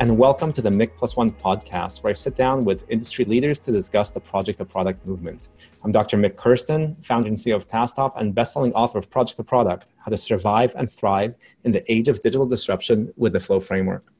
And 0.00 0.16
welcome 0.16 0.52
to 0.52 0.62
the 0.62 0.70
Mik 0.70 0.96
Plus 0.96 1.16
One 1.16 1.32
podcast, 1.32 2.04
where 2.04 2.12
I 2.12 2.14
sit 2.14 2.36
down 2.36 2.64
with 2.64 2.84
industry 2.88 3.24
leaders 3.24 3.58
to 3.58 3.72
discuss 3.72 4.10
the 4.12 4.20
project 4.20 4.58
to 4.58 4.64
product 4.64 5.04
movement. 5.04 5.48
I'm 5.82 5.90
Dr. 5.90 6.16
Mik 6.16 6.36
Kersten, 6.36 6.96
founder 7.02 7.26
and 7.26 7.36
CEO 7.36 7.56
of 7.56 7.66
TaskTop 7.66 8.12
and 8.16 8.32
bestselling 8.32 8.70
author 8.76 8.98
of 8.98 9.10
Project 9.10 9.38
to 9.38 9.42
Product 9.42 9.88
How 9.96 10.10
to 10.10 10.16
Survive 10.16 10.72
and 10.76 10.88
Thrive 10.88 11.34
in 11.64 11.72
the 11.72 11.82
Age 11.92 12.06
of 12.06 12.20
Digital 12.20 12.46
Disruption 12.46 13.12
with 13.16 13.32
the 13.32 13.40
Flow 13.40 13.58
Framework. 13.58 14.12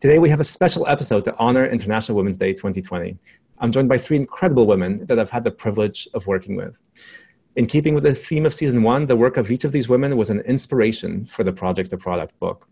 Today, 0.00 0.18
we 0.18 0.28
have 0.30 0.40
a 0.40 0.44
special 0.44 0.84
episode 0.88 1.24
to 1.26 1.36
honor 1.38 1.64
International 1.64 2.16
Women's 2.16 2.36
Day 2.36 2.52
2020. 2.52 3.16
I'm 3.58 3.70
joined 3.70 3.88
by 3.88 3.98
three 3.98 4.16
incredible 4.16 4.66
women 4.66 5.06
that 5.06 5.20
I've 5.20 5.30
had 5.30 5.44
the 5.44 5.52
privilege 5.52 6.08
of 6.14 6.26
working 6.26 6.56
with. 6.56 6.76
In 7.54 7.68
keeping 7.68 7.94
with 7.94 8.02
the 8.02 8.16
theme 8.16 8.46
of 8.46 8.52
season 8.52 8.82
one, 8.82 9.06
the 9.06 9.14
work 9.14 9.36
of 9.36 9.52
each 9.52 9.62
of 9.62 9.70
these 9.70 9.88
women 9.88 10.16
was 10.16 10.30
an 10.30 10.40
inspiration 10.40 11.24
for 11.24 11.44
the 11.44 11.52
Project 11.52 11.90
to 11.90 11.96
Product 11.96 12.36
book. 12.40 12.66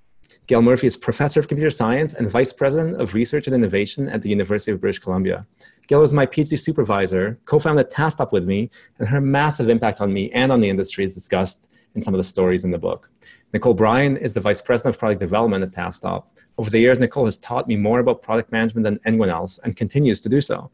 Gail 0.49 0.61
Murphy 0.61 0.89
is 0.89 0.97
Professor 0.97 1.39
of 1.39 1.47
Computer 1.47 1.71
Science 1.71 2.15
and 2.15 2.29
Vice 2.29 2.53
President 2.53 3.01
of 3.01 3.15
Research 3.15 3.47
and 3.47 3.55
Innovation 3.55 4.09
at 4.09 4.23
the 4.23 4.29
University 4.29 4.73
of 4.73 4.81
British 4.81 4.99
Columbia. 4.99 5.47
Gail 5.87 6.01
was 6.01 6.13
my 6.13 6.27
PhD 6.27 6.59
supervisor, 6.59 7.39
co 7.45 7.61
founded 7.61 7.93
TaskTop 7.93 8.33
with 8.33 8.45
me, 8.45 8.69
and 8.99 9.07
her 9.07 9.21
massive 9.21 9.69
impact 9.69 10.01
on 10.01 10.13
me 10.13 10.33
and 10.33 10.51
on 10.51 10.61
the 10.61 10.69
industry 10.69 11.05
is 11.05 11.15
discussed 11.15 11.69
in 11.95 12.01
some 12.01 12.13
of 12.13 12.19
the 12.19 12.25
stories 12.25 12.65
in 12.65 12.73
the 12.73 12.79
book. 12.79 13.09
Nicole 13.53 13.75
Bryan 13.75 14.17
is 14.17 14.35
the 14.35 14.41
Vice 14.41 14.61
President 14.61 14.97
of 14.97 14.99
Product 14.99 15.21
Development 15.21 15.63
at 15.63 15.71
TaskTop. 15.71 16.25
Over 16.59 16.71
the 16.71 16.81
years, 16.81 16.99
Nicole 16.99 17.25
has 17.25 17.39
taught 17.39 17.69
me 17.69 17.77
more 17.77 18.01
about 18.01 18.21
product 18.21 18.51
management 18.51 18.83
than 18.83 18.99
anyone 19.05 19.31
else 19.31 19.61
and 19.63 19.77
continues 19.77 20.21
to 20.23 20.29
do 20.29 20.41
so. 20.41 20.73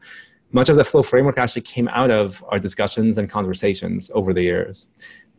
Much 0.51 0.69
of 0.69 0.77
the 0.77 0.83
Flow 0.83 1.03
framework 1.03 1.37
actually 1.37 1.61
came 1.61 1.87
out 1.89 2.09
of 2.09 2.43
our 2.47 2.57
discussions 2.57 3.19
and 3.19 3.29
conversations 3.29 4.09
over 4.15 4.33
the 4.33 4.41
years. 4.41 4.87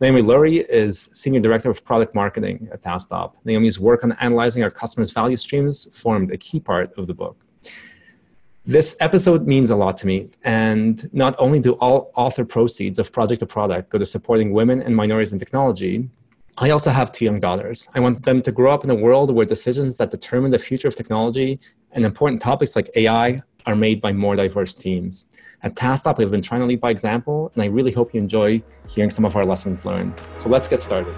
Naomi 0.00 0.22
Lurie 0.22 0.64
is 0.66 1.10
Senior 1.12 1.40
Director 1.40 1.68
of 1.68 1.84
Product 1.84 2.14
Marketing 2.14 2.70
at 2.72 2.80
TaskTop. 2.80 3.34
Naomi's 3.44 3.78
work 3.78 4.02
on 4.02 4.12
analyzing 4.12 4.62
our 4.62 4.70
customers' 4.70 5.10
value 5.10 5.36
streams 5.36 5.88
formed 5.92 6.32
a 6.32 6.38
key 6.38 6.58
part 6.58 6.96
of 6.96 7.06
the 7.06 7.12
book. 7.12 7.36
This 8.64 8.96
episode 9.00 9.46
means 9.46 9.70
a 9.70 9.76
lot 9.76 9.98
to 9.98 10.06
me, 10.06 10.30
and 10.42 11.12
not 11.12 11.36
only 11.38 11.60
do 11.60 11.72
all 11.74 12.12
author 12.16 12.46
proceeds 12.46 12.98
of 12.98 13.12
Project 13.12 13.40
to 13.40 13.46
Product 13.46 13.90
go 13.90 13.98
to 13.98 14.06
supporting 14.06 14.52
women 14.52 14.80
and 14.80 14.96
minorities 14.96 15.34
in 15.34 15.38
technology, 15.38 16.08
I 16.56 16.70
also 16.70 16.88
have 16.88 17.12
two 17.12 17.26
young 17.26 17.38
daughters. 17.38 17.86
I 17.94 18.00
want 18.00 18.22
them 18.22 18.40
to 18.40 18.52
grow 18.52 18.72
up 18.72 18.84
in 18.84 18.90
a 18.90 18.94
world 18.94 19.34
where 19.34 19.44
decisions 19.44 19.98
that 19.98 20.10
determine 20.10 20.50
the 20.50 20.58
future 20.58 20.88
of 20.88 20.94
technology 20.94 21.60
and 21.92 22.06
important 22.06 22.40
topics 22.40 22.74
like 22.74 22.88
AI 22.96 23.42
are 23.66 23.76
made 23.76 24.00
by 24.00 24.14
more 24.14 24.34
diverse 24.34 24.74
teams. 24.74 25.26
At 25.62 25.74
TaskTop, 25.74 26.16
we've 26.16 26.30
been 26.30 26.40
trying 26.40 26.62
to 26.62 26.66
lead 26.66 26.80
by 26.80 26.90
example, 26.90 27.50
and 27.54 27.62
I 27.62 27.66
really 27.66 27.92
hope 27.92 28.14
you 28.14 28.20
enjoy 28.20 28.62
hearing 28.88 29.10
some 29.10 29.26
of 29.26 29.36
our 29.36 29.44
lessons 29.44 29.84
learned. 29.84 30.14
So 30.34 30.48
let's 30.48 30.68
get 30.68 30.80
started. 30.80 31.14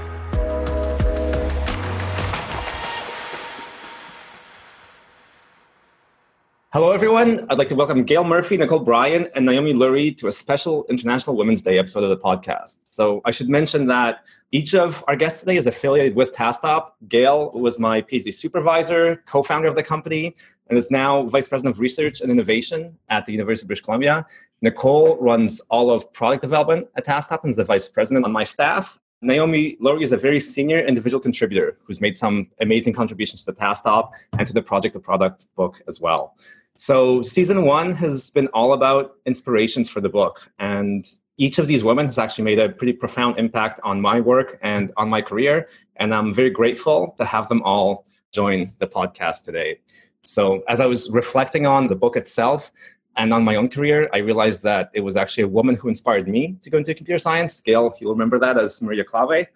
Hello, 6.73 6.93
everyone. 6.93 7.47
I'd 7.51 7.59
like 7.59 7.69
to 7.69 7.75
welcome 7.75 8.03
Gail 8.03 8.25
Murphy, 8.25 8.57
Nicole 8.57 8.79
Bryan, 8.79 9.29
and 9.35 9.45
Naomi 9.45 9.75
Lurie 9.75 10.17
to 10.17 10.29
a 10.29 10.33
special 10.33 10.87
International 10.89 11.37
Women's 11.37 11.61
Day 11.61 11.79
episode 11.79 12.03
of 12.03 12.09
the 12.09 12.17
podcast. 12.17 12.79
So 12.89 13.21
I 13.27 13.31
should 13.31 13.51
mention 13.51 13.85
that 13.89 14.25
each 14.53 14.75
of 14.75 15.05
our 15.07 15.15
guests 15.15 15.41
today 15.41 15.59
is 15.59 15.67
affiliated 15.67 16.17
with 16.17 16.33
TaskTop. 16.33 16.93
Gail 17.09 17.51
was 17.51 17.79
my 17.79 18.01
PhD 18.01 18.33
supervisor, 18.33 19.17
co-founder 19.27 19.69
of 19.69 19.77
the 19.77 19.83
company, 19.83 20.35
and 20.69 20.79
is 20.79 20.91
now 20.91 21.25
Vice 21.25 21.47
President 21.47 21.77
of 21.77 21.79
Research 21.79 22.23
and 22.23 22.31
Innovation 22.31 22.97
at 23.11 23.27
the 23.27 23.33
University 23.33 23.65
of 23.65 23.69
British 23.69 23.85
Columbia. 23.85 24.25
Nicole 24.63 25.19
runs 25.19 25.61
all 25.69 25.91
of 25.91 26.11
product 26.15 26.41
development 26.41 26.89
at 26.97 27.05
TaskTop 27.05 27.43
and 27.43 27.51
is 27.51 27.59
the 27.59 27.65
Vice 27.65 27.87
President 27.87 28.25
on 28.25 28.33
my 28.33 28.45
staff. 28.45 28.99
Naomi 29.21 29.77
Lurie 29.77 30.03
is 30.03 30.13
a 30.13 30.17
very 30.17 30.41
senior 30.41 30.81
individual 30.81 31.21
contributor 31.21 31.77
who's 31.85 32.01
made 32.01 32.17
some 32.17 32.49
amazing 32.61 32.93
contributions 32.93 33.45
to 33.45 33.53
the 33.53 33.59
TaskTop 33.59 34.11
and 34.37 34.47
to 34.47 34.55
the 34.55 34.63
Project 34.63 34.95
to 34.95 35.01
Product 35.01 35.47
book 35.55 35.83
as 35.87 36.01
well. 36.01 36.35
So, 36.77 37.23
season 37.23 37.65
one 37.65 37.93
has 37.93 38.31
been 38.31 38.49
all 38.49 38.73
about 38.73 39.17
inspirations 39.27 39.89
for 39.89 40.01
the 40.01 40.09
book. 40.09 40.51
And 40.59 41.07
each 41.37 41.59
of 41.59 41.67
these 41.67 41.85
women 41.85 42.07
has 42.07 42.19
actually 42.19 42.45
made 42.45 42.59
a 42.59 42.69
pretty 42.71 42.93
profound 42.93 43.39
impact 43.39 43.81
on 43.85 44.01
my 44.01 44.21
work 44.21 44.59
and 44.63 44.93
on 44.97 45.09
my 45.09 45.23
career. 45.23 45.69
And 45.97 46.15
I'm 46.15 46.33
very 46.33 46.51
grateful 46.51 47.15
to 47.19 47.25
have 47.25 47.49
them 47.49 47.63
all 47.63 48.07
join 48.33 48.73
the 48.79 48.87
podcast 48.87 49.45
today. 49.45 49.81
So, 50.25 50.63
as 50.69 50.81
I 50.81 50.87
was 50.87 51.11
reflecting 51.11 51.67
on 51.67 51.89
the 51.89 51.97
book 51.97 52.17
itself 52.17 52.73
and 53.17 53.35
on 53.35 53.45
my 53.45 53.57
own 53.57 53.69
career, 53.69 54.09
I 54.15 54.19
realized 54.19 54.63
that 54.63 54.91
it 54.95 55.01
was 55.01 55.17
actually 55.17 55.45
a 55.45 55.49
woman 55.49 55.75
who 55.77 55.89
inspired 55.89 56.27
me 56.29 56.57
to 56.63 56.71
go 56.71 56.79
into 56.79 56.95
computer 56.95 57.19
science. 57.19 57.61
Gail, 57.61 57.95
you'll 58.01 58.13
remember 58.13 58.39
that 58.39 58.57
as 58.59 58.81
Maria 58.81 59.05
Klawe. 59.05 59.47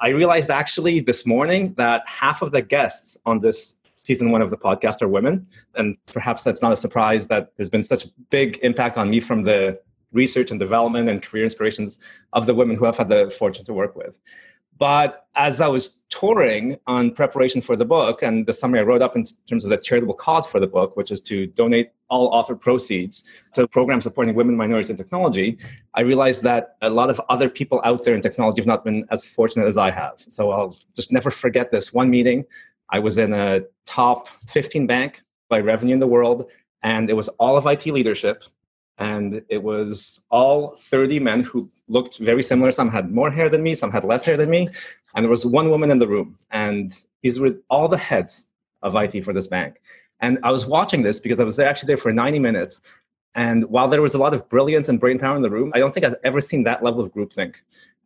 I 0.00 0.08
realized 0.08 0.50
actually 0.50 1.00
this 1.00 1.26
morning 1.26 1.74
that 1.74 2.02
half 2.06 2.42
of 2.42 2.52
the 2.52 2.62
guests 2.62 3.16
on 3.26 3.40
this 3.40 3.76
season 4.04 4.30
one 4.30 4.42
of 4.42 4.50
the 4.50 4.56
podcast 4.56 5.02
are 5.02 5.08
women. 5.08 5.46
And 5.74 5.96
perhaps 6.06 6.44
that's 6.44 6.62
not 6.62 6.72
a 6.72 6.76
surprise 6.76 7.26
that 7.28 7.52
there's 7.56 7.70
been 7.70 7.82
such 7.82 8.04
a 8.04 8.08
big 8.30 8.58
impact 8.62 8.96
on 8.96 9.10
me 9.10 9.20
from 9.20 9.42
the 9.42 9.80
research 10.12 10.50
and 10.50 10.60
development 10.60 11.08
and 11.08 11.22
career 11.22 11.44
inspirations 11.44 11.98
of 12.32 12.46
the 12.46 12.54
women 12.54 12.76
who 12.76 12.86
I've 12.86 12.96
had 12.96 13.08
the 13.08 13.30
fortune 13.36 13.64
to 13.64 13.72
work 13.72 13.96
with. 13.96 14.20
But 14.76 15.26
as 15.36 15.60
I 15.60 15.68
was 15.68 16.00
touring 16.10 16.76
on 16.86 17.12
preparation 17.12 17.60
for 17.60 17.76
the 17.76 17.84
book 17.84 18.22
and 18.22 18.46
the 18.46 18.52
summary 18.52 18.80
I 18.80 18.82
wrote 18.82 19.02
up 19.02 19.14
in 19.16 19.24
terms 19.48 19.64
of 19.64 19.70
the 19.70 19.76
charitable 19.76 20.14
cause 20.14 20.46
for 20.46 20.58
the 20.58 20.66
book, 20.66 20.96
which 20.96 21.10
is 21.12 21.20
to 21.22 21.46
donate 21.46 21.90
all 22.08 22.26
author 22.28 22.56
proceeds 22.56 23.22
to 23.54 23.66
programs 23.68 24.04
supporting 24.04 24.34
women, 24.34 24.56
minorities, 24.56 24.90
and 24.90 24.98
technology, 24.98 25.58
I 25.94 26.02
realized 26.02 26.42
that 26.42 26.76
a 26.82 26.90
lot 26.90 27.08
of 27.08 27.20
other 27.28 27.48
people 27.48 27.80
out 27.84 28.04
there 28.04 28.14
in 28.14 28.20
technology 28.20 28.60
have 28.60 28.66
not 28.66 28.84
been 28.84 29.04
as 29.10 29.24
fortunate 29.24 29.66
as 29.66 29.76
I 29.76 29.90
have. 29.90 30.24
So 30.28 30.50
I'll 30.50 30.76
just 30.94 31.12
never 31.12 31.30
forget 31.30 31.70
this 31.70 31.92
one 31.92 32.10
meeting 32.10 32.44
I 32.94 33.00
was 33.00 33.18
in 33.18 33.32
a 33.32 33.62
top 33.86 34.28
15 34.28 34.86
bank 34.86 35.22
by 35.48 35.58
revenue 35.58 35.94
in 35.94 35.98
the 35.98 36.06
world, 36.06 36.48
and 36.80 37.10
it 37.10 37.14
was 37.14 37.26
all 37.40 37.56
of 37.56 37.66
IT 37.66 37.86
leadership. 37.86 38.44
And 38.98 39.42
it 39.48 39.64
was 39.64 40.20
all 40.30 40.76
30 40.78 41.18
men 41.18 41.40
who 41.42 41.68
looked 41.88 42.18
very 42.18 42.44
similar. 42.44 42.70
Some 42.70 42.90
had 42.90 43.10
more 43.10 43.32
hair 43.32 43.48
than 43.48 43.64
me, 43.64 43.74
some 43.74 43.90
had 43.90 44.04
less 44.04 44.24
hair 44.24 44.36
than 44.36 44.48
me. 44.48 44.68
And 45.12 45.24
there 45.24 45.30
was 45.30 45.44
one 45.44 45.70
woman 45.70 45.90
in 45.90 45.98
the 45.98 46.06
room. 46.06 46.36
And 46.52 46.96
these 47.24 47.40
were 47.40 47.56
all 47.68 47.88
the 47.88 47.98
heads 47.98 48.46
of 48.80 48.94
IT 48.94 49.24
for 49.24 49.32
this 49.32 49.48
bank. 49.48 49.80
And 50.20 50.38
I 50.44 50.52
was 50.52 50.64
watching 50.64 51.02
this 51.02 51.18
because 51.18 51.40
I 51.40 51.44
was 51.44 51.58
actually 51.58 51.88
there 51.88 51.96
for 51.96 52.12
90 52.12 52.38
minutes. 52.38 52.80
And 53.34 53.64
while 53.66 53.88
there 53.88 54.02
was 54.02 54.14
a 54.14 54.18
lot 54.18 54.32
of 54.32 54.48
brilliance 54.48 54.88
and 54.88 55.00
brain 55.00 55.18
power 55.18 55.36
in 55.36 55.42
the 55.42 55.50
room, 55.50 55.72
I 55.74 55.78
don't 55.78 55.92
think 55.92 56.06
I've 56.06 56.14
ever 56.22 56.40
seen 56.40 56.62
that 56.64 56.84
level 56.84 57.00
of 57.00 57.12
groupthink 57.12 57.56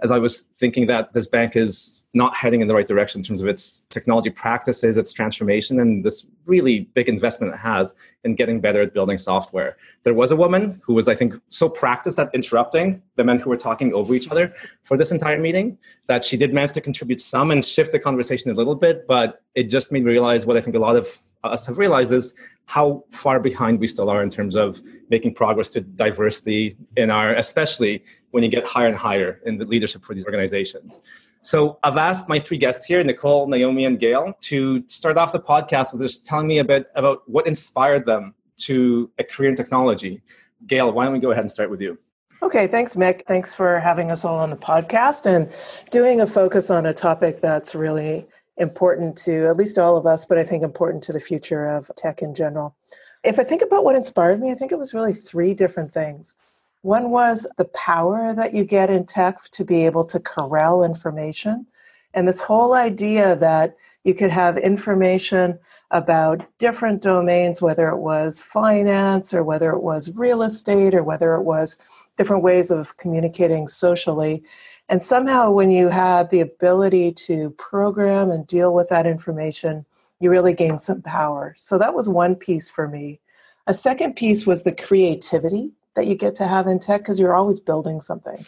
as 0.01 0.13
I 0.13 0.19
was 0.19 0.45
thinking 0.59 0.87
that 0.87 1.13
this 1.13 1.27
bank 1.27 1.57
is 1.57 2.05
not 2.15 2.37
heading 2.37 2.61
in 2.61 2.69
the 2.69 2.75
right 2.75 2.87
direction 2.87 3.19
in 3.19 3.25
terms 3.25 3.43
of 3.43 3.49
its 3.49 3.85
technology 3.91 4.31
practices, 4.31 4.97
its 4.97 5.13
transformation, 5.13 5.81
and 5.81 6.05
this 6.05 6.25
really 6.47 6.89
big 6.95 7.09
investment 7.09 7.53
it 7.53 7.59
has 7.59 7.95
in 8.23 8.37
getting 8.37 8.61
better 8.61 8.81
at 8.81 8.95
building 8.95 9.19
software. 9.19 9.77
There 10.05 10.15
was 10.15 10.31
a 10.31 10.37
woman 10.37 10.81
who 10.85 10.95
was, 10.95 11.09
I 11.09 11.17
think, 11.17 11.35
so 11.49 11.69
practiced 11.69 12.19
at 12.19 12.31
interrupting 12.33 13.03
the 13.17 13.25
men 13.25 13.41
who 13.41 13.51
were 13.51 13.57
talking 13.57 13.93
over 13.93 14.15
each 14.15 14.31
other 14.31 14.55
for 14.85 14.97
this 14.97 15.11
entire 15.11 15.39
meeting 15.39 15.77
that 16.07 16.25
she 16.25 16.37
did 16.37 16.55
manage 16.55 16.73
to 16.73 16.81
contribute 16.81 17.21
some 17.21 17.51
and 17.51 17.65
shift 17.65 17.91
the 17.91 17.99
conversation 17.99 18.51
a 18.51 18.55
little 18.55 18.77
bit, 18.77 19.07
but 19.09 19.43
it 19.57 19.65
just 19.65 19.91
made 19.91 20.05
me 20.05 20.11
realize 20.11 20.47
what 20.47 20.57
I 20.57 20.61
think 20.61 20.77
a 20.77 20.81
lot 20.81 20.95
of 20.95 21.19
us 21.53 21.67
have 21.67 21.79
realized 21.79 22.13
is 22.13 22.35
how 22.67 23.03
far 23.11 23.41
behind 23.41 23.81
we 23.81 23.87
still 23.87 24.11
are 24.11 24.23
in 24.23 24.31
terms 24.31 24.55
of 24.55 24.81
making 25.09 25.33
progress 25.35 25.71
to 25.71 25.81
diversity 25.81 26.77
in 26.97 27.11
our, 27.11 27.35
especially 27.35 28.05
when 28.31 28.43
you 28.45 28.51
get 28.51 28.67
higher 28.67 28.87
and 28.87 28.97
higher 28.97 29.41
in 29.47 29.57
the 29.57 29.65
leadership 29.65 30.05
for 30.05 30.15
these 30.15 30.27
organizations. 30.27 31.01
So 31.43 31.79
I've 31.83 31.97
asked 31.97 32.29
my 32.29 32.39
three 32.39 32.59
guests 32.59 32.85
here, 32.85 33.03
Nicole, 33.03 33.47
Naomi, 33.47 33.87
and 33.87 33.99
Gail, 33.99 34.35
to 34.41 34.85
start 34.87 35.17
off 35.17 35.33
the 35.33 35.41
podcast 35.41 35.93
with 35.93 36.03
just 36.03 36.27
telling 36.27 36.47
me 36.47 36.59
a 36.59 36.65
bit 36.65 36.89
about 36.95 37.23
what 37.27 37.47
inspired 37.47 38.05
them 38.05 38.35
to 38.59 39.11
a 39.19 39.25
career 39.25 39.49
in 39.49 39.57
technology. 39.57 40.21
Gail, 40.67 40.93
why 40.93 41.05
don't 41.05 41.15
we 41.15 41.21
go 41.21 41.31
ahead 41.31 41.45
and 41.45 41.51
start 41.51 41.71
with 41.71 41.81
you? 41.81 41.97
Okay, 42.43 42.67
thanks, 42.67 42.97
Mik. 42.97 43.25
Thanks 43.27 43.55
for 43.55 43.81
having 43.81 44.11
us 44.11 44.25
all 44.25 44.39
on 44.39 44.51
the 44.51 44.57
podcast 44.57 45.27
and 45.27 45.51
doing 45.91 46.21
a 46.21 46.27
focus 46.27 46.71
on 46.71 46.87
a 46.87 46.95
topic 46.95 47.41
that's 47.41 47.75
really 47.75 48.27
important 48.59 49.17
to 49.19 49.47
at 49.47 49.57
least 49.57 49.79
all 49.79 49.97
of 49.97 50.07
us, 50.07 50.25
but 50.25 50.39
I 50.39 50.45
think 50.45 50.63
important 50.63 51.03
to 51.05 51.13
the 51.13 51.21
future 51.21 51.67
of 51.67 51.91
tech 51.97 52.23
in 52.23 52.35
general. 52.35 52.77
If 53.25 53.39
I 53.39 53.45
think 53.45 53.63
about 53.63 53.85
what 53.85 53.97
inspired 53.97 54.41
me, 54.41 54.51
I 54.51 54.55
think 54.55 54.73
it 54.73 54.79
was 54.79 54.95
really 54.95 55.13
three 55.13 55.55
different 55.55 55.93
things. 55.93 56.35
One 56.83 57.11
was 57.11 57.47
the 57.57 57.65
power 57.67 58.33
that 58.35 58.55
you 58.55 58.65
get 58.65 58.91
in 58.91 59.05
tech 59.05 59.43
to 59.51 59.65
be 59.65 59.85
able 59.87 60.05
to 60.05 60.21
corral 60.21 60.85
information. 60.85 61.67
And 62.15 62.27
this 62.27 62.41
whole 62.41 62.75
idea 62.75 63.37
that 63.37 63.77
you 64.05 64.15
could 64.15 64.31
have 64.31 64.57
information 64.57 65.59
about 65.91 66.45
different 66.59 67.03
domains, 67.03 67.63
whether 67.63 67.89
it 67.89 67.99
was 67.99 68.43
finance 68.43 69.33
or 69.33 69.43
whether 69.43 69.71
it 69.71 69.83
was 69.83 70.15
real 70.15 70.43
estate 70.43 70.95
or 70.95 71.03
whether 71.03 71.35
it 71.35 71.43
was 71.43 71.77
different 72.17 72.43
ways 72.43 72.71
of 72.71 72.97
communicating 72.97 73.67
socially. 73.67 74.43
And 74.89 75.03
somehow, 75.03 75.51
when 75.51 75.71
you 75.71 75.89
had 75.89 76.31
the 76.31 76.41
ability 76.41 77.13
to 77.13 77.51
program 77.51 78.31
and 78.31 78.47
deal 78.47 78.75
with 78.75 78.89
that 78.89 79.07
information, 79.07 79.85
you 80.21 80.31
really 80.31 80.55
gain 80.55 80.79
some 80.79 81.03
power. 81.03 81.55
So 81.57 81.79
that 81.79 81.95
was 81.95 82.09
one 82.09 82.35
piece 82.35 82.71
for 82.71 82.89
me. 82.89 83.21
A 83.67 83.75
second 83.75 84.17
piece 84.17 84.47
was 84.47 84.63
the 84.63 84.73
creativity 84.73 85.75
that 85.95 86.07
you 86.07 86.15
get 86.15 86.35
to 86.37 86.47
have 86.47 86.67
in 86.67 86.79
tech 86.79 87.03
because 87.03 87.21
you're 87.21 87.35
always 87.35 87.61
building 87.61 88.01
something. 88.01 88.45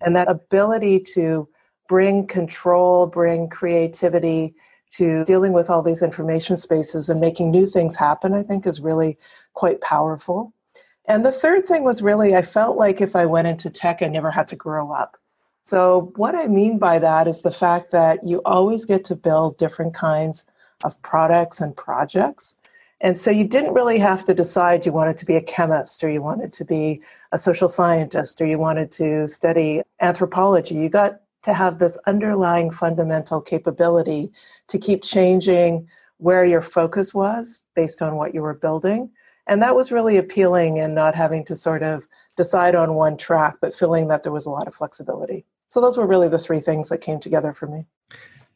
And 0.00 0.14
that 0.14 0.30
ability 0.30 1.00
to 1.14 1.48
bring 1.88 2.26
control, 2.26 3.06
bring 3.06 3.48
creativity 3.48 4.54
to 4.90 5.24
dealing 5.24 5.52
with 5.52 5.70
all 5.70 5.82
these 5.82 6.02
information 6.02 6.56
spaces 6.56 7.08
and 7.08 7.20
making 7.20 7.50
new 7.50 7.66
things 7.66 7.96
happen, 7.96 8.32
I 8.32 8.42
think 8.42 8.66
is 8.66 8.80
really 8.80 9.18
quite 9.54 9.80
powerful. 9.80 10.52
And 11.06 11.24
the 11.24 11.32
third 11.32 11.66
thing 11.66 11.82
was 11.82 12.02
really, 12.02 12.36
I 12.36 12.42
felt 12.42 12.76
like 12.76 13.00
if 13.00 13.16
I 13.16 13.26
went 13.26 13.48
into 13.48 13.70
tech, 13.70 14.02
I 14.02 14.08
never 14.08 14.30
had 14.30 14.46
to 14.48 14.56
grow 14.56 14.92
up. 14.92 15.16
So, 15.62 16.12
what 16.16 16.34
I 16.34 16.46
mean 16.46 16.78
by 16.78 16.98
that 16.98 17.28
is 17.28 17.42
the 17.42 17.50
fact 17.50 17.90
that 17.90 18.24
you 18.24 18.40
always 18.44 18.84
get 18.84 19.04
to 19.04 19.14
build 19.14 19.58
different 19.58 19.94
kinds 19.94 20.46
of 20.84 21.00
products 21.02 21.60
and 21.60 21.76
projects. 21.76 22.56
And 23.02 23.16
so 23.16 23.30
you 23.30 23.46
didn't 23.46 23.72
really 23.72 23.98
have 23.98 24.24
to 24.24 24.34
decide 24.34 24.84
you 24.84 24.92
wanted 24.92 25.16
to 25.18 25.26
be 25.26 25.36
a 25.36 25.42
chemist 25.42 26.04
or 26.04 26.10
you 26.10 26.20
wanted 26.20 26.52
to 26.54 26.64
be 26.64 27.00
a 27.32 27.38
social 27.38 27.68
scientist 27.68 28.40
or 28.40 28.46
you 28.46 28.58
wanted 28.58 28.92
to 28.92 29.26
study 29.26 29.82
anthropology. 30.00 30.74
You 30.74 30.90
got 30.90 31.20
to 31.42 31.54
have 31.54 31.78
this 31.78 31.98
underlying 32.06 32.70
fundamental 32.70 33.40
capability 33.40 34.30
to 34.68 34.78
keep 34.78 35.02
changing 35.02 35.88
where 36.18 36.44
your 36.44 36.60
focus 36.60 37.14
was 37.14 37.62
based 37.74 38.02
on 38.02 38.16
what 38.16 38.34
you 38.34 38.42
were 38.42 38.54
building. 38.54 39.10
And 39.46 39.62
that 39.62 39.74
was 39.74 39.90
really 39.90 40.18
appealing 40.18 40.78
and 40.78 40.94
not 40.94 41.14
having 41.14 41.44
to 41.46 41.56
sort 41.56 41.82
of 41.82 42.06
decide 42.42 42.74
on 42.74 42.94
one 42.94 43.16
track, 43.16 43.56
but 43.60 43.74
feeling 43.74 44.08
that 44.08 44.22
there 44.22 44.32
was 44.32 44.46
a 44.46 44.50
lot 44.50 44.66
of 44.66 44.74
flexibility. 44.74 45.44
So 45.68 45.80
those 45.80 45.96
were 45.98 46.06
really 46.06 46.28
the 46.28 46.38
three 46.46 46.60
things 46.60 46.88
that 46.88 46.98
came 46.98 47.20
together 47.20 47.52
for 47.52 47.66
me. 47.66 47.86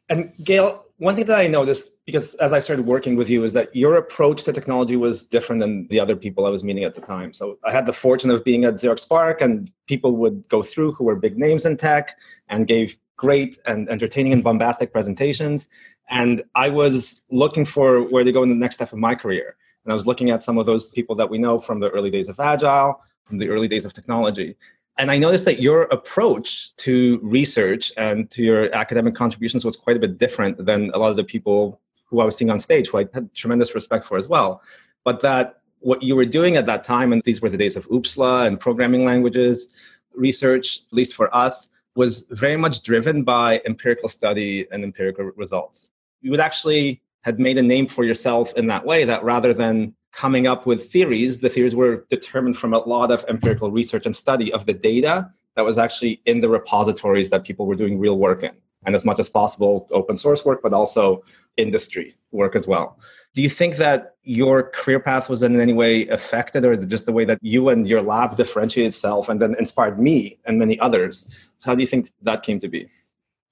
And 0.08 0.32
Gail, 0.42 0.84
one 0.98 1.14
thing 1.16 1.26
that 1.26 1.38
I 1.38 1.46
noticed, 1.46 1.90
because 2.06 2.34
as 2.36 2.52
I 2.52 2.60
started 2.60 2.86
working 2.86 3.14
with 3.16 3.28
you, 3.28 3.44
is 3.44 3.52
that 3.52 3.74
your 3.74 3.96
approach 3.96 4.44
to 4.44 4.52
technology 4.52 4.96
was 4.96 5.24
different 5.24 5.60
than 5.60 5.86
the 5.88 6.00
other 6.00 6.16
people 6.16 6.46
I 6.46 6.50
was 6.50 6.64
meeting 6.64 6.84
at 6.84 6.94
the 6.94 7.00
time. 7.00 7.32
So 7.32 7.58
I 7.64 7.72
had 7.72 7.86
the 7.86 7.92
fortune 7.92 8.30
of 8.30 8.42
being 8.44 8.64
at 8.64 8.74
Xerox 8.74 9.06
PARC, 9.08 9.40
and 9.40 9.70
people 9.86 10.16
would 10.16 10.48
go 10.48 10.62
through 10.62 10.92
who 10.92 11.04
were 11.04 11.16
big 11.16 11.36
names 11.38 11.64
in 11.64 11.76
tech 11.76 12.16
and 12.48 12.66
gave 12.66 12.98
great 13.16 13.58
and 13.66 13.88
entertaining 13.88 14.32
and 14.32 14.44
bombastic 14.44 14.92
presentations. 14.92 15.68
And 16.10 16.42
I 16.54 16.68
was 16.68 17.22
looking 17.30 17.64
for 17.64 18.02
where 18.02 18.24
to 18.24 18.32
go 18.32 18.42
in 18.42 18.50
the 18.50 18.62
next 18.64 18.76
step 18.76 18.92
of 18.92 18.98
my 18.98 19.14
career. 19.14 19.56
And 19.84 19.92
I 19.92 19.94
was 19.94 20.06
looking 20.06 20.30
at 20.30 20.42
some 20.42 20.58
of 20.58 20.66
those 20.66 20.90
people 20.92 21.14
that 21.16 21.28
we 21.28 21.38
know 21.38 21.60
from 21.60 21.80
the 21.80 21.90
early 21.90 22.10
days 22.10 22.28
of 22.28 22.40
Agile, 22.40 23.00
from 23.24 23.38
the 23.38 23.48
early 23.48 23.68
days 23.68 23.84
of 23.84 23.92
technology. 23.92 24.56
And 24.96 25.10
I 25.10 25.18
noticed 25.18 25.44
that 25.46 25.60
your 25.60 25.82
approach 25.84 26.74
to 26.76 27.18
research 27.22 27.92
and 27.96 28.30
to 28.30 28.42
your 28.42 28.74
academic 28.74 29.14
contributions 29.14 29.64
was 29.64 29.76
quite 29.76 29.96
a 29.96 30.00
bit 30.00 30.18
different 30.18 30.64
than 30.64 30.90
a 30.94 30.98
lot 30.98 31.10
of 31.10 31.16
the 31.16 31.24
people 31.24 31.80
who 32.06 32.20
I 32.20 32.24
was 32.24 32.36
seeing 32.36 32.50
on 32.50 32.60
stage, 32.60 32.88
who 32.88 32.98
I 32.98 33.06
had 33.12 33.32
tremendous 33.34 33.74
respect 33.74 34.04
for 34.04 34.16
as 34.16 34.28
well. 34.28 34.62
But 35.04 35.20
that 35.22 35.60
what 35.80 36.02
you 36.02 36.16
were 36.16 36.24
doing 36.24 36.56
at 36.56 36.66
that 36.66 36.84
time, 36.84 37.12
and 37.12 37.20
these 37.22 37.42
were 37.42 37.50
the 37.50 37.56
days 37.56 37.76
of 37.76 37.86
OOPSLA 37.88 38.46
and 38.46 38.58
programming 38.58 39.04
languages 39.04 39.68
research, 40.14 40.80
at 40.86 40.92
least 40.92 41.14
for 41.14 41.34
us, 41.34 41.68
was 41.96 42.24
very 42.30 42.56
much 42.56 42.82
driven 42.82 43.22
by 43.22 43.60
empirical 43.66 44.08
study 44.08 44.66
and 44.70 44.82
empirical 44.82 45.24
results. 45.36 45.90
You 46.22 46.30
would 46.30 46.40
actually 46.40 47.02
had 47.24 47.38
made 47.38 47.58
a 47.58 47.62
name 47.62 47.86
for 47.86 48.04
yourself 48.04 48.52
in 48.54 48.66
that 48.68 48.84
way 48.86 49.04
that 49.04 49.24
rather 49.24 49.52
than 49.52 49.94
coming 50.14 50.46
up 50.46 50.64
with 50.64 50.90
theories. 50.90 51.40
The 51.40 51.48
theories 51.48 51.74
were 51.74 52.06
determined 52.08 52.56
from 52.56 52.72
a 52.72 52.78
lot 52.78 53.10
of 53.10 53.24
empirical 53.28 53.70
research 53.70 54.06
and 54.06 54.14
study 54.14 54.52
of 54.52 54.66
the 54.66 54.72
data 54.72 55.28
that 55.56 55.64
was 55.64 55.76
actually 55.76 56.20
in 56.24 56.40
the 56.40 56.48
repositories 56.48 57.30
that 57.30 57.44
people 57.44 57.66
were 57.66 57.74
doing 57.74 57.98
real 57.98 58.18
work 58.18 58.42
in. 58.42 58.52
And 58.86 58.94
as 58.94 59.04
much 59.04 59.18
as 59.18 59.28
possible, 59.30 59.88
open 59.92 60.16
source 60.16 60.44
work, 60.44 60.60
but 60.62 60.74
also 60.74 61.22
industry 61.56 62.14
work 62.32 62.54
as 62.54 62.66
well. 62.66 62.98
Do 63.34 63.40
you 63.42 63.48
think 63.48 63.76
that 63.76 64.14
your 64.22 64.70
career 64.70 65.00
path 65.00 65.30
was 65.30 65.42
in 65.42 65.58
any 65.58 65.72
way 65.72 66.06
affected, 66.08 66.64
or 66.66 66.76
just 66.76 67.06
the 67.06 67.12
way 67.12 67.24
that 67.24 67.38
you 67.40 67.70
and 67.70 67.86
your 67.86 68.02
lab 68.02 68.36
differentiated 68.36 68.88
itself 68.88 69.28
and 69.30 69.40
then 69.40 69.56
inspired 69.58 69.98
me 69.98 70.38
and 70.44 70.58
many 70.58 70.78
others? 70.80 71.26
How 71.64 71.74
do 71.74 71.82
you 71.82 71.86
think 71.86 72.12
that 72.22 72.42
came 72.42 72.58
to 72.58 72.68
be? 72.68 72.86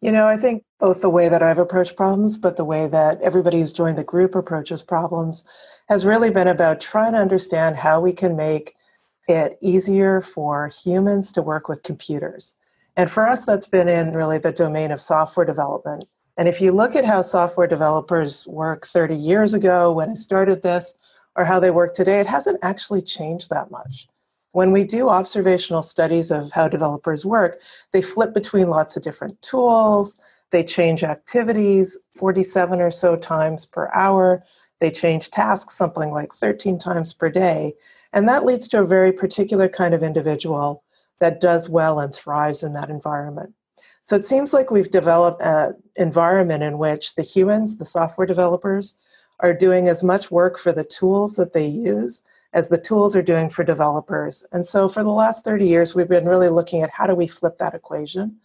You 0.03 0.11
know, 0.11 0.27
I 0.27 0.37
think 0.37 0.65
both 0.81 1.01
the 1.01 1.09
way 1.09 1.29
that 1.29 1.45
I've 1.45 1.59
approached 1.59 1.97
problems, 1.97 2.37
but 2.37 2.57
the 2.57 2.65
way 2.65 2.89
that 2.89 3.23
everybody 3.23 3.61
who's 3.61 3.73
joined 3.73 3.97
the 3.97 4.03
group 4.03 4.35
approaches 4.35 4.83
problems 4.83 5.45
has 5.89 6.05
really 6.05 6.29
been 6.29 6.49
about 6.49 6.81
trying 6.81 7.13
to 7.13 7.19
understand 7.19 7.77
how 7.77 8.01
we 8.01 8.13
can 8.13 8.35
make 8.35 8.75
it 9.29 9.57
easier 9.63 10.21
for 10.21 10.69
humans 10.69 11.31
to 11.33 11.41
work 11.41 11.69
with 11.69 11.85
computers. 11.85 12.57
And 12.97 13.09
for 13.09 13.29
us, 13.29 13.45
that's 13.45 13.69
been 13.69 13.89
in 13.89 14.13
really 14.13 14.39
the 14.39 14.51
domain 14.51 14.91
of 14.91 15.01
software 15.01 15.47
development. 15.47 16.05
And 16.37 16.49
if 16.49 16.61
you 16.61 16.73
look 16.73 16.97
at 16.97 17.05
how 17.05 17.23
software 17.23 17.69
developers 17.69 18.45
work 18.49 18.87
30 18.87 19.15
years 19.15 19.55
ago 19.55 19.93
when 19.93 20.11
I 20.11 20.15
started 20.15 20.63
this, 20.63 20.97
or 21.37 21.45
how 21.45 21.61
they 21.61 21.71
work 21.71 21.95
today, 21.95 22.21
it 22.21 22.27
hasn't 22.27 22.59
actually 22.63 23.03
changed 23.03 23.51
that 23.51 23.71
much. 23.71 24.09
When 24.53 24.71
we 24.71 24.85
do 24.85 25.09
observational 25.09 25.83
studies 25.83 26.31
of 26.31 26.53
how 26.53 26.69
developers 26.69 27.27
work, 27.27 27.61
they 27.93 28.03
flip 28.03 28.33
between 28.33 28.69
lots 28.69 28.97
of 28.97 29.03
different 29.03 29.41
tools, 29.43 30.21
they 30.53 30.63
change 30.63 31.03
activities 31.03 31.99
47 32.17 32.81
or 32.81 32.91
so 32.91 33.17
times 33.17 33.67
per 33.67 33.91
hour. 33.93 34.45
They 34.81 34.91
change 34.91 35.31
tasks 35.31 35.75
something 35.75 36.11
like 36.11 36.33
13 36.33 36.79
times 36.79 37.15
per 37.15 37.31
day. 37.31 37.75
And 38.13 38.29
that 38.29 38.45
leads 38.45 38.69
to 38.69 38.81
a 38.81 38.87
very 38.87 39.13
particular 39.13 39.69
kind 39.69 39.95
of 39.95 40.03
individual 40.03 40.85
that 41.21 41.41
does 41.41 41.69
well 41.69 41.99
and 41.99 42.15
thrives 42.15 42.63
in 42.63 42.75
that 42.75 42.91
environment. 42.91 43.55
So 44.03 44.17
it 44.17 44.25
seems 44.25 44.53
like 44.53 44.71
we've 44.71 44.91
developed 44.91 45.41
an 45.41 45.77
environment 45.97 46.63
in 46.63 46.77
which 46.77 47.15
the 47.15 47.23
humans, 47.23 47.79
the 47.79 47.85
software 47.85 48.27
developers, 48.27 48.97
are 49.41 49.55
doing 49.55 49.89
as 49.89 50.05
much 50.05 50.31
work 50.31 50.59
for 50.59 50.73
the 50.73 50.85
tools 50.85 51.37
that 51.37 51.53
they 51.53 51.67
use 51.67 52.23
as 52.53 52.69
the 52.69 52.79
tools 52.79 53.17
are 53.17 53.23
doing 53.23 53.49
for 53.49 53.65
developers. 53.65 54.45
And 54.53 54.65
so 54.65 54.89
for 54.89 55.03
the 55.03 55.11
last 55.11 55.45
30 55.45 55.67
years, 55.67 55.95
we've 55.95 56.09
been 56.09 56.27
really 56.27 56.49
looking 56.49 56.83
at 56.83 56.91
how 56.91 57.07
do 57.07 57.15
we 57.15 57.27
flip 57.27 57.59
that 57.59 57.75
equation 57.75 58.37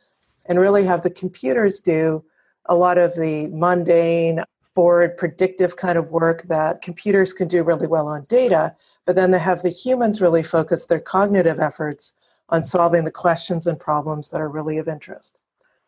and 0.45 0.59
really 0.59 0.85
have 0.85 1.03
the 1.03 1.09
computers 1.09 1.81
do 1.81 2.23
a 2.67 2.75
lot 2.75 2.97
of 2.97 3.15
the 3.15 3.47
mundane 3.47 4.43
forward 4.73 5.17
predictive 5.17 5.75
kind 5.75 5.97
of 5.97 6.11
work 6.11 6.43
that 6.43 6.81
computers 6.81 7.33
can 7.33 7.47
do 7.47 7.63
really 7.63 7.87
well 7.87 8.07
on 8.07 8.25
data, 8.25 8.75
but 9.05 9.15
then 9.15 9.31
they 9.31 9.39
have 9.39 9.61
the 9.61 9.69
humans 9.69 10.21
really 10.21 10.43
focus 10.43 10.85
their 10.85 10.99
cognitive 10.99 11.59
efforts 11.59 12.13
on 12.49 12.63
solving 12.63 13.03
the 13.03 13.11
questions 13.11 13.67
and 13.67 13.79
problems 13.79 14.29
that 14.29 14.39
are 14.39 14.49
really 14.49 14.77
of 14.77 14.87
interest. 14.87 15.39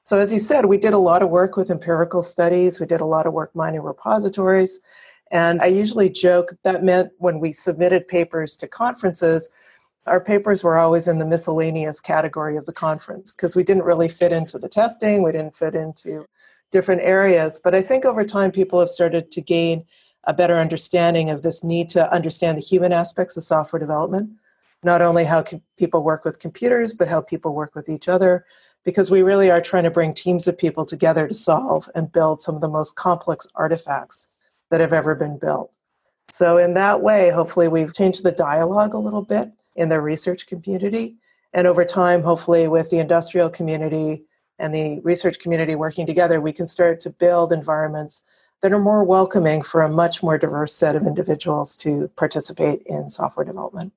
So, 0.03 0.17
as 0.17 0.33
you 0.33 0.39
said, 0.39 0.65
we 0.65 0.77
did 0.77 0.93
a 0.93 0.99
lot 0.99 1.21
of 1.21 1.29
work 1.29 1.55
with 1.55 1.69
empirical 1.69 2.23
studies, 2.23 2.79
we 2.79 2.85
did 2.85 3.01
a 3.01 3.05
lot 3.05 3.27
of 3.27 3.33
work 3.33 3.55
mining 3.55 3.81
repositories, 3.81 4.79
and 5.31 5.61
I 5.61 5.67
usually 5.67 6.09
joke 6.09 6.53
that 6.63 6.83
meant 6.83 7.11
when 7.17 7.39
we 7.39 7.51
submitted 7.51 8.07
papers 8.07 8.55
to 8.57 8.67
conferences, 8.67 9.49
our 10.07 10.19
papers 10.19 10.63
were 10.63 10.77
always 10.77 11.07
in 11.07 11.19
the 11.19 11.25
miscellaneous 11.25 11.99
category 11.99 12.57
of 12.57 12.65
the 12.65 12.73
conference 12.73 13.33
because 13.33 13.55
we 13.55 13.63
didn't 13.63 13.83
really 13.83 14.07
fit 14.07 14.31
into 14.31 14.57
the 14.57 14.69
testing, 14.69 15.23
we 15.23 15.31
didn't 15.31 15.55
fit 15.55 15.75
into 15.75 16.25
different 16.71 17.01
areas. 17.01 17.59
But 17.63 17.75
I 17.75 17.81
think 17.81 18.05
over 18.05 18.25
time, 18.25 18.51
people 18.51 18.79
have 18.79 18.89
started 18.89 19.31
to 19.31 19.41
gain 19.41 19.85
a 20.25 20.33
better 20.33 20.57
understanding 20.57 21.29
of 21.29 21.43
this 21.43 21.63
need 21.63 21.89
to 21.89 22.11
understand 22.11 22.57
the 22.57 22.61
human 22.61 22.91
aspects 22.91 23.37
of 23.37 23.43
software 23.43 23.79
development, 23.79 24.31
not 24.83 25.01
only 25.01 25.25
how 25.25 25.43
people 25.77 26.03
work 26.03 26.25
with 26.25 26.39
computers, 26.39 26.93
but 26.93 27.07
how 27.07 27.21
people 27.21 27.53
work 27.53 27.75
with 27.75 27.87
each 27.87 28.07
other, 28.07 28.45
because 28.83 29.11
we 29.11 29.21
really 29.21 29.51
are 29.51 29.61
trying 29.61 29.83
to 29.83 29.91
bring 29.91 30.13
teams 30.13 30.47
of 30.47 30.57
people 30.57 30.85
together 30.85 31.27
to 31.27 31.33
solve 31.33 31.89
and 31.95 32.11
build 32.11 32.41
some 32.41 32.55
of 32.55 32.61
the 32.61 32.67
most 32.67 32.95
complex 32.95 33.47
artifacts 33.55 34.29
that 34.69 34.81
have 34.81 34.93
ever 34.93 35.15
been 35.15 35.37
built. 35.37 35.73
So, 36.29 36.57
in 36.57 36.73
that 36.75 37.01
way, 37.01 37.31
hopefully, 37.31 37.67
we've 37.67 37.93
changed 37.93 38.23
the 38.23 38.31
dialogue 38.31 38.93
a 38.93 38.99
little 38.99 39.23
bit 39.23 39.51
in 39.75 39.89
the 39.89 39.99
research 39.99 40.45
community. 40.47 41.15
And 41.53 41.65
over 41.65 41.83
time, 41.83 42.21
hopefully, 42.21 42.67
with 42.67 42.89
the 42.89 42.99
industrial 42.99 43.49
community 43.49 44.25
and 44.59 44.73
the 44.73 44.99
research 44.99 45.39
community 45.39 45.75
working 45.75 46.05
together, 46.05 46.39
we 46.39 46.53
can 46.53 46.67
start 46.67 46.99
to 47.01 47.09
build 47.09 47.51
environments 47.51 48.23
that 48.61 48.73
are 48.73 48.79
more 48.79 49.03
welcoming 49.03 49.61
for 49.61 49.81
a 49.81 49.89
much 49.89 50.21
more 50.21 50.37
diverse 50.37 50.73
set 50.73 50.95
of 50.95 51.07
individuals 51.07 51.75
to 51.77 52.09
participate 52.15 52.81
in 52.85 53.09
software 53.09 53.45
development. 53.45 53.93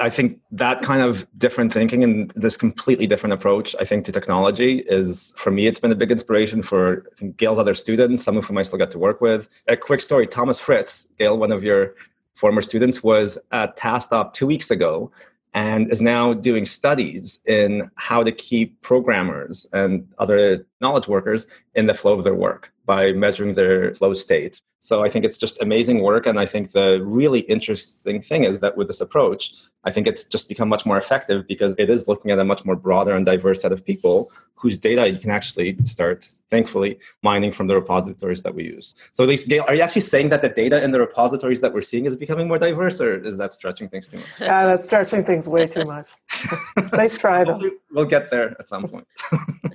I 0.00 0.08
think 0.08 0.40
that 0.50 0.80
kind 0.82 1.02
of 1.02 1.26
different 1.36 1.72
thinking 1.72 2.02
and 2.02 2.30
this 2.30 2.56
completely 2.56 3.06
different 3.06 3.34
approach, 3.34 3.76
I 3.78 3.84
think, 3.84 4.06
to 4.06 4.12
technology 4.12 4.78
is, 4.86 5.32
for 5.36 5.50
me, 5.50 5.66
it's 5.66 5.78
been 5.78 5.92
a 5.92 5.96
big 5.96 6.10
inspiration 6.10 6.62
for 6.62 7.04
Gail's 7.36 7.58
other 7.58 7.74
students, 7.74 8.22
some 8.22 8.36
of 8.36 8.46
whom 8.46 8.56
I 8.56 8.62
still 8.62 8.78
get 8.78 8.90
to 8.92 8.98
work 8.98 9.20
with. 9.20 9.48
A 9.68 9.76
quick 9.76 10.00
story 10.00 10.26
Thomas 10.26 10.58
Fritz, 10.58 11.06
Gail, 11.18 11.36
one 11.36 11.52
of 11.52 11.62
your 11.62 11.94
former 12.34 12.62
students, 12.62 13.02
was 13.02 13.38
at 13.52 13.76
TaskTop 13.76 14.32
two 14.32 14.46
weeks 14.46 14.70
ago 14.70 15.12
and 15.52 15.90
is 15.90 16.00
now 16.00 16.32
doing 16.32 16.64
studies 16.64 17.38
in 17.44 17.90
how 17.96 18.22
to 18.22 18.32
keep 18.32 18.80
programmers 18.82 19.66
and 19.72 20.08
other 20.18 20.66
knowledge 20.80 21.08
workers 21.08 21.46
in 21.74 21.86
the 21.86 21.94
flow 21.94 22.16
of 22.16 22.24
their 22.24 22.34
work 22.34 22.72
by 22.90 23.12
measuring 23.12 23.54
their 23.54 23.94
flow 23.94 24.12
states. 24.14 24.62
So 24.80 25.04
I 25.04 25.08
think 25.08 25.24
it's 25.24 25.38
just 25.44 25.62
amazing 25.62 25.98
work. 26.02 26.26
And 26.26 26.40
I 26.40 26.46
think 26.52 26.72
the 26.72 27.00
really 27.18 27.42
interesting 27.54 28.20
thing 28.20 28.42
is 28.42 28.58
that 28.64 28.76
with 28.76 28.88
this 28.88 29.00
approach, 29.00 29.42
I 29.84 29.92
think 29.92 30.08
it's 30.08 30.24
just 30.24 30.48
become 30.48 30.68
much 30.68 30.84
more 30.84 30.98
effective 30.98 31.46
because 31.46 31.72
it 31.78 31.88
is 31.88 32.08
looking 32.08 32.32
at 32.32 32.38
a 32.40 32.44
much 32.52 32.64
more 32.64 32.74
broader 32.74 33.12
and 33.14 33.24
diverse 33.24 33.62
set 33.62 33.70
of 33.70 33.80
people 33.90 34.16
whose 34.56 34.76
data 34.76 35.08
you 35.08 35.20
can 35.24 35.30
actually 35.30 35.76
start, 35.84 36.18
thankfully, 36.50 36.98
mining 37.22 37.52
from 37.52 37.68
the 37.68 37.76
repositories 37.76 38.42
that 38.42 38.54
we 38.56 38.64
use. 38.64 38.96
So, 39.12 39.22
at 39.22 39.28
least, 39.30 39.48
Gail, 39.48 39.64
are 39.68 39.74
you 39.74 39.82
actually 39.86 40.02
saying 40.02 40.28
that 40.30 40.42
the 40.42 40.50
data 40.50 40.82
in 40.84 40.90
the 40.90 41.00
repositories 41.00 41.60
that 41.62 41.72
we're 41.72 41.88
seeing 41.92 42.04
is 42.04 42.14
becoming 42.14 42.46
more 42.46 42.58
diverse, 42.58 43.00
or 43.00 43.24
is 43.24 43.36
that 43.38 43.54
stretching 43.54 43.88
things 43.88 44.08
too 44.08 44.18
much? 44.18 44.26
Yeah, 44.38 44.66
that's 44.66 44.84
stretching 44.84 45.24
things 45.24 45.48
way 45.48 45.66
too 45.66 45.84
much. 45.84 46.08
nice 46.92 47.16
try, 47.16 47.44
though. 47.44 47.70
We'll 47.92 48.12
get 48.16 48.30
there 48.30 48.48
at 48.60 48.68
some 48.68 48.86
point. 48.86 49.06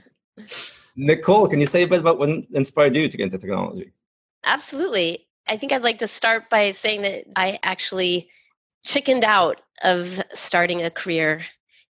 Nicole, 0.96 1.48
can 1.48 1.60
you 1.60 1.66
say 1.66 1.84
a 1.84 1.88
bit 1.88 2.00
about 2.00 2.20
what 2.20 2.30
inspired 2.54 2.96
you 2.96 3.08
to 3.08 3.18
get 3.18 3.26
into 3.26 3.38
technology? 3.38 3.92
Absolutely. 4.44 5.28
I 5.48 5.58
think 5.58 5.72
I'd 5.72 5.84
like 5.84 6.00
to 6.00 6.08
start 6.08 6.50
by 6.50 6.72
saying 6.72 7.02
that 7.04 7.26
I 7.36 7.60
actually 7.64 8.30
chickened 8.84 9.24
out 9.24 9.62
of 9.84 10.22
starting 10.34 10.84
a 10.84 10.90
career 10.90 11.42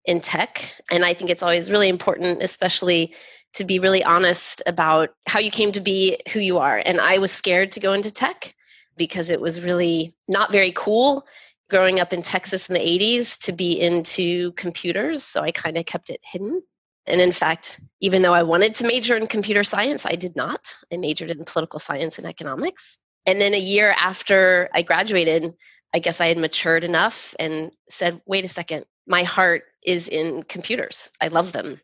in 0.05 0.21
tech. 0.21 0.69
And 0.91 1.03
I 1.03 1.13
think 1.13 1.29
it's 1.29 1.43
always 1.43 1.71
really 1.71 1.89
important, 1.89 2.41
especially 2.41 3.13
to 3.53 3.63
be 3.63 3.79
really 3.79 4.03
honest 4.03 4.61
about 4.65 5.09
how 5.27 5.39
you 5.39 5.51
came 5.51 5.71
to 5.73 5.81
be 5.81 6.17
who 6.31 6.39
you 6.39 6.57
are. 6.57 6.81
And 6.85 6.99
I 6.99 7.17
was 7.17 7.31
scared 7.31 7.71
to 7.73 7.79
go 7.79 7.93
into 7.93 8.11
tech 8.11 8.55
because 8.97 9.29
it 9.29 9.41
was 9.41 9.61
really 9.61 10.13
not 10.27 10.51
very 10.51 10.71
cool 10.71 11.25
growing 11.69 11.99
up 11.99 12.13
in 12.13 12.21
Texas 12.21 12.69
in 12.69 12.73
the 12.73 12.79
80s 12.79 13.37
to 13.39 13.51
be 13.51 13.79
into 13.79 14.51
computers. 14.53 15.23
So 15.23 15.41
I 15.41 15.51
kind 15.51 15.77
of 15.77 15.85
kept 15.85 16.09
it 16.09 16.21
hidden. 16.23 16.61
And 17.05 17.19
in 17.19 17.31
fact, 17.31 17.81
even 17.99 18.21
though 18.21 18.33
I 18.33 18.43
wanted 18.43 18.75
to 18.75 18.87
major 18.87 19.17
in 19.17 19.27
computer 19.27 19.63
science, 19.63 20.05
I 20.05 20.15
did 20.15 20.35
not. 20.35 20.75
I 20.91 20.97
majored 20.97 21.31
in 21.31 21.43
political 21.45 21.79
science 21.79 22.17
and 22.17 22.27
economics. 22.27 22.97
And 23.25 23.39
then 23.39 23.53
a 23.53 23.59
year 23.59 23.93
after 23.97 24.69
I 24.73 24.81
graduated, 24.83 25.53
I 25.93 25.99
guess 25.99 26.21
I 26.21 26.27
had 26.27 26.37
matured 26.37 26.83
enough 26.83 27.35
and 27.39 27.71
said, 27.89 28.21
wait 28.25 28.45
a 28.45 28.47
second, 28.47 28.85
my 29.05 29.23
heart 29.23 29.63
is 29.85 30.07
in 30.07 30.43
computers. 30.43 31.11
I 31.21 31.27
love 31.27 31.51
them. 31.51 31.79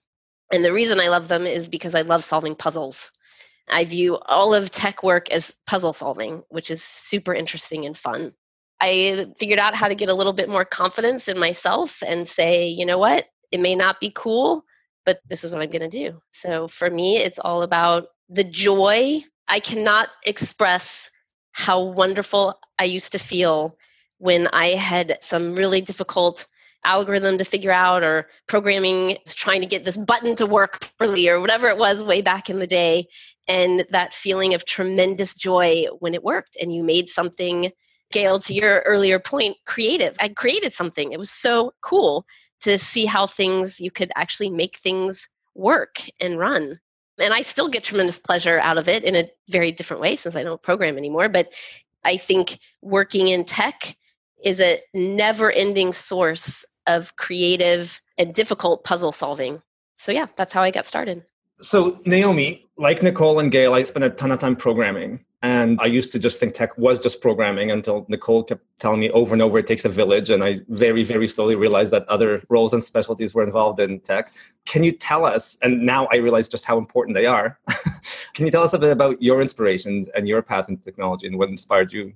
And 0.51 0.65
the 0.65 0.73
reason 0.73 0.99
I 0.99 1.09
love 1.09 1.27
them 1.27 1.45
is 1.45 1.67
because 1.67 1.95
I 1.95 2.01
love 2.01 2.23
solving 2.23 2.55
puzzles. 2.55 3.11
I 3.69 3.85
view 3.85 4.17
all 4.17 4.55
of 4.55 4.71
tech 4.71 5.03
work 5.03 5.29
as 5.29 5.53
puzzle 5.67 5.93
solving, 5.93 6.43
which 6.49 6.71
is 6.71 6.83
super 6.83 7.35
interesting 7.35 7.85
and 7.85 7.95
fun. 7.95 8.33
I 8.81 9.27
figured 9.37 9.59
out 9.59 9.75
how 9.75 9.89
to 9.89 9.95
get 9.95 10.09
a 10.09 10.13
little 10.13 10.33
bit 10.33 10.49
more 10.49 10.65
confidence 10.65 11.27
in 11.27 11.37
myself 11.37 12.01
and 12.05 12.27
say, 12.27 12.67
you 12.67 12.85
know 12.85 12.97
what, 12.97 13.25
it 13.51 13.59
may 13.59 13.75
not 13.75 13.99
be 13.99 14.11
cool, 14.15 14.63
but 15.09 15.21
this 15.27 15.43
is 15.43 15.51
what 15.51 15.63
I'm 15.63 15.71
going 15.71 15.89
to 15.89 15.89
do. 15.89 16.15
So 16.29 16.67
for 16.67 16.87
me, 16.87 17.17
it's 17.17 17.39
all 17.39 17.63
about 17.63 18.09
the 18.29 18.43
joy. 18.43 19.23
I 19.47 19.59
cannot 19.59 20.09
express 20.23 21.09
how 21.51 21.81
wonderful 21.81 22.59
I 22.77 22.83
used 22.83 23.13
to 23.13 23.17
feel 23.17 23.75
when 24.19 24.45
I 24.53 24.75
had 24.75 25.17
some 25.21 25.55
really 25.55 25.81
difficult 25.81 26.45
algorithm 26.83 27.39
to 27.39 27.43
figure 27.43 27.71
out 27.71 28.03
or 28.03 28.27
programming 28.47 29.17
trying 29.25 29.61
to 29.61 29.67
get 29.67 29.83
this 29.83 29.97
button 29.97 30.35
to 30.35 30.45
work 30.45 30.79
properly 30.79 31.27
or 31.27 31.41
whatever 31.41 31.69
it 31.69 31.79
was 31.79 32.03
way 32.03 32.21
back 32.21 32.51
in 32.51 32.59
the 32.59 32.67
day 32.67 33.07
and 33.47 33.87
that 33.89 34.13
feeling 34.13 34.53
of 34.53 34.63
tremendous 34.63 35.33
joy 35.33 35.85
when 36.01 36.13
it 36.13 36.23
worked 36.23 36.55
and 36.61 36.71
you 36.71 36.83
made 36.83 37.09
something 37.09 37.71
gail 38.11 38.37
to 38.39 38.53
your 38.53 38.79
earlier 38.85 39.19
point 39.19 39.57
creative 39.65 40.15
i 40.21 40.29
created 40.29 40.73
something 40.73 41.11
it 41.11 41.19
was 41.19 41.29
so 41.29 41.73
cool 41.81 42.25
to 42.61 42.77
see 42.77 43.05
how 43.05 43.27
things 43.27 43.79
you 43.79 43.91
could 43.91 44.11
actually 44.15 44.49
make 44.49 44.77
things 44.77 45.27
work 45.55 45.99
and 46.21 46.39
run 46.39 46.79
and 47.19 47.33
i 47.33 47.41
still 47.41 47.69
get 47.69 47.83
tremendous 47.83 48.17
pleasure 48.17 48.59
out 48.59 48.77
of 48.77 48.87
it 48.87 49.03
in 49.03 49.15
a 49.15 49.29
very 49.49 49.71
different 49.71 50.01
way 50.01 50.15
since 50.15 50.35
i 50.35 50.43
don't 50.43 50.61
program 50.61 50.97
anymore 50.97 51.27
but 51.27 51.51
i 52.05 52.15
think 52.17 52.59
working 52.81 53.27
in 53.27 53.43
tech 53.43 53.95
is 54.43 54.61
a 54.61 54.81
never 54.93 55.51
ending 55.51 55.93
source 55.93 56.65
of 56.87 57.15
creative 57.15 58.01
and 58.17 58.33
difficult 58.33 58.83
puzzle 58.83 59.11
solving. 59.11 59.61
So, 59.95 60.11
yeah, 60.11 60.27
that's 60.35 60.53
how 60.53 60.63
I 60.63 60.71
got 60.71 60.85
started. 60.85 61.23
So, 61.59 62.01
Naomi, 62.05 62.65
like 62.77 63.03
Nicole 63.03 63.39
and 63.39 63.51
Gail, 63.51 63.73
I 63.73 63.83
spent 63.83 64.05
a 64.05 64.09
ton 64.09 64.31
of 64.31 64.39
time 64.39 64.55
programming. 64.55 65.25
And 65.41 65.79
I 65.79 65.85
used 65.85 66.11
to 66.11 66.19
just 66.19 66.37
think 66.37 66.53
tech 66.53 66.77
was 66.77 66.99
just 66.99 67.21
programming 67.21 67.71
until 67.71 68.05
Nicole 68.09 68.43
kept 68.43 68.61
telling 68.77 68.99
me 68.99 69.09
over 69.11 69.33
and 69.33 69.41
over 69.41 69.57
it 69.57 69.67
takes 69.67 69.85
a 69.85 69.89
village. 69.89 70.29
And 70.29 70.43
I 70.43 70.59
very, 70.67 71.03
very 71.03 71.27
slowly 71.27 71.55
realized 71.55 71.91
that 71.91 72.07
other 72.09 72.43
roles 72.49 72.73
and 72.73 72.83
specialties 72.83 73.33
were 73.33 73.43
involved 73.43 73.79
in 73.79 74.01
tech. 74.01 74.31
Can 74.65 74.83
you 74.83 74.91
tell 74.91 75.23
us, 75.23 75.57
and 75.61 75.85
now 75.85 76.07
I 76.11 76.17
realize 76.17 76.49
just 76.49 76.65
how 76.65 76.77
important 76.77 77.15
they 77.15 77.25
are, 77.25 77.57
can 78.33 78.45
you 78.45 78.51
tell 78.51 78.63
us 78.63 78.73
a 78.73 78.79
bit 78.79 78.91
about 78.91 79.21
your 79.21 79.41
inspirations 79.41 80.09
and 80.09 80.27
your 80.27 80.41
path 80.41 80.67
into 80.67 80.83
technology 80.83 81.27
and 81.27 81.37
what 81.37 81.47
inspired 81.47 81.93
you? 81.93 82.13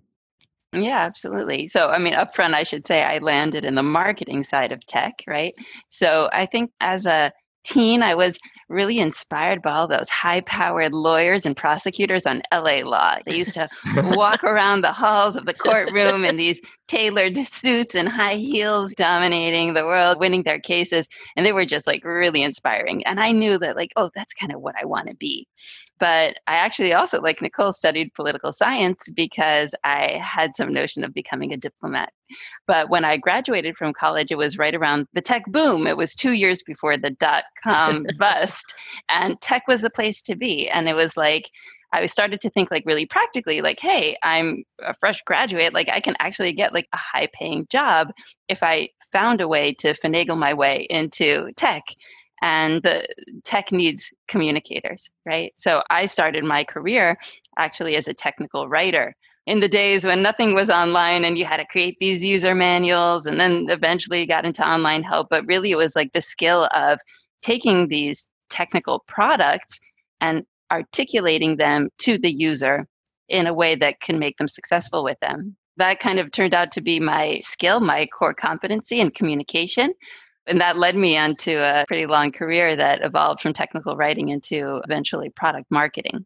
Yeah, 0.74 1.00
absolutely. 1.00 1.68
So, 1.68 1.90
I 1.90 2.00
mean, 2.00 2.14
upfront, 2.14 2.56
I 2.56 2.64
should 2.64 2.86
say 2.88 3.04
I 3.04 3.20
landed 3.20 3.64
in 3.64 3.76
the 3.76 3.84
marketing 3.84 4.44
side 4.44 4.72
of 4.72 4.86
tech, 4.86 5.24
right? 5.28 5.54
So, 5.90 6.30
I 6.34 6.48
think 6.48 6.72
as 6.82 7.06
a 7.06 7.32
teen, 7.64 8.04
I 8.04 8.16
was 8.16 8.40
really 8.70 9.00
inspired 9.00 9.62
by 9.62 9.72
all 9.72 9.88
those 9.88 10.10
high 10.10 10.42
powered 10.42 10.94
lawyers 10.94 11.46
and 11.46 11.56
prosecutors 11.56 12.26
on 12.26 12.42
LA 12.52 12.78
law. 12.84 13.18
They 13.26 13.38
used 13.38 13.54
to 13.54 13.68
walk 14.16 14.44
around 14.44 14.82
the 14.82 14.92
halls 14.92 15.36
of 15.36 15.46
the 15.46 15.54
courtroom 15.54 16.26
in 16.26 16.38
these 16.38 16.60
tailored 16.88 17.38
suits 17.38 17.96
and 17.96 18.10
high 18.10 18.36
heels, 18.36 18.94
dominating 18.94 19.74
the 19.74 19.86
world, 19.86 20.20
winning 20.20 20.44
their 20.44 20.60
cases. 20.60 21.08
And 21.36 21.46
they 21.46 21.54
were 21.54 21.66
just 21.66 21.88
like 21.88 22.04
really 22.04 22.44
inspiring. 22.44 23.06
And 23.06 23.20
I 23.20 23.32
knew 23.32 23.58
that, 23.60 23.76
like, 23.76 23.92
oh, 23.96 24.10
that's 24.16 24.34
kind 24.34 24.54
of 24.54 24.62
what 24.62 24.76
I 24.80 24.86
want 24.86 25.10
to 25.10 25.16
be. 25.16 25.48
But 26.00 26.38
I 26.48 26.56
actually 26.56 26.94
also, 26.94 27.22
like 27.22 27.42
Nicole, 27.42 27.72
studied 27.72 28.14
political 28.14 28.52
science 28.52 29.10
because 29.14 29.74
I 29.84 30.20
had 30.22 30.56
some 30.56 30.74
notion 30.74 31.04
of 31.04 31.14
becoming 31.14 31.54
a 31.54 31.58
diplomat. 31.58 32.12
But 32.68 32.90
when 32.90 33.06
I 33.06 33.18
graduated 33.18 33.78
from 33.78 33.94
college, 33.94 34.32
it 34.32 34.38
was 34.38 34.58
right 34.58 34.74
around 34.74 35.08
the 35.14 35.22
tech 35.22 35.44
boom. 35.48 35.88
It 35.88 35.98
was 35.98 36.16
two 36.16 36.32
years 36.32 36.64
before 36.64 36.98
the 36.98 37.12
dot 37.12 37.44
com 37.64 38.06
bust, 38.18 38.74
and 39.10 39.40
tech 39.40 39.68
was 39.68 39.82
the 39.82 39.90
place 39.90 40.22
to 40.24 40.36
be. 40.36 40.70
And 40.70 40.90
it 40.90 40.96
was 40.96 41.16
like, 41.16 41.50
I 41.94 42.08
started 42.08 42.42
to 42.42 42.50
think 42.50 42.72
like 42.72 42.84
really 42.88 43.06
practically, 43.06 43.62
like, 43.62 43.80
hey, 43.80 44.18
I'm 44.24 44.64
a 44.82 44.96
fresh 45.00 45.22
graduate. 45.22 45.74
Like, 45.74 45.90
I 45.90 46.00
can 46.00 46.16
actually 46.20 46.52
get 46.54 46.74
like 46.74 46.88
a 46.92 46.98
high 46.98 47.30
paying 47.34 47.68
job 47.70 48.12
if 48.50 48.64
I 48.64 48.90
found 49.12 49.42
a 49.42 49.48
way 49.48 49.74
to 49.76 49.94
finagle 49.94 50.38
my 50.38 50.56
way 50.56 50.88
into 50.90 51.52
tech 51.56 51.84
and 52.44 52.84
the 52.84 53.08
tech 53.46 53.72
needs 53.72 54.12
communicators, 54.28 55.10
right? 55.26 55.54
So 55.56 55.82
I 55.90 56.06
started 56.06 56.44
my 56.44 56.66
career 56.66 57.18
actually 57.58 57.96
as 57.96 58.10
a 58.10 58.14
technical 58.14 58.68
writer 58.68 59.16
in 59.48 59.62
the 59.62 59.70
days 59.70 60.06
when 60.06 60.22
nothing 60.22 60.54
was 60.54 60.70
online 60.70 61.24
and 61.24 61.38
you 61.38 61.46
had 61.46 61.58
to 61.58 61.66
create 61.66 61.96
these 62.02 62.24
user 62.24 62.54
manuals 62.54 63.26
and 63.26 63.40
then 63.40 63.70
eventually 63.70 64.26
got 64.26 64.46
into 64.46 64.68
online 64.68 65.04
help. 65.04 65.28
But 65.30 65.46
really, 65.48 65.72
it 65.72 65.78
was 65.78 65.96
like 65.96 66.12
the 66.12 66.20
skill 66.20 66.68
of 66.76 67.00
taking 67.42 67.88
these 67.88 68.28
technical 68.50 69.04
products 69.08 69.80
and 70.20 70.44
articulating 70.70 71.56
them 71.56 71.90
to 72.00 72.18
the 72.18 72.34
user 72.34 72.86
in 73.30 73.48
a 73.48 73.54
way 73.54 73.76
that 73.76 74.02
can 74.02 74.20
make 74.20 74.36
them 74.36 74.50
successful 74.50 75.02
with 75.02 75.20
them. 75.22 75.56
That 75.78 76.02
kind 76.02 76.20
of 76.20 76.32
turned 76.32 76.54
out 76.54 76.74
to 76.74 76.82
be 76.82 77.00
my 77.00 77.40
skill, 77.40 77.80
my 77.80 78.06
core 78.08 78.34
competency 78.34 79.00
in 79.00 79.12
communication. 79.12 79.94
And 80.46 80.60
that 80.60 80.78
led 80.78 80.96
me 80.96 81.18
onto 81.18 81.58
a 81.58 81.86
pretty 81.88 82.06
long 82.06 82.32
career 82.32 82.76
that 82.76 83.02
evolved 83.02 83.42
from 83.42 83.54
technical 83.54 83.96
writing 83.96 84.30
into 84.30 84.82
eventually 84.84 85.30
product 85.30 85.72
marketing. 85.72 86.26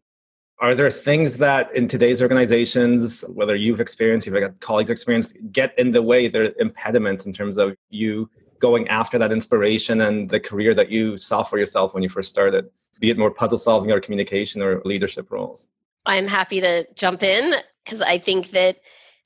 Are 0.60 0.74
there 0.74 0.90
things 0.90 1.36
that 1.36 1.72
in 1.72 1.86
today's 1.86 2.20
organizations, 2.20 3.22
whether 3.28 3.54
you've 3.54 3.80
experienced, 3.80 4.26
you've 4.26 4.34
got 4.34 4.58
colleagues 4.58 4.90
experienced, 4.90 5.36
get 5.52 5.72
in 5.78 5.92
the 5.92 6.02
way, 6.02 6.26
there 6.26 6.46
are 6.46 6.52
impediments 6.58 7.26
in 7.26 7.32
terms 7.32 7.58
of 7.58 7.76
you 7.90 8.28
going 8.58 8.88
after 8.88 9.18
that 9.18 9.30
inspiration 9.30 10.00
and 10.00 10.30
the 10.30 10.40
career 10.40 10.74
that 10.74 10.90
you 10.90 11.16
saw 11.16 11.44
for 11.44 11.58
yourself 11.58 11.94
when 11.94 12.02
you 12.02 12.08
first 12.08 12.28
started, 12.28 12.68
be 12.98 13.10
it 13.10 13.18
more 13.18 13.30
puzzle 13.30 13.56
solving 13.56 13.92
or 13.92 14.00
communication 14.00 14.60
or 14.60 14.82
leadership 14.84 15.30
roles? 15.30 15.68
I'm 16.06 16.26
happy 16.26 16.60
to 16.60 16.86
jump 16.94 17.22
in 17.22 17.54
because 17.84 18.00
I 18.00 18.18
think 18.18 18.50
that 18.50 18.78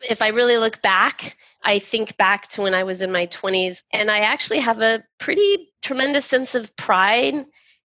if 0.03 0.21
I 0.21 0.29
really 0.29 0.59
look 0.59 0.83
back, 0.83 1.39
I 1.65 1.79
think 1.79 2.17
back 2.17 2.49
to 2.49 2.63
when 2.63 2.75
I 2.75 2.85
was 2.85 3.03
in 3.03 3.13
my 3.13 3.27
20s, 3.27 3.83
and 3.93 4.11
I 4.11 4.19
actually 4.19 4.61
have 4.61 4.81
a 4.81 5.05
pretty 5.19 5.73
tremendous 5.83 6.25
sense 6.25 6.55
of 6.55 6.75
pride 6.77 7.45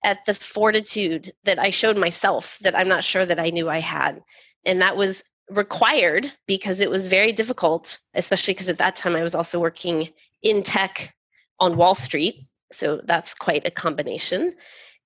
at 0.05 0.25
the 0.25 0.35
fortitude 0.35 1.33
that 1.45 1.59
I 1.59 1.71
showed 1.71 1.97
myself 1.97 2.59
that 2.61 2.77
I'm 2.77 2.89
not 2.89 3.05
sure 3.05 3.27
that 3.27 3.41
I 3.41 3.51
knew 3.51 3.69
I 3.69 3.79
had. 3.79 4.23
And 4.65 4.83
that 4.83 4.97
was 4.97 5.25
required 5.51 6.31
because 6.47 6.81
it 6.81 6.91
was 6.91 7.09
very 7.09 7.33
difficult, 7.33 7.99
especially 8.15 8.55
because 8.55 8.69
at 8.69 8.79
that 8.79 8.97
time 8.97 9.17
I 9.17 9.23
was 9.23 9.35
also 9.35 9.61
working 9.61 10.09
in 10.43 10.63
tech 10.63 11.15
on 11.59 11.77
Wall 11.77 11.95
Street. 11.95 12.37
So 12.73 13.01
that's 13.03 13.35
quite 13.35 13.67
a 13.67 13.71
combination. 13.71 14.55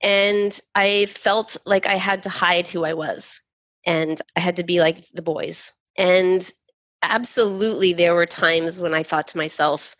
And 0.02 0.58
I 0.74 1.06
felt 1.06 1.56
like 1.66 1.86
I 1.86 1.96
had 1.96 2.22
to 2.24 2.30
hide 2.30 2.68
who 2.68 2.84
I 2.84 2.94
was 2.94 3.42
and 3.86 4.20
I 4.36 4.40
had 4.40 4.56
to 4.56 4.64
be 4.64 4.80
like 4.80 5.06
the 5.08 5.22
boys. 5.22 5.72
And 5.96 6.50
absolutely 7.02 7.92
there 7.92 8.14
were 8.14 8.26
times 8.26 8.78
when 8.78 8.94
I 8.94 9.02
thought 9.02 9.28
to 9.28 9.38
myself, 9.38 9.96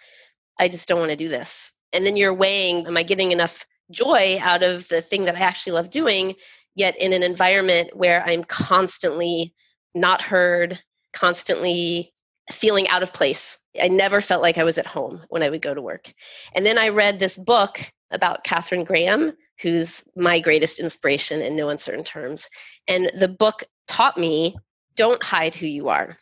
I 0.59 0.69
just 0.69 0.89
don't 0.89 0.99
want 0.99 1.11
to 1.11 1.17
do 1.17 1.29
this. 1.29 1.73
And 1.93 2.07
then 2.07 2.17
you're 2.17 2.35
weighing, 2.35 2.87
am 2.87 2.97
I 2.97 3.03
getting 3.03 3.33
enough 3.33 3.67
joy 3.91 4.39
out 4.41 4.63
of 4.63 4.89
the 4.89 5.03
thing 5.03 5.25
that 5.25 5.35
I 5.35 5.41
actually 5.41 5.73
love 5.73 5.91
doing, 5.91 6.37
yet 6.75 6.97
in 6.97 7.13
an 7.13 7.23
environment 7.23 7.97
where 7.97 8.23
I'm 8.25 8.45
constantly 8.45 9.55
not 9.95 10.23
heard, 10.23 10.81
constantly 11.13 12.13
feeling 12.53 12.89
out 12.89 13.03
of 13.03 13.13
place. 13.13 13.59
I 13.81 13.89
never 13.89 14.21
felt 14.21 14.43
like 14.43 14.59
I 14.59 14.65
was 14.65 14.79
at 14.79 14.87
home 14.87 15.23
when 15.29 15.43
I 15.43 15.51
would 15.51 15.63
go 15.63 15.75
to 15.75 15.83
work. 15.83 16.13
And 16.55 16.65
then 16.65 16.79
I 16.79 16.89
read 16.89 17.19
this 17.19 17.39
book 17.39 17.81
about 18.11 18.45
Katharine 18.45 18.85
Graham, 18.85 19.33
who's 19.61 20.03
my 20.17 20.41
greatest 20.41 20.81
inspiration 20.81 21.41
in 21.41 21.57
no 21.57 21.69
uncertain 21.69 22.05
terms. 22.05 22.49
And 22.89 23.11
the 23.17 23.29
book 23.29 23.65
taught 23.87 24.19
me 24.19 24.57
don't 24.97 25.23
hide 25.23 25.55
who 25.55 25.67
you 25.67 25.89
are 25.89 26.17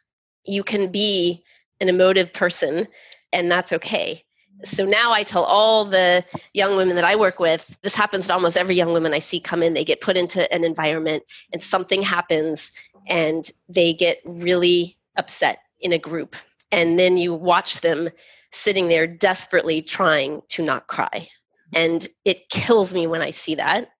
you 0.48 0.62
can 0.62 0.90
be 0.90 1.42
an 1.80 1.88
emotive 1.88 2.32
person 2.32 2.88
and 3.32 3.50
that's 3.50 3.72
okay 3.72 4.24
so 4.64 4.84
now 4.84 5.12
i 5.12 5.22
tell 5.22 5.44
all 5.44 5.84
the 5.84 6.24
young 6.52 6.76
women 6.76 6.96
that 6.96 7.04
i 7.04 7.14
work 7.14 7.38
with 7.38 7.76
this 7.82 7.94
happens 7.94 8.26
to 8.26 8.32
almost 8.32 8.56
every 8.56 8.74
young 8.74 8.92
woman 8.92 9.14
i 9.14 9.18
see 9.18 9.38
come 9.38 9.62
in 9.62 9.74
they 9.74 9.84
get 9.84 10.00
put 10.00 10.16
into 10.16 10.52
an 10.52 10.64
environment 10.64 11.22
and 11.52 11.62
something 11.62 12.02
happens 12.02 12.72
and 13.08 13.50
they 13.68 13.92
get 13.94 14.18
really 14.24 14.96
upset 15.16 15.58
in 15.80 15.92
a 15.92 15.98
group. 15.98 16.36
And 16.70 16.98
then 16.98 17.16
you 17.16 17.34
watch 17.34 17.80
them 17.80 18.08
sitting 18.52 18.88
there 18.88 19.06
desperately 19.06 19.82
trying 19.82 20.42
to 20.50 20.62
not 20.62 20.86
cry. 20.86 21.28
And 21.74 22.06
it 22.24 22.48
kills 22.48 22.94
me 22.94 23.06
when 23.06 23.22
I 23.22 23.30
see 23.30 23.56
that. 23.56 23.90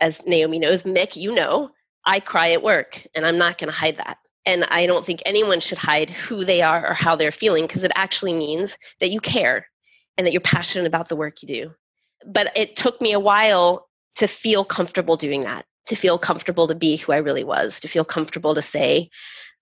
As 0.00 0.24
Naomi 0.24 0.58
knows, 0.58 0.84
Mik, 0.86 1.16
you 1.16 1.34
know, 1.34 1.70
I 2.04 2.20
cry 2.20 2.52
at 2.52 2.62
work 2.62 3.06
and 3.14 3.26
I'm 3.26 3.36
not 3.36 3.58
going 3.58 3.70
to 3.70 3.76
hide 3.76 3.98
that. 3.98 4.18
And 4.46 4.64
I 4.64 4.86
don't 4.86 5.04
think 5.04 5.22
anyone 5.26 5.60
should 5.60 5.78
hide 5.78 6.10
who 6.10 6.44
they 6.44 6.62
are 6.62 6.90
or 6.90 6.94
how 6.94 7.16
they're 7.16 7.30
feeling 7.30 7.66
because 7.66 7.84
it 7.84 7.92
actually 7.94 8.32
means 8.32 8.78
that 9.00 9.10
you 9.10 9.20
care 9.20 9.66
and 10.16 10.26
that 10.26 10.32
you're 10.32 10.40
passionate 10.40 10.86
about 10.86 11.08
the 11.08 11.16
work 11.16 11.42
you 11.42 11.48
do. 11.48 11.70
But 12.26 12.56
it 12.56 12.76
took 12.76 13.00
me 13.00 13.12
a 13.12 13.20
while 13.20 13.88
to 14.16 14.26
feel 14.26 14.64
comfortable 14.64 15.16
doing 15.16 15.42
that, 15.42 15.64
to 15.86 15.96
feel 15.96 16.18
comfortable 16.18 16.68
to 16.68 16.74
be 16.74 16.96
who 16.96 17.12
I 17.12 17.18
really 17.18 17.44
was, 17.44 17.80
to 17.80 17.88
feel 17.88 18.04
comfortable 18.04 18.54
to 18.54 18.62
say, 18.62 19.10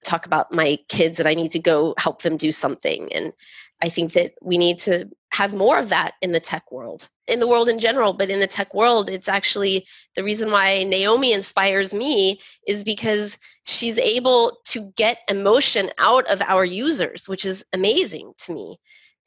talk 0.05 0.27
about 0.27 0.53
my 0.53 0.79
kids 0.89 1.19
and 1.19 1.29
I 1.29 1.35
need 1.35 1.53
to 1.53 1.59
go 1.59 1.95
help 1.99 2.23
them 2.23 2.37
do 2.37 2.53
something. 2.53 3.13
And 3.13 3.33
I 3.83 3.89
think 3.89 4.13
that 4.13 4.35
we 4.43 4.59
need 4.59 4.81
to 4.81 5.11
have 5.31 5.55
more 5.55 5.79
of 5.79 5.91
that 5.91 6.15
in 6.23 6.33
the 6.33 6.41
tech 6.41 6.71
world, 6.73 7.09
in 7.27 7.39
the 7.41 7.49
world 7.49 7.69
in 7.69 7.79
general, 7.79 8.13
but 8.13 8.31
in 8.31 8.41
the 8.41 8.47
tech 8.47 8.75
world, 8.75 9.11
it's 9.11 9.29
actually 9.29 9.87
the 10.15 10.25
reason 10.25 10.51
why 10.51 10.83
Naomi 10.85 11.33
inspires 11.33 11.93
me 11.93 12.41
is 12.67 12.83
because 12.83 13.39
she's 13.65 13.99
able 13.99 14.59
to 14.67 14.93
get 14.97 15.19
emotion 15.29 15.91
out 15.99 16.27
of 16.27 16.41
our 16.43 16.65
users, 16.65 17.29
which 17.29 17.45
is 17.45 17.65
amazing 17.73 18.33
to 18.39 18.55
me. 18.55 18.79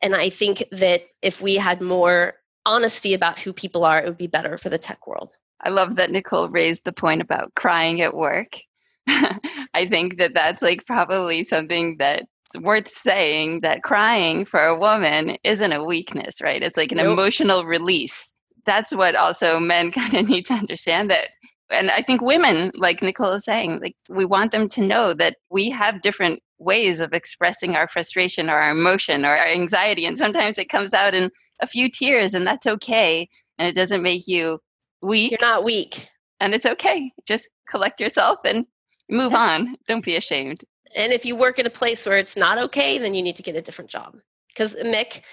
And 0.02 0.16
I 0.16 0.30
think 0.30 0.64
that 0.72 1.02
if 1.22 1.42
we 1.42 1.56
had 1.56 1.82
more 1.82 2.34
honesty 2.66 3.14
about 3.14 3.40
who 3.40 3.54
people 3.54 3.86
are, 3.86 4.00
it 4.00 4.06
would 4.06 4.18
be 4.18 4.28
better 4.28 4.58
for 4.58 4.70
the 4.70 4.78
tech 4.78 5.06
world. 5.08 5.32
I 5.64 5.70
love 5.70 5.98
that 5.98 6.12
Nicole 6.12 6.50
raised 6.50 6.84
the 6.84 6.94
point 6.94 7.22
about 7.22 7.54
crying 7.56 8.02
at 8.02 8.16
work. 8.16 8.58
I 9.08 9.86
think 9.88 10.18
that 10.18 10.34
that's 10.34 10.62
like 10.62 10.86
probably 10.88 11.44
something 11.44 11.98
that 11.98 12.26
worth 12.60 12.88
saying 12.88 13.62
that 13.62 13.84
crying 13.84 14.46
for 14.46 14.62
a 14.62 14.78
woman 14.78 15.38
isn't 15.44 15.72
a 15.72 15.84
weakness, 15.84 16.42
right? 16.42 16.62
It's 16.62 16.78
like 16.78 16.92
an 16.92 16.98
nope. 16.98 17.14
emotional 17.14 17.66
release. 17.66 18.32
That's 18.66 18.96
what 18.96 19.16
also 19.16 19.60
men 19.60 19.92
kind 19.92 20.14
of 20.14 20.30
need 20.30 20.46
to 20.48 20.54
understand 20.54 21.10
that. 21.12 21.30
And 21.70 21.90
I 21.90 22.02
think 22.02 22.22
women, 22.22 22.72
like 22.76 23.02
Nicole 23.02 23.32
is 23.34 23.46
saying, 23.46 23.80
like 23.82 23.96
we 24.10 24.26
want 24.26 24.52
them 24.52 24.68
to 24.70 24.82
know 24.82 25.14
that 25.14 25.38
we 25.50 25.70
have 25.70 26.02
different 26.02 26.42
ways 26.60 27.02
of 27.02 27.14
expressing 27.14 27.76
our 27.76 27.88
frustration 27.88 28.50
or 28.50 28.58
our 28.58 28.72
emotion 28.72 29.26
or 29.26 29.30
our 29.30 29.48
anxiety. 29.48 30.06
And 30.06 30.18
sometimes 30.18 30.58
it 30.58 30.70
comes 30.70 30.94
out 30.94 31.16
in 31.16 31.32
a 31.62 31.68
few 31.68 31.90
tears, 31.90 32.34
and 32.34 32.46
that's 32.46 32.68
okay. 32.68 33.28
And 33.58 33.68
it 33.68 33.76
doesn't 33.76 34.02
make 34.02 34.28
you 34.28 34.60
weak. 35.02 35.32
You're 35.32 35.40
not 35.42 35.64
weak. 35.64 36.08
And 36.40 36.54
it's 36.54 36.66
okay. 36.66 37.12
Just 37.26 37.50
collect 37.70 38.00
yourself 38.00 38.40
and 38.46 38.66
move 39.10 39.34
on. 39.34 39.76
Don't 39.88 40.04
be 40.04 40.16
ashamed. 40.16 40.64
And 40.96 41.14
if 41.14 41.26
you 41.26 41.36
work 41.36 41.60
in 41.60 41.66
a 41.66 41.70
place 41.70 42.06
where 42.06 42.18
it's 42.18 42.36
not 42.36 42.58
okay, 42.58 42.98
then 42.98 43.14
you 43.14 43.22
need 43.22 43.36
to 43.38 43.44
get 43.44 43.56
a 43.56 43.62
different 43.62 43.90
job. 43.90 44.18
Because 44.50 44.76
Mik, 44.84 45.24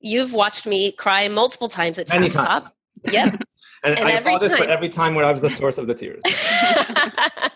you've 0.00 0.32
watched 0.32 0.66
me 0.66 0.92
cry 0.92 1.28
multiple 1.28 1.68
times 1.68 1.98
at 1.98 2.08
Many 2.08 2.30
times. 2.30 2.64
Yep. 3.10 3.34
and, 3.84 3.98
and 3.98 4.08
I 4.08 4.12
every 4.12 4.34
apologize 4.34 4.56
time. 4.56 4.66
for 4.66 4.70
every 4.70 4.88
time 4.88 5.14
where 5.14 5.24
I 5.24 5.32
was 5.32 5.40
the 5.40 5.50
source 5.50 5.78
of 5.78 5.86
the 5.86 5.94
tears. 5.94 6.22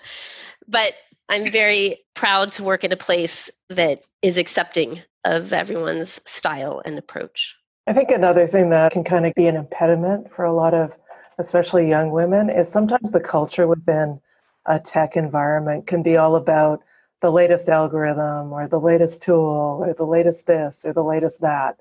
but 0.69 0.93
I'm 1.29 1.51
very 1.51 1.99
proud 2.15 2.53
to 2.53 2.65
work 2.65 2.85
in 2.85 2.93
a 2.93 2.97
place 2.97 3.51
that 3.71 4.05
is 4.23 4.39
accepting 4.39 5.01
of 5.25 5.53
everyone's 5.53 6.21
style 6.29 6.83
and 6.85 6.99
approach. 6.99 7.57
I 7.87 7.93
think 7.93 8.11
another 8.11 8.47
thing 8.47 8.71
that 8.71 8.93
can 8.93 9.05
kind 9.05 9.27
of 9.27 9.35
be 9.35 9.47
an 9.47 9.57
impediment 9.57 10.33
for 10.33 10.45
a 10.45 10.53
lot 10.53 10.75
of, 10.75 10.97
especially 11.39 11.89
young 11.89 12.11
women, 12.11 12.49
is 12.51 12.71
sometimes 12.71 13.11
the 13.11 13.21
culture 13.21 13.67
within 13.67 14.21
a 14.67 14.79
tech 14.79 15.17
environment 15.17 15.87
can 15.87 16.03
be 16.03 16.17
all 16.17 16.37
about 16.37 16.81
the 17.23 17.31
latest 17.31 17.69
algorithm 17.69 18.53
or 18.53 18.67
the 18.69 18.81
latest 18.81 19.23
tool 19.23 19.79
or 19.81 19.95
the 19.95 20.05
latest 20.05 20.47
this 20.49 20.85
or 20.85 20.93
the 20.93 21.05
latest 21.05 21.41
that. 21.41 21.81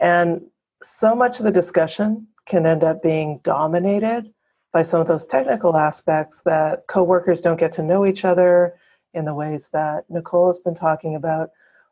And 0.00 0.42
so 0.82 1.14
much 1.14 1.38
of 1.38 1.44
the 1.44 1.52
discussion 1.52 2.26
can 2.46 2.66
end 2.66 2.82
up 2.82 3.00
being 3.00 3.38
dominated 3.44 4.34
by 4.72 4.82
some 4.82 5.00
of 5.00 5.06
those 5.06 5.24
technical 5.24 5.76
aspects 5.76 6.42
that 6.42 6.88
coworkers 6.88 7.40
don't 7.40 7.60
get 7.60 7.70
to 7.72 7.82
know 7.82 8.04
each 8.04 8.24
other 8.24 8.74
in 9.14 9.24
the 9.24 9.34
ways 9.34 9.68
that 9.72 10.04
Nicole 10.10 10.48
has 10.48 10.58
been 10.58 10.74
talking 10.74 11.14
about. 11.14 11.50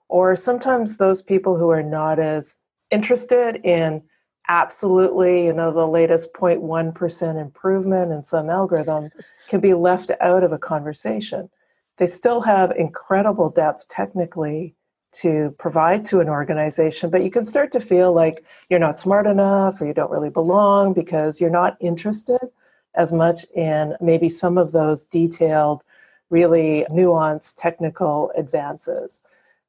Or 0.09 0.35
sometimes 0.35 0.97
those 0.97 1.23
people 1.23 1.57
who 1.57 1.71
are 1.71 1.85
not 1.85 2.19
as 2.19 2.57
interested 2.91 3.61
in 3.63 4.03
absolutely, 4.49 5.45
you 5.45 5.53
know, 5.53 5.71
the 5.71 5.87
latest 5.87 6.33
0.1% 6.33 7.41
improvement 7.41 8.11
in 8.11 8.23
some 8.25 8.51
algorithm 8.51 9.11
can 9.47 9.61
be 9.61 9.75
left 9.75 10.11
out 10.21 10.43
of 10.43 10.51
a 10.51 10.59
conversation 10.59 11.49
they 12.01 12.07
still 12.07 12.41
have 12.41 12.73
incredible 12.73 13.51
depth 13.51 13.87
technically 13.89 14.75
to 15.13 15.55
provide 15.59 16.03
to 16.07 16.21
an 16.21 16.31
organization, 16.31 17.11
but 17.11 17.23
you 17.23 17.31
can 17.31 17.45
start 17.45 17.71
to 17.73 17.79
feel 17.79 18.15
like 18.15 18.43
you're 18.71 18.81
not 18.81 18.97
smart 18.97 19.27
enough 19.27 19.79
or 19.81 19.87
you 19.87 19.93
don't 19.93 20.11
really 20.11 20.31
belong 20.31 20.95
because 20.95 21.41
you're 21.41 21.51
not 21.51 21.77
interested 21.79 22.41
as 22.95 23.13
much 23.13 23.45
in 23.55 23.95
maybe 24.01 24.31
some 24.31 24.57
of 24.57 24.73
those 24.73 25.05
detailed, 25.05 25.83
really 26.31 26.87
nuanced 26.91 27.57
technical 27.59 28.33
advances. 28.35 29.21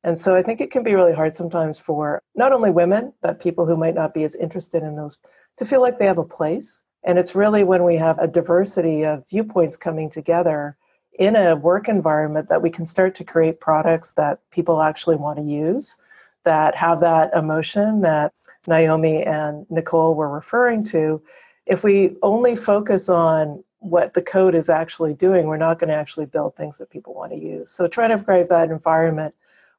And 0.06 0.18
so 0.18 0.34
I 0.34 0.42
think 0.42 0.62
it 0.62 0.72
can 0.72 0.84
be 0.84 0.96
really 0.96 1.14
hard 1.14 1.34
sometimes 1.34 1.80
for 1.80 2.22
not 2.34 2.54
only 2.54 2.72
women, 2.72 3.14
but 3.22 3.42
people 3.42 3.66
who 3.66 3.76
might 3.76 3.96
not 3.96 4.14
be 4.14 4.24
as 4.24 4.36
interested 4.36 4.84
in 4.84 4.96
those 4.96 5.18
to 5.58 5.66
feel 5.66 5.82
like 5.82 6.00
they 6.00 6.06
have 6.06 6.18
a 6.18 6.24
place. 6.24 6.82
And 7.04 7.20
it's 7.20 7.36
really 7.36 7.66
when 7.66 7.84
we 7.84 7.98
have 7.98 8.18
a 8.20 8.28
diversity 8.28 9.04
of 9.04 9.28
viewpoints 9.30 9.76
coming 9.76 10.10
together 10.10 10.78
in 11.20 11.36
a 11.36 11.56
work 11.56 11.88
environment 11.88 12.50
that 12.50 12.62
we 12.62 12.70
can 12.70 12.86
start 12.86 13.16
to 13.16 13.24
create 13.24 13.60
products 13.60 14.14
that 14.14 14.40
people 14.52 14.82
actually 14.82 15.16
want 15.16 15.38
to 15.38 15.44
use 15.44 15.98
that 16.44 16.76
have 16.76 17.00
that 17.02 17.34
emotion 17.34 18.02
that 18.02 18.34
Naomi 18.68 19.24
and 19.24 19.66
Nicole 19.70 20.16
were 20.16 20.30
referring 20.30 20.84
to. 20.86 21.22
If 21.66 21.84
we 21.84 22.16
only 22.24 22.56
focus 22.56 23.10
on 23.10 23.64
what 23.80 24.14
the 24.14 24.22
code 24.22 24.56
is 24.56 24.70
actually 24.70 25.14
doing, 25.14 25.48
we're 25.48 25.58
not 25.58 25.80
going 25.80 25.90
to 25.90 25.96
actually 25.96 26.26
build 26.26 26.56
things 26.56 26.78
that 26.78 26.90
people 26.90 27.14
want 27.14 27.32
to 27.32 27.38
use. 27.38 27.70
So 27.70 27.88
trying 27.88 28.18
to 28.18 28.24
create 28.24 28.50
that 28.50 28.70
environment 28.70 29.36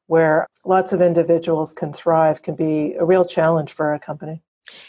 where 0.07 0.47
lots 0.65 0.93
of 0.93 1.01
individuals 1.01 1.71
can 1.73 1.93
thrive 1.93 2.41
can 2.41 2.55
be 2.55 2.93
a 2.95 3.05
real 3.05 3.25
challenge 3.25 3.73
for 3.73 3.93
a 3.93 3.99
company. 3.99 4.41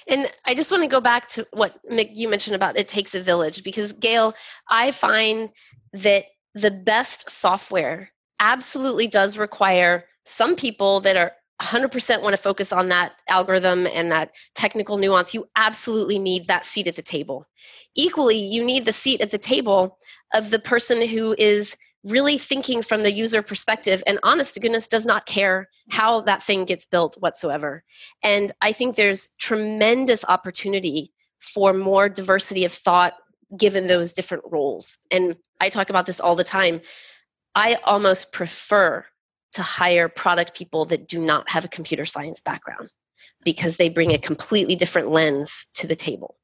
And 0.07 0.30
I 0.44 0.54
just 0.54 0.70
want 0.70 0.83
to 0.83 0.88
go 0.88 1.00
back 1.00 1.28
to 1.30 1.46
what 1.52 1.76
you 1.88 2.28
mentioned 2.28 2.54
about 2.57 2.76
it 2.76 2.88
takes 2.88 3.14
a 3.14 3.20
village 3.20 3.64
because 3.64 3.92
Gail, 3.92 4.35
I 4.68 4.90
find 4.90 5.50
that 5.92 6.26
the 6.55 6.71
best 6.71 7.31
software 7.31 8.11
absolutely 8.40 9.07
does 9.07 9.37
require 9.37 10.05
some 10.25 10.57
people 10.57 11.01
that 11.01 11.17
are 11.17 11.33
100% 11.62 12.23
want 12.23 12.35
to 12.35 12.43
focus 12.43 12.73
on 12.73 12.88
that 12.88 13.12
algorithm 13.29 13.87
and 13.87 14.11
that 14.11 14.33
technical 14.55 14.97
nuance. 14.99 15.35
You 15.35 15.47
absolutely 15.57 16.19
need 16.19 16.47
that 16.47 16.67
seat 16.67 16.88
at 16.88 16.97
the 16.97 17.03
table. 17.03 17.47
Equally, 17.95 18.37
you 18.37 18.64
need 18.64 18.85
the 18.85 18.93
seat 18.93 19.21
at 19.21 19.31
the 19.31 19.38
table 19.38 19.99
of 20.33 20.51
the 20.51 20.59
person 20.59 21.07
who 21.07 21.35
is 21.38 21.77
really 22.05 22.37
thinking 22.37 22.83
from 22.83 23.03
the 23.03 23.12
user 23.12 23.40
perspective 23.40 24.03
and 24.07 24.19
honest 24.23 24.55
to 24.55 24.61
goodness 24.61 24.88
does 24.88 25.07
not 25.07 25.27
care 25.27 25.69
how 25.90 26.21
that 26.23 26.43
thing 26.43 26.64
gets 26.64 26.85
built 26.85 27.17
whatsoever. 27.21 27.83
And 28.23 28.53
I 28.61 28.73
think 28.73 28.95
there's 28.95 29.31
tremendous 29.38 30.25
opportunity 30.29 31.12
for 31.40 31.73
more 31.73 32.09
diversity 32.09 32.64
of 32.64 32.73
thought 32.73 33.14
given 33.57 33.87
those 33.87 34.12
different 34.12 34.45
roles. 34.51 34.99
And 35.11 35.37
I 35.61 35.69
talk 35.69 35.90
about 35.90 36.07
this 36.07 36.21
all 36.21 36.37
the 36.37 36.45
time. 36.45 36.81
I 37.55 37.75
almost 37.85 38.33
prefer 38.33 39.05
to 39.53 39.62
hire 39.62 40.09
product 40.09 40.57
people 40.57 40.85
that 40.87 41.07
do 41.09 41.21
not 41.21 41.49
have 41.49 41.64
a 41.64 41.69
computer 41.69 42.05
science 42.05 42.40
background 42.40 42.90
because 43.45 43.77
they 43.77 43.88
bring 43.88 44.12
a 44.12 44.19
completely 44.19 44.75
different 44.75 45.11
lens 45.11 45.67
to 45.75 45.87
the 45.87 45.97
table. 45.97 46.37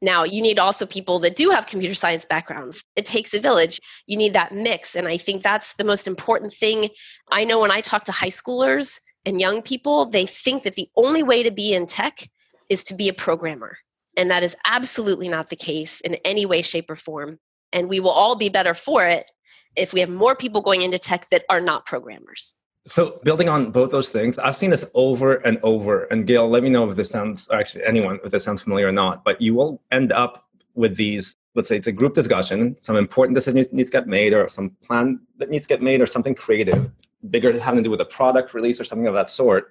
Now, 0.00 0.24
you 0.24 0.42
need 0.42 0.58
also 0.58 0.84
people 0.84 1.20
that 1.20 1.36
do 1.36 1.50
have 1.50 1.66
computer 1.66 1.94
science 1.94 2.24
backgrounds. 2.24 2.82
It 2.96 3.06
takes 3.06 3.34
a 3.34 3.40
village. 3.40 3.80
You 4.06 4.16
need 4.16 4.32
that 4.32 4.52
mix. 4.52 4.96
And 4.96 5.06
I 5.06 5.16
think 5.16 5.42
that's 5.42 5.74
the 5.74 5.84
most 5.84 6.08
important 6.08 6.52
thing. 6.52 6.90
I 7.30 7.44
know 7.44 7.60
when 7.60 7.70
I 7.70 7.80
talk 7.80 8.04
to 8.04 8.12
high 8.12 8.26
schoolers 8.26 8.98
and 9.24 9.40
young 9.40 9.62
people, 9.62 10.06
they 10.06 10.26
think 10.26 10.64
that 10.64 10.74
the 10.74 10.88
only 10.96 11.22
way 11.22 11.44
to 11.44 11.52
be 11.52 11.72
in 11.72 11.86
tech 11.86 12.28
is 12.68 12.82
to 12.84 12.94
be 12.94 13.08
a 13.08 13.14
programmer. 13.14 13.76
And 14.16 14.30
that 14.30 14.42
is 14.42 14.56
absolutely 14.64 15.28
not 15.28 15.48
the 15.48 15.56
case 15.56 16.00
in 16.02 16.14
any 16.24 16.46
way, 16.46 16.62
shape, 16.62 16.90
or 16.90 16.96
form. 16.96 17.38
And 17.72 17.88
we 17.88 18.00
will 18.00 18.10
all 18.10 18.36
be 18.36 18.48
better 18.48 18.74
for 18.74 19.06
it 19.06 19.30
if 19.76 19.92
we 19.92 20.00
have 20.00 20.10
more 20.10 20.36
people 20.36 20.60
going 20.60 20.82
into 20.82 20.98
tech 20.98 21.28
that 21.30 21.44
are 21.48 21.60
not 21.60 21.86
programmers. 21.86 22.54
So, 22.84 23.20
building 23.22 23.48
on 23.48 23.70
both 23.70 23.92
those 23.92 24.10
things, 24.10 24.38
I've 24.38 24.56
seen 24.56 24.70
this 24.70 24.84
over 24.94 25.34
and 25.36 25.58
over. 25.62 26.04
And 26.04 26.26
Gail, 26.26 26.48
let 26.48 26.64
me 26.64 26.68
know 26.68 26.90
if 26.90 26.96
this 26.96 27.10
sounds, 27.10 27.48
actually, 27.50 27.84
anyone, 27.84 28.18
if 28.24 28.32
this 28.32 28.42
sounds 28.42 28.60
familiar 28.60 28.88
or 28.88 28.92
not. 28.92 29.22
But 29.24 29.40
you 29.40 29.54
will 29.54 29.80
end 29.92 30.12
up 30.12 30.48
with 30.74 30.96
these 30.96 31.36
let's 31.54 31.68
say 31.68 31.76
it's 31.76 31.86
a 31.86 31.92
group 31.92 32.14
discussion, 32.14 32.76
some 32.80 32.96
important 32.96 33.34
decision 33.34 33.62
needs 33.72 33.90
to 33.90 33.96
get 33.98 34.06
made, 34.06 34.32
or 34.32 34.48
some 34.48 34.70
plan 34.82 35.20
that 35.38 35.50
needs 35.50 35.64
to 35.64 35.68
get 35.68 35.82
made, 35.82 36.00
or 36.00 36.06
something 36.06 36.34
creative, 36.34 36.90
bigger 37.30 37.58
having 37.58 37.78
to 37.78 37.84
do 37.84 37.90
with 37.90 38.00
a 38.00 38.06
product 38.06 38.54
release 38.54 38.80
or 38.80 38.84
something 38.84 39.06
of 39.06 39.14
that 39.14 39.28
sort 39.28 39.70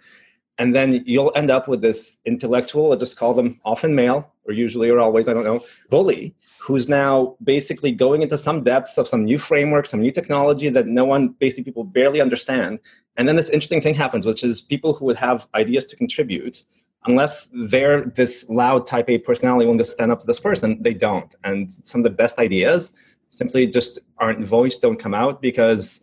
And 0.62 0.76
then 0.76 1.04
you'll 1.08 1.32
end 1.36 1.50
up 1.50 1.68
with 1.68 1.82
this 1.82 2.18
intellectual, 2.24 2.92
I'll 2.92 2.98
just 3.00 3.18
call 3.18 3.34
them 3.34 3.60
often 3.66 3.96
male, 3.96 4.32
or 4.46 4.54
usually 4.54 4.92
or 4.92 5.00
always, 5.00 5.28
I 5.28 5.34
don't 5.34 5.44
know, 5.44 5.60
bully, 5.90 6.36
who's 6.60 6.88
now 6.88 7.36
basically 7.44 7.92
going 7.92 8.22
into 8.22 8.38
some 8.38 8.62
depths 8.62 9.00
of 9.00 9.08
some 9.08 9.26
new 9.26 9.40
framework, 9.40 9.88
some 9.88 10.02
new 10.02 10.12
technology 10.12 10.70
that 10.70 10.86
no 10.86 11.04
one, 11.04 11.30
basically 11.40 11.64
people 11.64 11.84
barely 11.84 12.22
understand. 12.22 12.78
And 13.18 13.28
then 13.28 13.38
this 13.38 13.50
interesting 13.50 13.82
thing 13.82 13.96
happens, 13.96 14.24
which 14.24 14.44
is 14.44 14.62
people 14.62 14.94
who 14.94 15.06
would 15.06 15.18
have 15.18 15.48
ideas 15.56 15.88
to 15.88 15.96
contribute, 15.96 16.62
unless 17.08 17.50
they're 17.54 18.06
this 18.06 18.48
loud 18.48 18.86
type 18.86 19.10
A 19.10 19.18
personality 19.18 19.66
willing 19.66 19.80
to 19.80 19.84
stand 19.84 20.12
up 20.12 20.20
to 20.20 20.28
this 20.28 20.40
person, 20.40 20.78
they 20.84 20.94
don't. 20.94 21.34
And 21.44 21.74
some 21.74 22.02
of 22.02 22.04
the 22.04 22.12
best 22.12 22.38
ideas 22.38 22.94
simply 23.32 23.66
just 23.66 23.98
aren't 24.20 24.46
voiced, 24.46 24.84
don't 24.84 25.00
come 25.00 25.16
out 25.16 25.42
because 25.42 26.02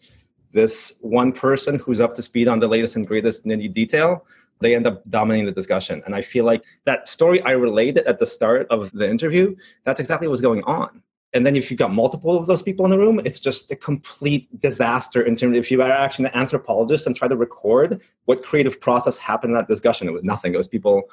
this 0.52 0.94
one 1.00 1.30
person 1.30 1.78
who's 1.78 2.00
up 2.00 2.16
to 2.16 2.22
speed 2.22 2.48
on 2.48 2.58
the 2.58 2.66
latest 2.66 2.96
and 2.96 3.06
greatest 3.06 3.44
nitty 3.44 3.72
detail 3.72 4.26
they 4.60 4.74
end 4.74 4.86
up 4.86 5.02
dominating 5.08 5.46
the 5.46 5.52
discussion. 5.52 6.02
And 6.06 6.14
i 6.14 6.22
feel 6.22 6.44
like 6.44 6.62
that 6.84 7.08
story 7.08 7.40
i 7.42 7.52
related 7.52 8.06
at 8.06 8.18
the 8.18 8.26
start 8.26 8.66
of 8.70 8.90
the 8.92 9.08
interview 9.08 9.54
that's 9.84 10.00
exactly 10.00 10.28
what's 10.28 10.40
going 10.40 10.62
on. 10.64 11.02
And 11.34 11.44
then 11.44 11.56
if 11.56 11.70
you've 11.70 11.78
got 11.78 11.92
multiple 11.92 12.38
of 12.38 12.46
those 12.46 12.62
people 12.62 12.84
in 12.84 12.90
the 12.90 12.98
room 12.98 13.20
it's 13.24 13.40
just 13.40 13.70
a 13.70 13.76
complete 13.76 14.48
disaster 14.60 15.22
in 15.22 15.36
terms 15.36 15.56
of 15.56 15.60
if 15.60 15.70
you 15.70 15.82
are 15.82 15.90
actually 15.90 16.26
an 16.26 16.34
anthropologist 16.34 17.06
and 17.06 17.14
try 17.14 17.28
to 17.28 17.36
record 17.36 18.00
what 18.24 18.42
creative 18.42 18.80
process 18.80 19.18
happened 19.18 19.52
in 19.52 19.56
that 19.56 19.68
discussion. 19.68 20.08
It 20.08 20.12
was 20.12 20.24
nothing. 20.24 20.54
It 20.54 20.56
was 20.56 20.68
people 20.68 21.10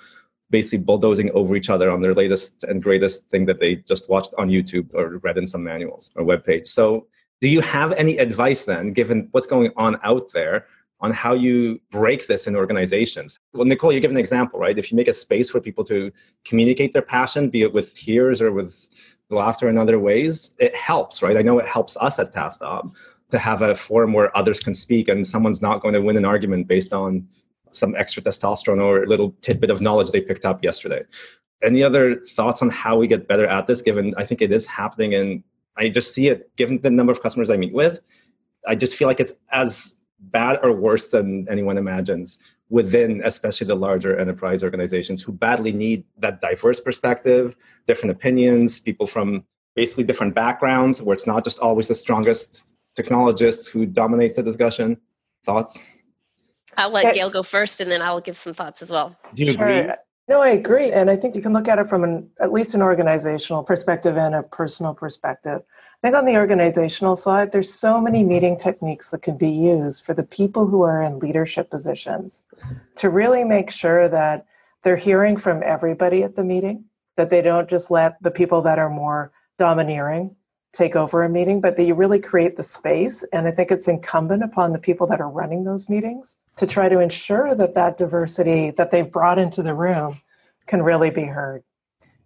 basically 0.49 0.83
bulldozing 0.83 1.31
over 1.31 1.55
each 1.55 1.69
other 1.69 1.89
on 1.89 2.01
their 2.01 2.13
latest 2.13 2.63
and 2.65 2.81
greatest 2.81 3.29
thing 3.29 3.45
that 3.45 3.59
they 3.59 3.75
just 3.75 4.07
watched 4.09 4.33
on 4.37 4.47
youtube 4.49 4.93
or 4.93 5.17
read 5.19 5.37
in 5.37 5.47
some 5.47 5.63
manuals 5.63 6.11
or 6.15 6.23
web 6.23 6.45
page. 6.45 6.65
So 6.67 7.07
do 7.41 7.49
you 7.49 7.61
have 7.61 7.91
any 7.93 8.17
advice 8.17 8.65
then, 8.65 8.93
given 8.93 9.27
what's 9.31 9.47
going 9.47 9.71
on 9.75 9.97
out 10.03 10.31
there, 10.31 10.67
on 11.05 11.11
how 11.11 11.33
you 11.33 11.79
break 11.91 12.25
this 12.25 12.47
in 12.47 12.55
organizations? 12.55 13.37
Well, 13.53 13.65
Nicole, 13.65 13.93
you 13.93 13.99
give 13.99 14.09
an 14.09 14.17
example, 14.17 14.59
right? 14.59 14.77
If 14.77 14.91
you 14.91 14.95
make 14.95 15.07
a 15.07 15.13
space 15.13 15.51
for 15.51 15.61
people 15.61 15.83
to 15.85 16.11
communicate 16.43 16.93
their 16.93 17.03
passion, 17.03 17.49
be 17.49 17.61
it 17.61 17.73
with 17.73 17.93
tears 17.93 18.41
or 18.41 18.51
with 18.51 18.89
laughter 19.29 19.69
in 19.69 19.77
other 19.77 19.99
ways, 19.99 20.51
it 20.57 20.75
helps, 20.75 21.21
right? 21.21 21.37
I 21.37 21.43
know 21.43 21.59
it 21.59 21.67
helps 21.67 21.95
us 21.97 22.17
at 22.17 22.33
TaskTop 22.33 22.91
to 23.29 23.37
have 23.37 23.61
a 23.61 23.75
forum 23.75 24.13
where 24.13 24.35
others 24.35 24.59
can 24.59 24.73
speak 24.73 25.07
and 25.07 25.25
someone's 25.25 25.61
not 25.61 25.81
going 25.81 25.93
to 25.93 26.01
win 26.01 26.17
an 26.17 26.25
argument 26.25 26.67
based 26.67 26.91
on 26.91 27.27
some 27.71 27.95
extra 27.95 28.23
testosterone 28.23 28.81
or 28.81 29.03
a 29.03 29.07
little 29.07 29.35
tidbit 29.41 29.69
of 29.69 29.81
knowledge 29.81 30.09
they 30.09 30.21
picked 30.21 30.45
up 30.45 30.63
yesterday. 30.63 31.03
Any 31.63 31.83
other 31.83 32.19
thoughts 32.21 32.61
on 32.63 32.69
how 32.69 32.97
we 32.97 33.07
get 33.07 33.27
better 33.27 33.45
at 33.45 33.67
this, 33.67 33.81
given 33.83 34.13
I 34.17 34.25
think 34.25 34.41
it 34.41 34.51
is 34.51 34.65
happening 34.65 35.13
and 35.13 35.43
I 35.77 35.89
just 35.89 36.13
see 36.13 36.29
it, 36.29 36.55
given 36.55 36.81
the 36.81 36.89
number 36.89 37.11
of 37.11 37.21
customers 37.21 37.49
I 37.49 37.57
meet 37.57 37.73
with, 37.73 38.01
I 38.67 38.75
just 38.75 38.95
feel 38.95 39.07
like 39.07 39.19
it's 39.19 39.33
as 39.51 39.94
bad 40.19 40.59
or 40.63 40.71
worse 40.71 41.07
than 41.07 41.47
anyone 41.49 41.77
imagines 41.77 42.37
within 42.69 43.21
especially 43.25 43.67
the 43.67 43.75
larger 43.75 44.17
enterprise 44.17 44.63
organizations 44.63 45.21
who 45.21 45.31
badly 45.31 45.71
need 45.71 46.03
that 46.17 46.41
diverse 46.41 46.79
perspective, 46.79 47.55
different 47.85 48.11
opinions, 48.11 48.79
people 48.79 49.05
from 49.05 49.43
basically 49.75 50.03
different 50.03 50.33
backgrounds, 50.33 51.01
where 51.01 51.13
it's 51.13 51.27
not 51.27 51.43
just 51.43 51.59
always 51.59 51.87
the 51.87 51.95
strongest 51.95 52.75
technologists 52.95 53.67
who 53.67 53.85
dominates 53.85 54.33
the 54.33 54.41
discussion. 54.41 54.97
Thoughts? 55.43 55.79
I'll 56.77 56.91
let 56.91 57.13
Gail 57.13 57.29
go 57.29 57.43
first 57.43 57.79
and 57.81 57.91
then 57.91 58.01
I'll 58.01 58.19
give 58.19 58.35
some 58.35 58.53
thoughts 58.53 58.81
as 58.81 58.89
well. 58.89 59.17
Do 59.33 59.43
you 59.43 59.53
sure. 59.53 59.67
agree? 59.67 59.93
No, 60.27 60.41
I 60.41 60.49
agree. 60.49 60.91
And 60.91 61.11
I 61.11 61.15
think 61.15 61.35
you 61.35 61.41
can 61.41 61.53
look 61.53 61.67
at 61.67 61.77
it 61.77 61.85
from 61.85 62.03
an, 62.03 62.27
at 62.39 62.51
least 62.51 62.73
an 62.73 62.81
organizational 62.81 63.63
perspective 63.63 64.17
and 64.17 64.33
a 64.33 64.41
personal 64.41 64.95
perspective. 64.95 65.61
I 65.61 66.07
think 66.07 66.15
on 66.15 66.25
the 66.25 66.35
organizational 66.35 67.15
side, 67.15 67.51
there's 67.51 67.71
so 67.71 68.01
many 68.01 68.23
meeting 68.23 68.57
techniques 68.57 69.11
that 69.11 69.21
can 69.21 69.37
be 69.37 69.49
used 69.49 70.03
for 70.03 70.15
the 70.15 70.23
people 70.23 70.65
who 70.65 70.81
are 70.81 71.01
in 71.01 71.19
leadership 71.19 71.69
positions 71.69 72.43
to 72.95 73.09
really 73.09 73.43
make 73.43 73.69
sure 73.69 74.09
that 74.09 74.45
they're 74.81 74.97
hearing 74.97 75.37
from 75.37 75.61
everybody 75.63 76.23
at 76.23 76.35
the 76.35 76.43
meeting, 76.43 76.85
that 77.17 77.29
they 77.29 77.43
don't 77.43 77.69
just 77.69 77.91
let 77.91 78.21
the 78.21 78.31
people 78.31 78.63
that 78.63 78.79
are 78.79 78.89
more 78.89 79.31
domineering 79.59 80.35
take 80.75 80.95
over 80.95 81.23
a 81.23 81.29
meeting, 81.29 81.61
but 81.61 81.77
that 81.77 81.83
you 81.83 81.93
really 81.93 82.19
create 82.19 82.55
the 82.55 82.63
space. 82.63 83.23
And 83.31 83.47
I 83.47 83.51
think 83.51 83.71
it's 83.71 83.87
incumbent 83.87 84.43
upon 84.43 84.73
the 84.73 84.79
people 84.79 85.07
that 85.07 85.21
are 85.21 85.29
running 85.29 85.63
those 85.63 85.89
meetings 85.89 86.37
to 86.57 86.67
try 86.67 86.89
to 86.89 86.99
ensure 86.99 87.55
that 87.55 87.73
that 87.73 87.97
diversity 87.97 88.71
that 88.71 88.91
they've 88.91 89.09
brought 89.09 89.39
into 89.39 89.63
the 89.63 89.73
room 89.73 90.21
can 90.67 90.81
really 90.81 91.09
be 91.09 91.25
heard. 91.25 91.63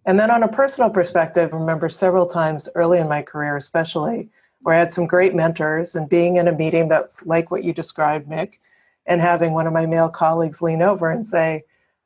And 0.06 0.18
then 0.18 0.30
on 0.30 0.42
a 0.42 0.48
personal 0.48 0.90
perspective, 0.90 1.52
I 1.52 1.56
remember 1.56 1.88
several 1.88 2.26
times 2.26 2.68
early 2.74 2.98
in 2.98 3.08
my 3.08 3.22
career, 3.22 3.56
especially, 3.56 4.30
where 4.60 4.74
I 4.74 4.78
had 4.78 4.90
some 4.90 5.06
great 5.06 5.34
mentors 5.34 5.94
and 5.94 6.08
being 6.08 6.36
in 6.36 6.48
a 6.48 6.52
meeting 6.52 6.88
that's 6.88 7.24
like 7.26 7.50
what 7.50 7.64
you 7.64 7.72
described, 7.72 8.28
Mik, 8.28 8.58
and 9.06 9.20
having 9.20 9.52
one 9.52 9.66
of 9.66 9.72
my 9.72 9.86
male 9.86 10.08
colleagues 10.08 10.62
lean 10.62 10.82
over 10.82 11.10
and 11.10 11.24
say, 11.24 11.64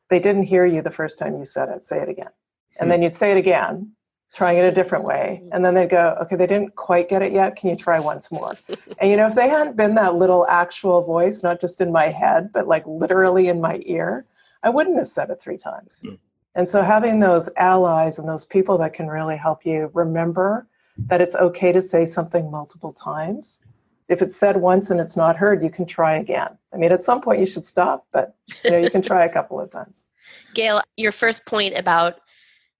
They 0.08 0.20
didn't 0.20 0.44
hear 0.44 0.66
you 0.66 0.82
the 0.82 0.90
first 0.90 1.18
time 1.18 1.36
you 1.36 1.44
said 1.44 1.68
it, 1.68 1.86
say 1.86 2.00
it 2.00 2.08
again. 2.08 2.30
And 2.78 2.86
hmm. 2.86 2.90
then 2.90 3.02
you'd 3.02 3.14
say 3.14 3.30
it 3.30 3.36
again 3.36 3.92
trying 4.34 4.58
it 4.58 4.64
a 4.64 4.72
different 4.72 5.04
way. 5.04 5.40
And 5.52 5.64
then 5.64 5.74
they'd 5.74 5.88
go, 5.88 6.16
okay, 6.22 6.34
they 6.36 6.46
didn't 6.46 6.74
quite 6.74 7.08
get 7.08 7.22
it 7.22 7.32
yet. 7.32 7.56
Can 7.56 7.70
you 7.70 7.76
try 7.76 8.00
once 8.00 8.32
more? 8.32 8.54
and 8.98 9.10
you 9.10 9.16
know, 9.16 9.26
if 9.26 9.34
they 9.34 9.48
hadn't 9.48 9.76
been 9.76 9.94
that 9.94 10.16
little 10.16 10.46
actual 10.48 11.02
voice, 11.02 11.42
not 11.42 11.60
just 11.60 11.80
in 11.80 11.92
my 11.92 12.08
head, 12.08 12.50
but 12.52 12.66
like 12.66 12.84
literally 12.86 13.48
in 13.48 13.60
my 13.60 13.80
ear, 13.86 14.26
I 14.62 14.70
wouldn't 14.70 14.98
have 14.98 15.08
said 15.08 15.30
it 15.30 15.40
three 15.40 15.56
times. 15.56 16.02
Mm. 16.04 16.18
And 16.56 16.68
so 16.68 16.82
having 16.82 17.20
those 17.20 17.48
allies 17.56 18.18
and 18.18 18.28
those 18.28 18.44
people 18.44 18.76
that 18.78 18.92
can 18.92 19.08
really 19.08 19.36
help 19.36 19.64
you 19.64 19.90
remember 19.94 20.66
that 21.06 21.20
it's 21.20 21.34
okay 21.34 21.72
to 21.72 21.82
say 21.82 22.04
something 22.04 22.50
multiple 22.50 22.92
times. 22.92 23.62
If 24.08 24.20
it's 24.20 24.36
said 24.36 24.58
once 24.58 24.90
and 24.90 25.00
it's 25.00 25.16
not 25.16 25.36
heard, 25.36 25.62
you 25.62 25.70
can 25.70 25.86
try 25.86 26.16
again. 26.16 26.58
I 26.72 26.76
mean, 26.76 26.92
at 26.92 27.02
some 27.02 27.20
point 27.20 27.40
you 27.40 27.46
should 27.46 27.66
stop, 27.66 28.06
but 28.12 28.36
you 28.62 28.70
know, 28.70 28.78
you 28.78 28.90
can 28.90 29.02
try 29.02 29.24
a 29.24 29.32
couple 29.32 29.60
of 29.60 29.70
times. 29.70 30.04
Gail, 30.54 30.80
your 30.96 31.12
first 31.12 31.46
point 31.46 31.76
about 31.76 32.20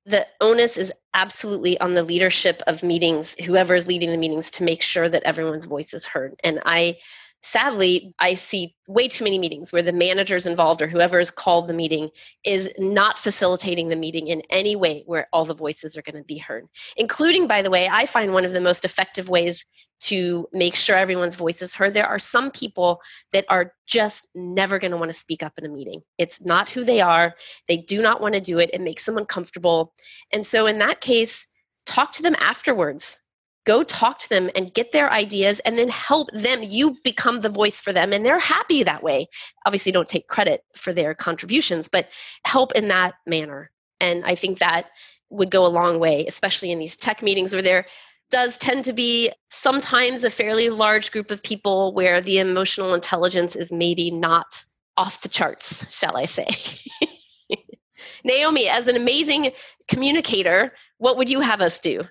the 0.07 0.27
onus 0.41 0.77
is 0.77 0.93
absolutely 1.15 1.81
on 1.81 1.95
the 1.95 2.03
leadership 2.03 2.63
of 2.67 2.83
meetings, 2.83 3.35
whoever 3.45 3.75
is 3.75 3.87
leading 3.87 4.11
the 4.11 4.19
meetings, 4.19 4.51
to 4.53 4.65
make 4.65 4.83
sure 4.83 5.09
that 5.09 5.23
everyone's 5.23 5.65
voice 5.65 5.95
is 5.95 6.05
heard. 6.05 6.35
And 6.45 6.61
I 6.65 6.99
sadly, 7.45 8.15
I 8.19 8.35
see 8.35 8.75
way 8.89 9.07
too 9.07 9.23
many 9.23 9.39
meetings 9.39 9.73
where 9.73 9.83
the 9.83 9.93
manager's 9.93 10.47
involved 10.47 10.81
or 10.81 10.89
whoever 10.89 11.19
has 11.19 11.31
called 11.31 11.69
the 11.69 11.75
meeting 11.75 12.11
is 12.45 12.73
not 12.79 13.19
facilitating 13.19 13.89
the 13.89 13.97
meeting 13.97 14.29
in 14.29 14.43
any 14.51 14.77
way 14.77 15.03
where 15.07 15.29
all 15.33 15.45
the 15.45 15.55
voices 15.55 15.97
are 15.97 16.03
going 16.03 16.17
to 16.17 16.25
be 16.25 16.39
heard. 16.39 16.67
Including, 16.97 17.47
by 17.47 17.63
the 17.63 17.71
way, 17.71 17.89
I 17.91 18.07
find 18.07 18.33
one 18.33 18.47
of 18.47 18.53
the 18.53 18.61
most 18.61 18.85
effective 18.85 19.29
ways 19.29 19.65
to 20.01 20.49
make 20.53 20.75
sure 20.75 20.97
everyone's 20.97 21.37
voice 21.37 21.61
is 21.61 21.75
heard. 21.75 21.93
There 21.93 22.07
are 22.07 22.19
some 22.19 22.51
people 22.51 23.01
that 23.33 23.45
are 23.49 23.73
just 23.87 24.27
never 24.35 24.79
going 24.79 24.91
to 24.91 24.97
want 24.97 25.11
to 25.11 25.19
speak 25.19 25.43
up 25.43 25.53
in 25.59 25.67
a 25.67 25.71
meeting. 25.71 26.01
It's 26.19 26.45
not 26.45 26.71
who 26.71 26.83
they 26.83 27.01
are. 27.01 27.35
They 27.69 27.77
do 27.77 28.01
not 28.01 28.21
want 28.21 28.35
to 28.35 28.41
do 28.41 28.59
it. 28.59 28.71
It 28.73 28.81
makes 28.81 29.05
them 29.05 29.19
uncomfortable. 29.19 29.93
And 30.33 30.45
so, 30.45 30.67
in 30.67 30.79
that 30.79 31.01
case, 31.01 31.47
talk 31.87 32.13
to 32.13 32.23
them 32.23 32.37
afterwards 32.39 33.19
go 33.65 33.83
talk 33.83 34.19
to 34.21 34.29
them 34.29 34.51
and 34.55 34.75
get 34.75 34.93
their 34.93 35.11
ideas 35.11 35.61
and 35.61 35.77
then 35.77 35.89
help 35.89 36.31
them. 36.33 36.63
You 36.63 36.97
become 37.03 37.41
the 37.41 37.49
voice 37.49 37.81
for 37.81 37.93
them 37.93 38.13
and 38.13 38.25
they're 38.25 38.39
happy 38.39 38.83
that 38.83 39.03
way. 39.03 39.29
Obviously 39.67 39.93
don't 39.93 40.09
take 40.09 40.29
credit 40.29 40.63
for 40.77 40.93
their 40.93 41.15
contributions 41.15 41.89
but 41.89 42.09
help 42.45 42.73
in 42.73 42.89
that 42.89 43.15
manner. 43.27 43.71
And 44.01 44.25
i 44.25 44.35
think 44.35 44.59
that 44.59 44.87
would 45.31 45.51
go 45.51 45.65
a 45.65 45.69
long 45.69 45.99
way 45.99 46.27
especially 46.27 46.71
in 46.71 46.79
these 46.79 46.97
tech 46.97 47.23
meetings 47.23 47.53
where 47.53 47.63
there 47.63 47.87
does 48.31 48.59
tend 48.59 48.85
to 48.85 48.93
be 48.93 49.31
sometimes 49.49 50.25
a 50.25 50.31
fairly 50.31 50.71
large 50.71 51.13
group 51.13 51.31
of 51.31 51.43
people 51.43 51.95
where 51.95 52.21
the 52.21 52.39
emotional 52.39 52.95
intelligence 52.95 53.57
is 53.57 53.73
maybe 53.73 54.11
not 54.11 54.63
off 54.97 55.23
the 55.23 55.29
charts 55.29 55.87
shall 55.95 56.17
i 56.17 56.25
say. 56.25 56.47
Naomi 58.25 58.69
as 58.69 58.89
an 58.89 58.97
amazing 58.97 59.53
communicator 59.89 60.73
what 60.99 61.17
would 61.17 61.31
you 61.31 61.41
have 61.41 61.61
us 61.61 61.81
do 61.81 62.03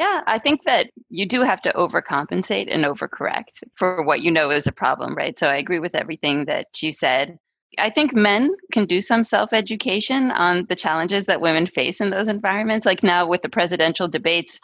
yeah, 0.00 0.22
I 0.26 0.38
think 0.38 0.64
that 0.64 0.88
you 1.10 1.26
do 1.26 1.42
have 1.42 1.60
to 1.60 1.72
overcompensate 1.74 2.74
and 2.74 2.86
overcorrect 2.86 3.62
for 3.74 4.02
what 4.02 4.22
you 4.22 4.30
know 4.30 4.50
is 4.50 4.66
a 4.66 4.72
problem, 4.72 5.14
right? 5.14 5.38
So 5.38 5.46
I 5.46 5.56
agree 5.56 5.78
with 5.78 5.94
everything 5.94 6.46
that 6.46 6.68
you 6.80 6.90
said. 6.90 7.38
I 7.78 7.90
think 7.90 8.14
men 8.14 8.50
can 8.72 8.86
do 8.86 9.02
some 9.02 9.22
self 9.22 9.52
education 9.52 10.30
on 10.30 10.64
the 10.70 10.74
challenges 10.74 11.26
that 11.26 11.42
women 11.42 11.66
face 11.66 12.00
in 12.00 12.08
those 12.08 12.30
environments. 12.30 12.86
Like 12.86 13.02
now 13.02 13.28
with 13.28 13.42
the 13.42 13.50
presidential 13.50 14.08
debates, 14.08 14.58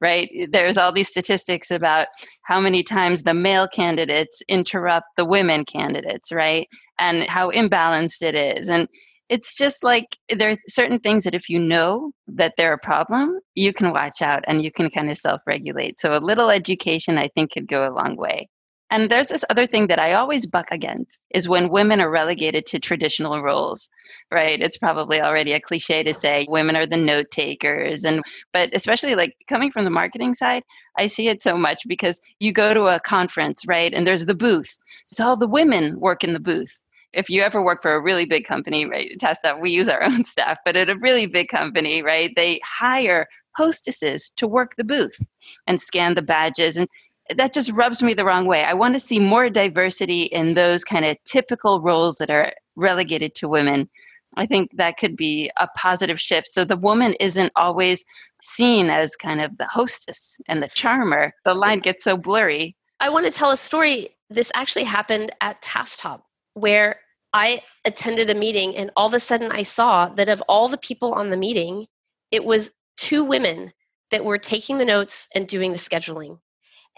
right? 0.00 0.30
There's 0.50 0.78
all 0.78 0.90
these 0.90 1.10
statistics 1.10 1.70
about 1.70 2.06
how 2.44 2.58
many 2.58 2.82
times 2.82 3.24
the 3.24 3.34
male 3.34 3.68
candidates 3.68 4.40
interrupt 4.48 5.08
the 5.18 5.26
women 5.26 5.66
candidates, 5.66 6.32
right? 6.32 6.66
And 6.98 7.28
how 7.28 7.50
imbalanced 7.50 8.22
it 8.22 8.34
is. 8.34 8.70
And 8.70 8.88
it's 9.28 9.54
just 9.54 9.84
like 9.84 10.16
there 10.34 10.50
are 10.50 10.56
certain 10.66 11.00
things 11.00 11.24
that 11.24 11.34
if 11.34 11.48
you 11.48 11.58
know 11.58 12.12
that 12.28 12.54
they're 12.56 12.72
a 12.72 12.78
problem, 12.78 13.38
you 13.54 13.72
can 13.72 13.92
watch 13.92 14.22
out 14.22 14.44
and 14.46 14.64
you 14.64 14.72
can 14.72 14.90
kind 14.90 15.10
of 15.10 15.18
self 15.18 15.40
regulate. 15.46 15.98
So 15.98 16.16
a 16.16 16.18
little 16.18 16.50
education, 16.50 17.18
I 17.18 17.28
think, 17.28 17.52
could 17.52 17.68
go 17.68 17.86
a 17.86 17.92
long 17.92 18.16
way. 18.16 18.48
And 18.90 19.10
there's 19.10 19.28
this 19.28 19.44
other 19.50 19.66
thing 19.66 19.88
that 19.88 19.98
I 19.98 20.14
always 20.14 20.46
buck 20.46 20.68
against 20.70 21.26
is 21.34 21.46
when 21.46 21.68
women 21.68 22.00
are 22.00 22.10
relegated 22.10 22.64
to 22.66 22.78
traditional 22.78 23.42
roles, 23.42 23.90
right? 24.32 24.58
It's 24.60 24.78
probably 24.78 25.20
already 25.20 25.52
a 25.52 25.60
cliche 25.60 26.02
to 26.02 26.14
say 26.14 26.46
women 26.48 26.74
are 26.74 26.86
the 26.86 26.96
note 26.96 27.30
takers. 27.30 28.04
And, 28.04 28.22
but 28.54 28.70
especially 28.72 29.14
like 29.14 29.36
coming 29.46 29.70
from 29.70 29.84
the 29.84 29.90
marketing 29.90 30.32
side, 30.32 30.62
I 30.96 31.06
see 31.06 31.28
it 31.28 31.42
so 31.42 31.58
much 31.58 31.82
because 31.86 32.18
you 32.40 32.50
go 32.50 32.72
to 32.72 32.86
a 32.86 33.00
conference, 33.00 33.62
right? 33.66 33.92
And 33.92 34.06
there's 34.06 34.24
the 34.24 34.34
booth. 34.34 34.78
So 35.06 35.26
all 35.26 35.36
the 35.36 35.46
women 35.46 36.00
work 36.00 36.24
in 36.24 36.32
the 36.32 36.40
booth 36.40 36.80
if 37.12 37.30
you 37.30 37.42
ever 37.42 37.62
work 37.62 37.82
for 37.82 37.94
a 37.94 38.00
really 38.00 38.24
big 38.24 38.44
company, 38.44 38.84
right? 38.84 39.10
TaskTop 39.20 39.60
we 39.60 39.70
use 39.70 39.88
our 39.88 40.02
own 40.08 40.24
staff, 40.24 40.58
but 40.64 40.76
at 40.76 40.90
a 40.90 40.98
really 40.98 41.26
big 41.26 41.48
company, 41.48 42.02
right? 42.02 42.32
They 42.36 42.60
hire 42.64 43.26
hostesses 43.56 44.30
to 44.36 44.46
work 44.46 44.76
the 44.76 44.84
booth 44.84 45.18
and 45.66 45.80
scan 45.80 46.14
the 46.14 46.22
badges. 46.22 46.76
And 46.76 46.88
that 47.36 47.52
just 47.52 47.72
rubs 47.72 48.02
me 48.02 48.14
the 48.14 48.24
wrong 48.24 48.46
way. 48.46 48.62
I 48.64 48.74
want 48.74 48.94
to 48.94 49.00
see 49.00 49.18
more 49.18 49.50
diversity 49.50 50.22
in 50.22 50.54
those 50.54 50.84
kind 50.84 51.04
of 51.04 51.16
typical 51.24 51.80
roles 51.80 52.16
that 52.16 52.30
are 52.30 52.52
relegated 52.76 53.34
to 53.36 53.48
women. 53.48 53.88
I 54.36 54.46
think 54.46 54.70
that 54.76 54.98
could 54.98 55.16
be 55.16 55.50
a 55.56 55.66
positive 55.76 56.20
shift. 56.20 56.52
So 56.52 56.64
the 56.64 56.76
woman 56.76 57.14
isn't 57.14 57.52
always 57.56 58.04
seen 58.40 58.88
as 58.90 59.16
kind 59.16 59.40
of 59.40 59.56
the 59.58 59.66
hostess 59.66 60.38
and 60.46 60.62
the 60.62 60.68
charmer. 60.68 61.32
The 61.44 61.54
line 61.54 61.80
gets 61.80 62.04
so 62.04 62.16
blurry. 62.16 62.76
I 63.00 63.10
want 63.10 63.26
to 63.26 63.32
tell 63.32 63.50
a 63.50 63.56
story. 63.56 64.10
This 64.30 64.52
actually 64.54 64.84
happened 64.84 65.32
at 65.40 65.60
TaskTop, 65.62 66.20
where 66.60 67.00
I 67.32 67.62
attended 67.84 68.30
a 68.30 68.34
meeting, 68.34 68.76
and 68.76 68.90
all 68.96 69.06
of 69.06 69.14
a 69.14 69.20
sudden 69.20 69.52
I 69.52 69.62
saw 69.62 70.08
that 70.10 70.28
of 70.28 70.42
all 70.48 70.68
the 70.68 70.78
people 70.78 71.14
on 71.14 71.30
the 71.30 71.36
meeting, 71.36 71.86
it 72.30 72.44
was 72.44 72.70
two 72.96 73.24
women 73.24 73.72
that 74.10 74.24
were 74.24 74.38
taking 74.38 74.78
the 74.78 74.84
notes 74.84 75.28
and 75.34 75.46
doing 75.46 75.72
the 75.72 75.78
scheduling. 75.78 76.38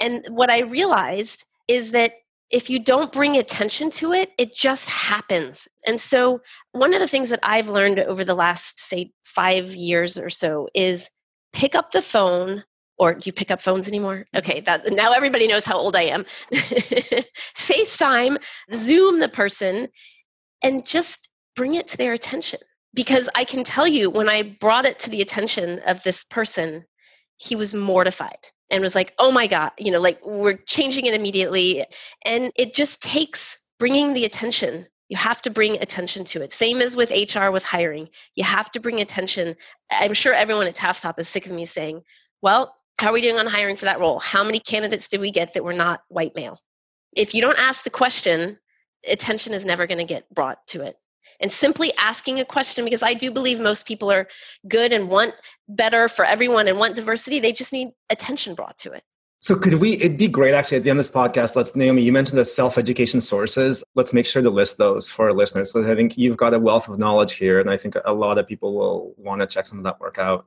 And 0.00 0.26
what 0.30 0.50
I 0.50 0.60
realized 0.60 1.44
is 1.68 1.92
that 1.92 2.12
if 2.50 2.68
you 2.68 2.80
don't 2.82 3.12
bring 3.12 3.36
attention 3.36 3.90
to 3.90 4.12
it, 4.12 4.30
it 4.36 4.54
just 4.54 4.88
happens. 4.88 5.68
And 5.86 6.00
so, 6.00 6.40
one 6.72 6.92
of 6.94 7.00
the 7.00 7.06
things 7.06 7.30
that 7.30 7.40
I've 7.42 7.68
learned 7.68 8.00
over 8.00 8.24
the 8.24 8.34
last, 8.34 8.80
say, 8.80 9.12
five 9.22 9.72
years 9.72 10.18
or 10.18 10.30
so 10.30 10.68
is 10.74 11.10
pick 11.52 11.74
up 11.74 11.92
the 11.92 12.02
phone. 12.02 12.64
Or 13.00 13.14
do 13.14 13.22
you 13.24 13.32
pick 13.32 13.50
up 13.50 13.62
phones 13.62 13.88
anymore? 13.88 14.26
Okay, 14.36 14.60
that 14.60 14.92
now 14.92 15.12
everybody 15.12 15.48
knows 15.48 15.64
how 15.64 15.78
old 15.78 15.96
I 15.96 16.02
am. 16.02 16.24
FaceTime, 16.52 18.36
Zoom 18.74 19.20
the 19.20 19.28
person, 19.30 19.88
and 20.62 20.84
just 20.84 21.30
bring 21.56 21.76
it 21.76 21.88
to 21.88 21.96
their 21.96 22.12
attention. 22.12 22.60
Because 22.92 23.30
I 23.34 23.44
can 23.44 23.64
tell 23.64 23.88
you, 23.88 24.10
when 24.10 24.28
I 24.28 24.54
brought 24.60 24.84
it 24.84 24.98
to 24.98 25.10
the 25.10 25.22
attention 25.22 25.80
of 25.86 26.02
this 26.02 26.24
person, 26.24 26.84
he 27.38 27.56
was 27.56 27.72
mortified 27.72 28.48
and 28.70 28.82
was 28.82 28.94
like, 28.94 29.14
oh 29.18 29.32
my 29.32 29.46
God, 29.46 29.72
you 29.78 29.92
know, 29.92 30.00
like 30.00 30.20
we're 30.22 30.58
changing 30.66 31.06
it 31.06 31.14
immediately. 31.14 31.86
And 32.26 32.52
it 32.54 32.74
just 32.74 33.00
takes 33.00 33.58
bringing 33.78 34.12
the 34.12 34.26
attention. 34.26 34.86
You 35.08 35.16
have 35.16 35.40
to 35.42 35.50
bring 35.50 35.80
attention 35.80 36.26
to 36.26 36.42
it. 36.42 36.52
Same 36.52 36.82
as 36.82 36.96
with 36.96 37.10
HR 37.10 37.50
with 37.50 37.64
hiring. 37.64 38.10
You 38.34 38.44
have 38.44 38.70
to 38.72 38.80
bring 38.80 39.00
attention. 39.00 39.56
I'm 39.90 40.12
sure 40.12 40.34
everyone 40.34 40.66
at 40.66 40.76
TaskTop 40.76 41.18
is 41.18 41.30
sick 41.30 41.46
of 41.46 41.52
me 41.52 41.64
saying, 41.64 42.02
well, 42.42 42.74
how 43.00 43.10
are 43.10 43.14
we 43.14 43.22
doing 43.22 43.38
on 43.38 43.46
hiring 43.46 43.76
for 43.76 43.86
that 43.86 43.98
role? 43.98 44.18
How 44.18 44.44
many 44.44 44.58
candidates 44.58 45.08
did 45.08 45.20
we 45.20 45.30
get 45.30 45.54
that 45.54 45.64
were 45.64 45.72
not 45.72 46.02
white 46.08 46.34
male? 46.34 46.60
If 47.16 47.34
you 47.34 47.40
don't 47.40 47.58
ask 47.58 47.82
the 47.82 47.90
question, 47.90 48.58
attention 49.08 49.54
is 49.54 49.64
never 49.64 49.86
going 49.86 49.98
to 49.98 50.04
get 50.04 50.28
brought 50.34 50.58
to 50.68 50.82
it 50.82 50.96
and 51.40 51.50
simply 51.50 51.92
asking 51.96 52.38
a 52.38 52.44
question 52.44 52.84
because 52.84 53.02
i 53.02 53.14
do 53.14 53.30
believe 53.30 53.58
most 53.58 53.86
people 53.86 54.12
are 54.12 54.28
good 54.68 54.92
and 54.92 55.08
want 55.08 55.34
better 55.68 56.06
for 56.06 56.24
everyone 56.24 56.68
and 56.68 56.78
want 56.78 56.94
diversity 56.94 57.40
they 57.40 57.52
just 57.52 57.72
need 57.72 57.88
attention 58.10 58.54
brought 58.54 58.76
to 58.76 58.92
it 58.92 59.02
so 59.38 59.56
could 59.56 59.74
we 59.74 59.94
it'd 59.94 60.18
be 60.18 60.28
great 60.28 60.52
actually 60.52 60.76
at 60.76 60.82
the 60.82 60.90
end 60.90 60.98
of 60.98 61.06
this 61.06 61.14
podcast 61.14 61.56
let's 61.56 61.74
naomi 61.74 62.02
you 62.02 62.12
mentioned 62.12 62.38
the 62.38 62.44
self-education 62.44 63.22
sources 63.22 63.82
let's 63.94 64.12
make 64.12 64.26
sure 64.26 64.42
to 64.42 64.50
list 64.50 64.76
those 64.76 65.08
for 65.08 65.26
our 65.26 65.32
listeners 65.32 65.72
so 65.72 65.82
i 65.82 65.94
think 65.94 66.18
you've 66.18 66.36
got 66.36 66.52
a 66.52 66.58
wealth 66.58 66.88
of 66.88 66.98
knowledge 66.98 67.34
here 67.34 67.58
and 67.58 67.70
i 67.70 67.76
think 67.76 67.94
a 68.04 68.12
lot 68.12 68.36
of 68.36 68.46
people 68.46 68.74
will 68.74 69.14
want 69.16 69.40
to 69.40 69.46
check 69.46 69.66
some 69.66 69.78
of 69.78 69.84
that 69.84 69.98
work 69.98 70.18
out 70.18 70.46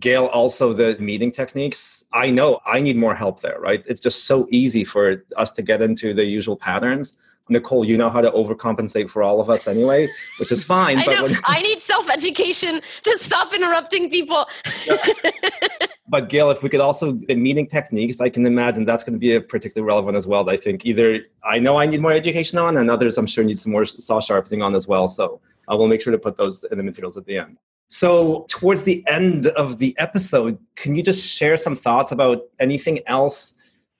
gail 0.00 0.26
also 0.26 0.72
the 0.72 0.96
meeting 0.98 1.30
techniques 1.30 2.02
i 2.12 2.28
know 2.28 2.58
i 2.66 2.80
need 2.80 2.96
more 2.96 3.14
help 3.14 3.40
there 3.40 3.58
right 3.60 3.84
it's 3.86 4.00
just 4.00 4.24
so 4.24 4.48
easy 4.50 4.82
for 4.82 5.24
us 5.36 5.52
to 5.52 5.62
get 5.62 5.80
into 5.80 6.12
the 6.12 6.24
usual 6.24 6.56
patterns 6.56 7.16
Nicole, 7.48 7.84
you 7.84 7.96
know 7.96 8.10
how 8.10 8.20
to 8.20 8.30
overcompensate 8.30 9.08
for 9.08 9.22
all 9.22 9.40
of 9.40 9.48
us 9.48 9.68
anyway, 9.68 10.08
which 10.38 10.50
is 10.50 10.62
fine. 10.62 10.98
I 11.00 11.04
but 11.04 11.14
know. 11.14 11.22
When, 11.24 11.36
I 11.44 11.62
need 11.62 11.80
self 11.80 12.10
education 12.10 12.80
to 13.02 13.18
stop 13.18 13.52
interrupting 13.52 14.10
people. 14.10 14.46
but 16.08 16.28
Gail, 16.28 16.50
if 16.50 16.62
we 16.62 16.68
could 16.68 16.80
also 16.80 17.12
the 17.12 17.36
meeting 17.36 17.68
techniques, 17.68 18.20
I 18.20 18.28
can 18.28 18.46
imagine 18.46 18.84
that's 18.84 19.04
going 19.04 19.14
to 19.14 19.18
be 19.18 19.34
a 19.34 19.40
particularly 19.40 19.86
relevant 19.86 20.16
as 20.16 20.26
well. 20.26 20.48
I 20.50 20.56
think 20.56 20.84
either 20.84 21.20
I 21.44 21.58
know 21.58 21.76
I 21.76 21.86
need 21.86 22.00
more 22.00 22.12
education 22.12 22.58
on, 22.58 22.76
and 22.76 22.90
others 22.90 23.16
I'm 23.16 23.26
sure 23.26 23.44
need 23.44 23.58
some 23.58 23.72
more 23.72 23.84
saw 23.84 24.20
sharpening 24.20 24.62
on 24.62 24.74
as 24.74 24.88
well. 24.88 25.06
So 25.06 25.40
I 25.68 25.74
will 25.74 25.86
make 25.88 26.00
sure 26.00 26.10
to 26.10 26.18
put 26.18 26.36
those 26.36 26.64
in 26.64 26.78
the 26.78 26.84
materials 26.84 27.16
at 27.16 27.26
the 27.26 27.38
end. 27.38 27.58
So, 27.88 28.46
towards 28.48 28.82
the 28.82 29.04
end 29.06 29.46
of 29.46 29.78
the 29.78 29.94
episode, 29.98 30.58
can 30.74 30.96
you 30.96 31.02
just 31.02 31.24
share 31.24 31.56
some 31.56 31.76
thoughts 31.76 32.10
about 32.10 32.42
anything 32.58 33.00
else 33.06 33.54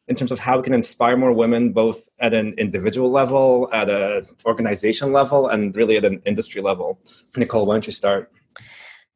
in 0.08 0.16
terms 0.16 0.32
of 0.32 0.38
how 0.38 0.56
we 0.56 0.62
can 0.62 0.74
inspire 0.74 1.16
more 1.16 1.32
women 1.32 1.72
both 1.72 2.08
at 2.18 2.34
an 2.34 2.54
individual 2.58 3.10
level 3.10 3.68
at 3.72 3.88
an 3.88 4.26
organization 4.44 5.12
level 5.12 5.48
and 5.48 5.76
really 5.76 5.96
at 5.96 6.04
an 6.04 6.20
industry 6.26 6.62
level? 6.62 7.00
Nicole 7.36 7.66
why 7.66 7.74
don't 7.74 7.86
you 7.86 7.92
start? 7.92 8.30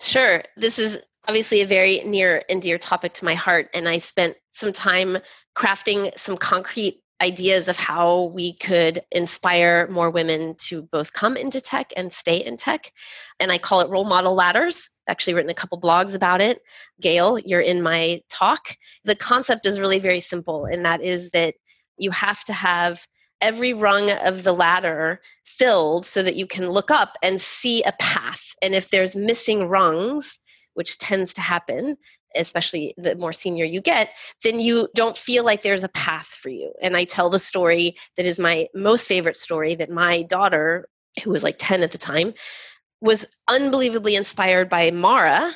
Sure. 0.01 0.43
This 0.57 0.79
is 0.79 0.99
obviously 1.27 1.61
a 1.61 1.67
very 1.67 2.01
near 2.05 2.43
and 2.49 2.63
dear 2.63 2.79
topic 2.79 3.13
to 3.15 3.25
my 3.25 3.35
heart 3.35 3.69
and 3.75 3.89
i 3.89 3.99
spent 3.99 4.37
some 4.53 4.73
time 4.73 5.19
crafting 5.55 6.17
some 6.19 6.37
concrete 6.37 7.03
ideas 7.21 7.69
of 7.69 7.77
how 7.77 8.31
we 8.35 8.55
could 8.55 9.03
inspire 9.13 9.87
more 9.91 10.11
women 10.11 10.55
to 10.57 10.83
both 10.83 11.13
come 11.13 11.37
into 11.37 11.61
tech 11.61 11.93
and 11.97 12.13
stay 12.13 12.39
in 12.39 12.57
tech. 12.57 12.91
And 13.39 13.53
I 13.53 13.59
call 13.59 13.81
it 13.81 13.91
role 13.91 14.05
model 14.05 14.35
ladders. 14.35 14.89
Actually, 15.09 15.35
written 15.35 15.51
a 15.51 15.55
couple 15.55 15.81
blogs 15.81 16.15
about 16.15 16.41
it. 16.41 16.61
Gail, 17.01 17.39
you're 17.39 17.61
in 17.61 17.83
my 17.83 18.23
talk. 18.31 18.77
The 19.05 19.17
concept 19.17 19.67
is 19.67 19.81
really 19.81 19.99
very 19.99 20.21
simple, 20.21 20.65
and 20.65 20.85
that 20.85 21.03
is 21.03 21.31
that 21.31 21.55
you 21.99 22.11
have 22.11 22.43
to 22.45 22.53
have 22.53 23.07
every 23.41 23.73
rung 23.73 24.11
of 24.11 24.43
the 24.43 24.53
ladder 24.53 25.21
filled 25.45 26.07
so 26.07 26.23
that 26.23 26.37
you 26.37 26.47
can 26.47 26.71
look 26.71 26.91
up 26.91 27.17
and 27.23 27.41
see 27.41 27.83
a 27.83 27.93
path. 27.99 28.55
And 28.63 28.75
if 28.75 28.91
there's 28.91 29.17
missing 29.17 29.67
rungs, 29.67 30.39
which 30.75 30.99
tends 30.99 31.33
to 31.35 31.41
happen, 31.41 31.97
especially 32.35 32.95
the 32.97 33.17
more 33.17 33.33
senior 33.33 33.65
you 33.65 33.81
get, 33.81 34.11
then 34.43 34.61
you 34.61 34.89
don't 34.95 35.17
feel 35.17 35.45
like 35.45 35.63
there's 35.63 35.85
a 35.85 35.89
path 35.89 36.27
for 36.27 36.49
you. 36.49 36.73
And 36.81 36.97
I 36.97 37.05
tell 37.05 37.31
the 37.31 37.39
story 37.39 37.97
that 38.17 38.27
is 38.27 38.39
my 38.39 38.69
most 38.75 39.07
favorite 39.07 39.37
story 39.37 39.75
that 39.77 39.91
my 39.91 40.23
daughter, 40.23 40.89
who 41.25 41.31
was 41.31 41.43
like 41.43 41.57
10 41.59 41.83
at 41.83 41.93
the 41.93 41.99
time, 41.99 42.35
was 43.01 43.27
unbelievably 43.49 44.15
inspired 44.15 44.69
by 44.69 44.91
Mara, 44.91 45.53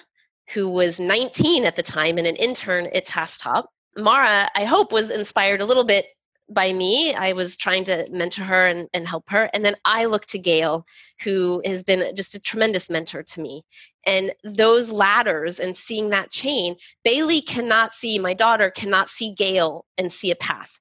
who 0.52 0.70
was 0.70 1.00
19 1.00 1.64
at 1.64 1.76
the 1.76 1.82
time 1.82 2.18
and 2.18 2.26
an 2.26 2.36
intern 2.36 2.86
at 2.86 3.06
TaskTop. 3.06 3.64
Mara, 3.96 4.50
I 4.54 4.64
hope, 4.64 4.92
was 4.92 5.10
inspired 5.10 5.60
a 5.60 5.66
little 5.66 5.84
bit 5.84 6.06
by 6.50 6.72
me. 6.72 7.14
I 7.14 7.32
was 7.32 7.56
trying 7.56 7.84
to 7.84 8.06
mentor 8.10 8.44
her 8.44 8.66
and, 8.66 8.88
and 8.92 9.06
help 9.06 9.30
her. 9.30 9.48
And 9.52 9.64
then 9.64 9.76
I 9.84 10.06
look 10.06 10.26
to 10.26 10.38
Gail, 10.38 10.86
who 11.22 11.62
has 11.64 11.84
been 11.84 12.14
just 12.16 12.34
a 12.34 12.40
tremendous 12.40 12.90
mentor 12.90 13.22
to 13.22 13.40
me. 13.40 13.62
And 14.06 14.32
those 14.44 14.90
ladders 14.90 15.60
and 15.60 15.76
seeing 15.76 16.10
that 16.10 16.30
chain, 16.30 16.76
Bailey 17.04 17.40
cannot 17.40 17.94
see, 17.94 18.18
my 18.18 18.34
daughter 18.34 18.70
cannot 18.70 19.08
see 19.08 19.32
Gail 19.34 19.86
and 19.96 20.12
see 20.12 20.30
a 20.30 20.36
path. 20.36 20.78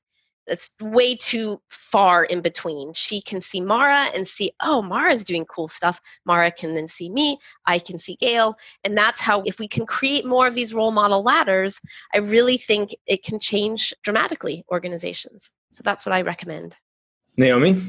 That's 0.47 0.71
way 0.81 1.15
too 1.15 1.61
far 1.69 2.25
in 2.25 2.41
between. 2.41 2.93
She 2.93 3.21
can 3.21 3.39
see 3.39 3.61
Mara 3.61 4.09
and 4.13 4.27
see, 4.27 4.51
oh, 4.61 4.81
Mara's 4.81 5.23
doing 5.23 5.45
cool 5.45 5.67
stuff. 5.67 6.01
Mara 6.25 6.51
can 6.51 6.75
then 6.75 6.87
see 6.87 7.09
me. 7.09 7.37
I 7.65 7.79
can 7.79 7.97
see 7.97 8.15
Gail. 8.15 8.57
And 8.83 8.97
that's 8.97 9.21
how, 9.21 9.41
if 9.43 9.59
we 9.59 9.67
can 9.67 9.85
create 9.85 10.25
more 10.25 10.45
of 10.45 10.55
these 10.55 10.73
role 10.73 10.91
model 10.91 11.23
ladders, 11.23 11.79
I 12.13 12.17
really 12.17 12.57
think 12.57 12.91
it 13.05 13.23
can 13.23 13.39
change 13.39 13.93
dramatically 14.03 14.65
organizations. 14.71 15.49
So 15.71 15.81
that's 15.83 16.05
what 16.05 16.13
I 16.13 16.21
recommend. 16.21 16.75
Naomi? 17.37 17.81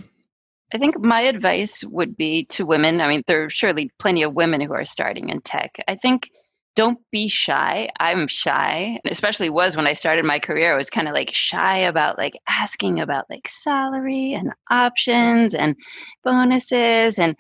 I 0.73 0.79
think 0.79 0.99
my 0.99 1.21
advice 1.23 1.85
would 1.85 2.17
be 2.17 2.45
to 2.47 2.67
women. 2.67 3.01
I 3.01 3.09
mean, 3.09 3.23
there 3.27 3.45
are 3.45 3.51
surely 3.51 3.91
plenty 3.99 4.23
of 4.23 4.35
women 4.35 4.61
who 4.61 4.73
are 4.73 4.85
starting 4.85 5.29
in 5.29 5.41
tech. 5.41 5.77
I 5.87 5.97
think 5.97 6.31
don't 6.77 6.99
be 7.13 7.29
shy. 7.29 7.89
I'm 8.01 8.27
shy, 8.27 9.01
especially 9.05 9.49
was 9.51 9.77
when 9.77 9.87
I 9.87 9.93
started 9.93 10.25
my 10.25 10.39
career. 10.39 10.73
I 10.73 10.77
was 10.77 10.91
kind 10.91 11.09
of 11.09 11.15
like 11.15 11.33
shy 11.33 11.79
about 11.79 12.19
like 12.19 12.35
asking 12.49 13.01
about 13.01 13.27
like 13.31 13.47
salary 13.47 14.33
and 14.35 14.53
options 14.71 15.55
and 15.55 15.77
bonuses 16.25 17.19
and 17.19 17.37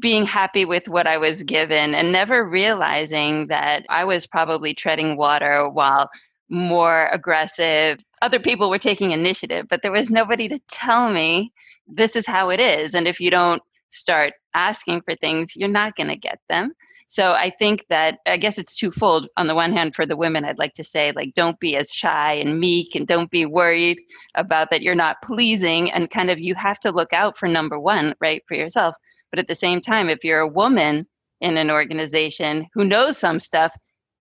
being 0.00 0.24
happy 0.24 0.64
with 0.64 0.88
what 0.88 1.06
I 1.06 1.18
was 1.18 1.42
given 1.42 1.94
and 1.94 2.12
never 2.12 2.48
realizing 2.48 3.48
that 3.48 3.84
I 3.88 4.04
was 4.04 4.26
probably 4.26 4.72
treading 4.72 5.16
water 5.16 5.68
while 5.68 6.10
more 6.48 7.08
aggressive. 7.12 7.98
Other 8.22 8.38
people 8.38 8.70
were 8.70 8.78
taking 8.78 9.10
initiative, 9.10 9.66
but 9.68 9.82
there 9.82 9.92
was 9.92 10.10
nobody 10.10 10.48
to 10.48 10.60
tell 10.70 11.10
me 11.10 11.52
this 11.88 12.14
is 12.14 12.26
how 12.26 12.50
it 12.50 12.60
is. 12.60 12.94
And 12.94 13.08
if 13.08 13.20
you 13.20 13.30
don't 13.30 13.62
start 13.90 14.34
asking 14.54 15.02
for 15.02 15.16
things, 15.16 15.56
you're 15.56 15.68
not 15.68 15.96
going 15.96 16.08
to 16.08 16.16
get 16.16 16.38
them. 16.48 16.72
So 17.10 17.32
I 17.32 17.50
think 17.50 17.86
that 17.88 18.20
I 18.24 18.36
guess 18.36 18.56
it's 18.56 18.76
twofold. 18.76 19.26
On 19.36 19.48
the 19.48 19.54
one 19.56 19.72
hand, 19.72 19.96
for 19.96 20.06
the 20.06 20.16
women, 20.16 20.44
I'd 20.44 20.60
like 20.60 20.74
to 20.74 20.84
say, 20.84 21.10
like, 21.10 21.34
don't 21.34 21.58
be 21.58 21.74
as 21.74 21.92
shy 21.92 22.34
and 22.34 22.60
meek 22.60 22.94
and 22.94 23.04
don't 23.04 23.32
be 23.32 23.46
worried 23.46 23.98
about 24.36 24.70
that 24.70 24.82
you're 24.82 24.94
not 24.94 25.20
pleasing. 25.20 25.90
And 25.90 26.08
kind 26.08 26.30
of 26.30 26.38
you 26.38 26.54
have 26.54 26.78
to 26.80 26.92
look 26.92 27.12
out 27.12 27.36
for 27.36 27.48
number 27.48 27.80
one, 27.80 28.14
right, 28.20 28.44
for 28.46 28.54
yourself. 28.54 28.94
But 29.30 29.40
at 29.40 29.48
the 29.48 29.56
same 29.56 29.80
time, 29.80 30.08
if 30.08 30.22
you're 30.22 30.38
a 30.38 30.46
woman 30.46 31.04
in 31.40 31.56
an 31.56 31.68
organization 31.68 32.68
who 32.74 32.84
knows 32.84 33.18
some 33.18 33.40
stuff, 33.40 33.74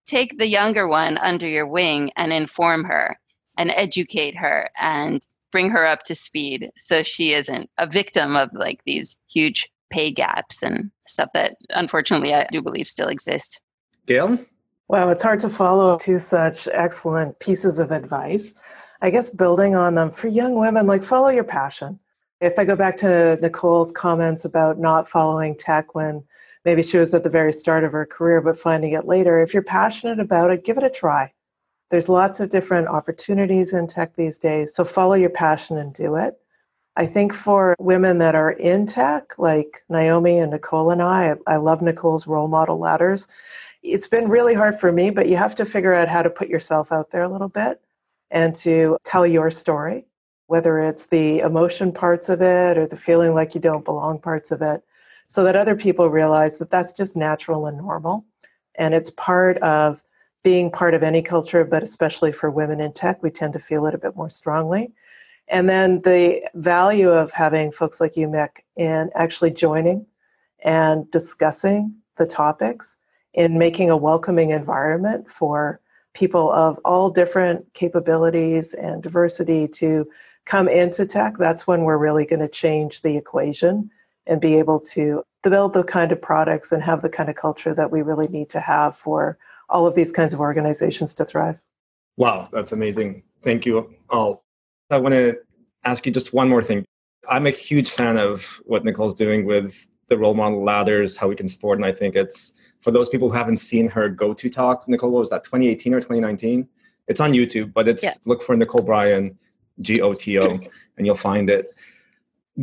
take 0.08 0.40
the 0.40 0.48
younger 0.48 0.88
one 0.88 1.20
under 1.20 1.48
your 1.48 1.68
wing 1.68 2.10
and 2.18 2.34
inform 2.34 2.86
her 2.86 3.20
and 3.56 3.70
educate 3.70 4.36
her 4.36 4.68
and 4.82 5.22
bring 5.52 5.70
her 5.70 5.86
up 5.86 6.02
to 6.06 6.16
speed 6.16 6.72
so 6.76 7.04
she 7.04 7.34
isn't 7.34 7.70
a 7.78 7.86
victim 7.86 8.36
of 8.36 8.50
like 8.54 8.80
these 8.84 9.16
huge 9.32 9.70
pay 9.90 10.12
gaps 10.12 10.64
and 10.64 10.92
stuff 11.08 11.30
that 11.34 11.56
unfortunately 11.70 12.34
I 12.34 12.48
do 12.52 12.62
believe 12.62 12.88
still 12.88 13.08
exist. 13.08 13.62
Gail? 14.06 14.38
Wow, 14.88 15.10
it's 15.10 15.24
hard 15.24 15.40
to 15.42 15.50
follow 15.50 15.98
two 15.98 16.20
such 16.20 16.68
excellent 16.72 17.40
pieces 17.40 17.78
of 17.80 17.92
advice. 17.92 18.54
I 19.02 19.12
guess 19.12 19.30
building 19.30 19.76
on 19.76 19.96
them 19.96 20.12
for 20.12 20.28
young 20.28 20.56
women, 20.56 20.88
like 20.88 21.04
follow 21.04 21.30
your 21.30 21.44
passion. 21.44 22.00
If 22.42 22.58
I 22.58 22.66
go 22.66 22.76
back 22.76 22.96
to 22.98 23.38
Nicole's 23.42 23.92
comments 23.92 24.46
about 24.46 24.80
not 24.80 25.08
following 25.08 25.56
tech 25.56 25.94
when 25.94 26.24
maybe 26.66 26.84
she 26.84 26.98
was 26.98 27.14
at 27.14 27.24
the 27.24 27.30
very 27.30 27.54
start 27.54 27.84
of 27.84 27.92
her 27.92 28.06
career, 28.06 28.42
but 28.42 28.58
finding 28.58 28.94
it 28.94 29.06
later, 29.06 29.40
if 29.40 29.54
you're 29.54 29.64
passionate 29.64 30.20
about 30.20 30.52
it, 30.52 30.66
give 30.66 30.78
it 30.78 30.84
a 30.84 30.90
try. 30.90 31.32
There's 31.90 32.10
lots 32.10 32.40
of 32.40 32.50
different 32.50 32.88
opportunities 32.88 33.74
in 33.74 33.88
tech 33.88 34.16
these 34.16 34.38
days, 34.38 34.74
so 34.74 34.84
follow 34.84 35.16
your 35.16 35.30
passion 35.30 35.78
and 35.78 35.94
do 35.94 36.16
it. 36.16 36.36
I 37.00 37.06
think 37.06 37.34
for 37.34 37.78
women 37.80 38.18
that 38.18 38.36
are 38.36 38.52
in 38.52 38.86
tech, 38.86 39.40
like 39.40 39.86
Naomi 39.88 40.38
and 40.38 40.52
Nicole 40.52 40.92
and 40.92 41.02
I, 41.02 41.34
I 41.48 41.56
love 41.56 41.82
Nicole's 41.82 42.28
role 42.28 42.50
model 42.50 42.78
ladders. 42.78 43.26
It's 43.84 44.06
been 44.06 44.28
really 44.28 44.54
hard 44.54 44.78
for 44.78 44.92
me, 44.92 45.10
but 45.10 45.30
you 45.30 45.38
have 45.38 45.56
to 45.56 45.66
figure 45.66 45.94
out 45.94 46.10
how 46.10 46.24
to 46.24 46.30
put 46.30 46.50
yourself 46.50 46.92
out 46.92 47.12
there 47.12 47.24
a 47.24 47.30
little 47.30 47.48
bit 47.48 47.80
and 48.32 48.54
to 48.56 48.98
tell 49.06 49.26
your 49.26 49.50
story, 49.50 50.08
whether 50.48 50.78
it's 50.78 51.06
the 51.06 51.40
emotion 51.40 51.94
parts 51.94 52.28
of 52.28 52.42
it 52.42 52.78
or 52.78 52.86
the 52.86 52.98
feeling 52.98 53.34
like 53.34 53.56
you 53.56 53.62
don't 53.62 53.86
belong 53.86 54.20
parts 54.20 54.52
of 54.52 54.62
it, 54.62 54.84
so 55.28 55.46
that 55.46 55.56
other 55.56 55.78
people 55.78 56.10
realize 56.10 56.58
that 56.58 56.70
that's 56.70 56.92
just 56.92 57.16
natural 57.16 57.66
and 57.66 57.78
normal. 57.78 58.26
And 58.76 58.94
it's 58.94 59.12
part 59.12 59.58
of 59.60 60.04
being 60.44 60.70
part 60.70 60.94
of 60.94 61.04
any 61.04 61.22
culture, 61.22 61.64
but 61.64 61.82
especially 61.82 62.34
for 62.34 62.52
women 62.52 62.82
in 62.82 62.92
tech, 62.92 63.24
we 63.24 63.32
tend 63.32 63.54
to 63.54 63.60
feel 63.60 63.86
it 63.86 63.96
a 63.96 64.00
bit 64.00 64.18
more 64.18 64.30
strongly. 64.30 64.92
And 65.50 65.68
then 65.68 66.02
the 66.02 66.48
value 66.54 67.10
of 67.10 67.32
having 67.32 67.72
folks 67.72 68.00
like 68.00 68.16
you, 68.16 68.28
Mik, 68.28 68.66
in 68.76 69.10
actually 69.16 69.52
joining 69.52 70.06
and 70.64 71.10
discussing 71.12 71.96
the 72.18 72.28
topics 72.28 72.98
in 73.34 73.58
making 73.58 73.90
a 73.90 73.98
welcoming 73.98 74.52
environment 74.52 75.30
for 75.30 75.82
people 76.14 76.52
of 76.52 76.80
all 76.86 77.10
different 77.10 77.74
capabilities 77.74 78.74
and 78.74 79.02
diversity 79.02 79.68
to 79.68 80.08
come 80.46 80.68
into 80.68 81.06
tech, 81.06 81.38
that's 81.38 81.66
when 81.68 81.84
we're 81.84 81.98
really 81.98 82.26
going 82.26 82.40
to 82.40 82.48
change 82.48 83.02
the 83.02 83.16
equation 83.18 83.90
and 84.28 84.42
be 84.42 84.56
able 84.56 84.80
to 84.80 85.24
build 85.44 85.74
the 85.74 85.84
kind 85.84 86.12
of 86.12 86.22
products 86.22 86.72
and 86.72 86.84
have 86.84 87.02
the 87.02 87.10
kind 87.10 87.30
of 87.30 87.36
culture 87.36 87.74
that 87.74 87.92
we 87.92 88.02
really 88.02 88.28
need 88.28 88.50
to 88.50 88.60
have 88.60 88.96
for 88.96 89.38
all 89.70 89.88
of 89.88 89.96
these 89.96 90.12
kinds 90.12 90.34
of 90.34 90.40
organizations 90.40 91.14
to 91.16 91.26
thrive. 91.26 91.62
Wow, 92.18 92.50
that's 92.52 92.72
amazing. 92.72 93.24
Thank 93.44 93.66
you 93.66 93.96
all. 94.10 94.44
I 94.90 94.98
want 94.98 95.14
to 95.14 95.38
ask 95.84 96.06
you 96.06 96.12
just 96.12 96.34
one 96.34 96.50
more 96.50 96.64
thing. 96.64 96.86
I'm 97.28 97.46
a 97.46 97.52
huge 97.52 97.92
fan 97.92 98.18
of 98.18 98.44
what 98.66 98.84
Nicole's 98.84 99.14
doing 99.14 99.46
with 99.46 99.88
the 100.08 100.18
role 100.18 100.34
model 100.34 100.64
ladders, 100.64 101.16
how 101.16 101.28
we 101.28 101.36
can 101.36 101.48
support. 101.48 101.78
And 101.78 101.86
I 101.86 101.92
think 101.92 102.16
it's 102.16 102.54
for 102.82 102.92
those 102.92 103.10
people 103.10 103.30
who 103.30 103.38
haven't 103.38 103.58
seen 103.58 103.88
her 103.90 104.10
go 104.10 104.34
to 104.34 104.50
talk, 104.50 104.88
Nicole, 104.88 105.12
was 105.12 105.30
that 105.30 105.44
2018 105.44 105.94
or 105.94 106.00
2019? 106.00 106.68
It's 107.08 107.20
on 107.20 107.34
YouTube, 107.34 107.74
but 107.74 107.88
it's 107.88 108.04
yeah. 108.04 108.14
look 108.26 108.42
for 108.42 108.56
Nicole 108.56 108.84
Bryan, 108.84 109.38
G 109.82 110.02
O 110.02 110.14
T 110.14 110.40
O, 110.40 110.60
and 110.98 111.06
you'll 111.06 111.16
find 111.16 111.50
it. 111.50 111.68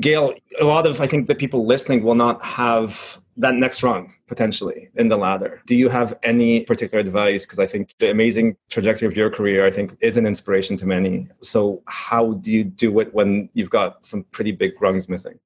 Gail, 0.01 0.35
a 0.61 0.65
lot 0.65 0.87
of 0.87 1.01
I 1.01 1.07
think 1.07 1.27
the 1.27 1.35
people 1.35 1.65
listening 1.67 2.03
will 2.03 2.15
not 2.15 2.43
have 2.45 3.21
that 3.39 3.55
next 3.55 3.83
rung 3.83 4.13
potentially 4.27 4.89
in 4.97 5.09
the 5.09 5.17
ladder. 5.17 5.61
Do 5.67 5.77
you 5.77 5.89
have 5.89 6.19
any 6.23 6.61
particular 6.61 7.01
advice? 7.01 7.45
Because 7.45 7.59
I 7.59 7.67
think 7.67 7.95
the 7.99 8.11
amazing 8.11 8.57
trajectory 8.69 9.07
of 9.07 9.17
your 9.17 9.31
career, 9.31 9.67
I 9.67 9.71
think, 9.71 9.97
is 10.01 10.17
an 10.17 10.27
inspiration 10.27 10.77
to 10.79 10.87
many. 10.87 11.29
So, 11.43 11.83
how 11.87 12.35
do 12.35 12.51
you 12.51 12.65
do 12.65 12.99
it 13.01 13.13
when 13.15 13.49
you've 13.55 13.71
got 13.71 14.05
some 14.05 14.25
pretty 14.33 14.53
big 14.53 14.81
rungs 14.81 15.09
missing? 15.09 15.39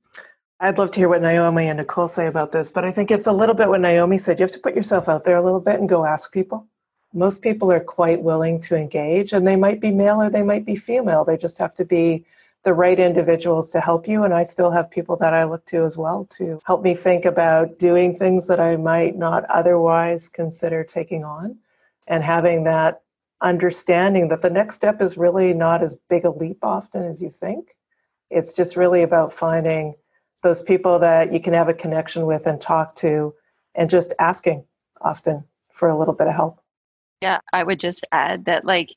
I'd 0.61 0.79
love 0.79 0.91
to 0.93 1.01
hear 1.01 1.09
what 1.09 1.23
Naomi 1.23 1.69
and 1.69 1.79
Nicole 1.79 2.09
say 2.09 2.27
about 2.27 2.53
this, 2.53 2.71
but 2.71 2.85
I 2.85 2.93
think 2.93 3.11
it's 3.11 3.27
a 3.27 3.33
little 3.33 3.55
bit 3.55 3.69
what 3.69 3.81
Naomi 3.81 4.19
said. 4.19 4.39
You 4.39 4.45
have 4.45 4.53
to 4.53 4.59
put 4.59 4.77
yourself 4.77 5.09
out 5.09 5.25
there 5.25 5.37
a 5.37 5.43
little 5.43 5.61
bit 5.61 5.81
and 5.81 5.89
go 5.89 6.05
ask 6.05 6.33
people. 6.33 6.67
Most 7.15 7.43
people 7.43 7.73
are 7.73 7.81
quite 7.81 8.23
willing 8.23 8.61
to 8.61 8.77
engage, 8.77 9.33
and 9.33 9.47
they 9.47 9.57
might 9.57 9.81
be 9.81 9.91
male 9.91 10.21
or 10.21 10.31
they 10.31 10.43
might 10.43 10.67
be 10.67 10.77
female. 10.77 11.25
They 11.25 11.37
just 11.37 11.59
have 11.59 11.75
to 11.75 11.85
be 11.85 12.25
the 12.63 12.75
right 12.75 12.99
individuals 12.99 13.71
to 13.71 13.81
help 13.81 14.07
you. 14.07 14.25
And 14.25 14.35
I 14.35 14.43
still 14.43 14.71
have 14.71 14.91
people 14.91 15.17
that 15.17 15.33
I 15.33 15.45
look 15.45 15.65
to 15.67 15.85
as 15.85 15.97
well 15.97 16.27
to 16.37 16.61
help 16.67 16.83
me 16.83 16.95
think 16.95 17.25
about 17.25 17.79
doing 17.79 18.15
things 18.15 18.49
that 18.49 18.61
I 18.61 18.77
might 18.77 19.17
not 19.17 19.45
otherwise 19.47 20.29
consider 20.29 20.85
taking 20.85 21.25
on 21.25 21.59
and 22.07 22.23
having 22.23 22.65
that 22.65 23.03
understanding 23.41 24.29
that 24.29 24.43
the 24.43 24.51
next 24.51 24.75
step 24.75 25.01
is 25.01 25.17
really 25.17 25.55
not 25.55 25.83
as 25.83 25.97
big 26.09 26.25
a 26.25 26.31
leap 26.31 26.59
often 26.63 27.05
as 27.05 27.23
you 27.23 27.31
think. 27.31 27.77
It's 28.29 28.53
just 28.53 28.77
really 28.77 29.03
about 29.03 29.33
finding 29.33 29.95
those 30.43 30.63
people 30.63 30.99
that 30.99 31.33
you 31.33 31.41
can 31.41 31.55
have 31.55 31.69
a 31.69 31.75
connection 31.75 32.27
with 32.27 32.47
and 32.47 32.61
talk 32.61 32.95
to 32.97 33.35
and 33.75 33.89
just 33.89 34.13
asking 34.19 34.65
often 35.01 35.45
for 35.73 35.89
a 35.89 35.99
little 35.99 36.15
bit 36.15 36.27
of 36.27 36.35
help. 36.35 36.61
Yeah, 37.23 37.41
I 37.53 37.63
would 37.63 37.81
just 37.81 38.07
add 38.13 38.45
that, 38.47 38.65
like, 38.65 38.95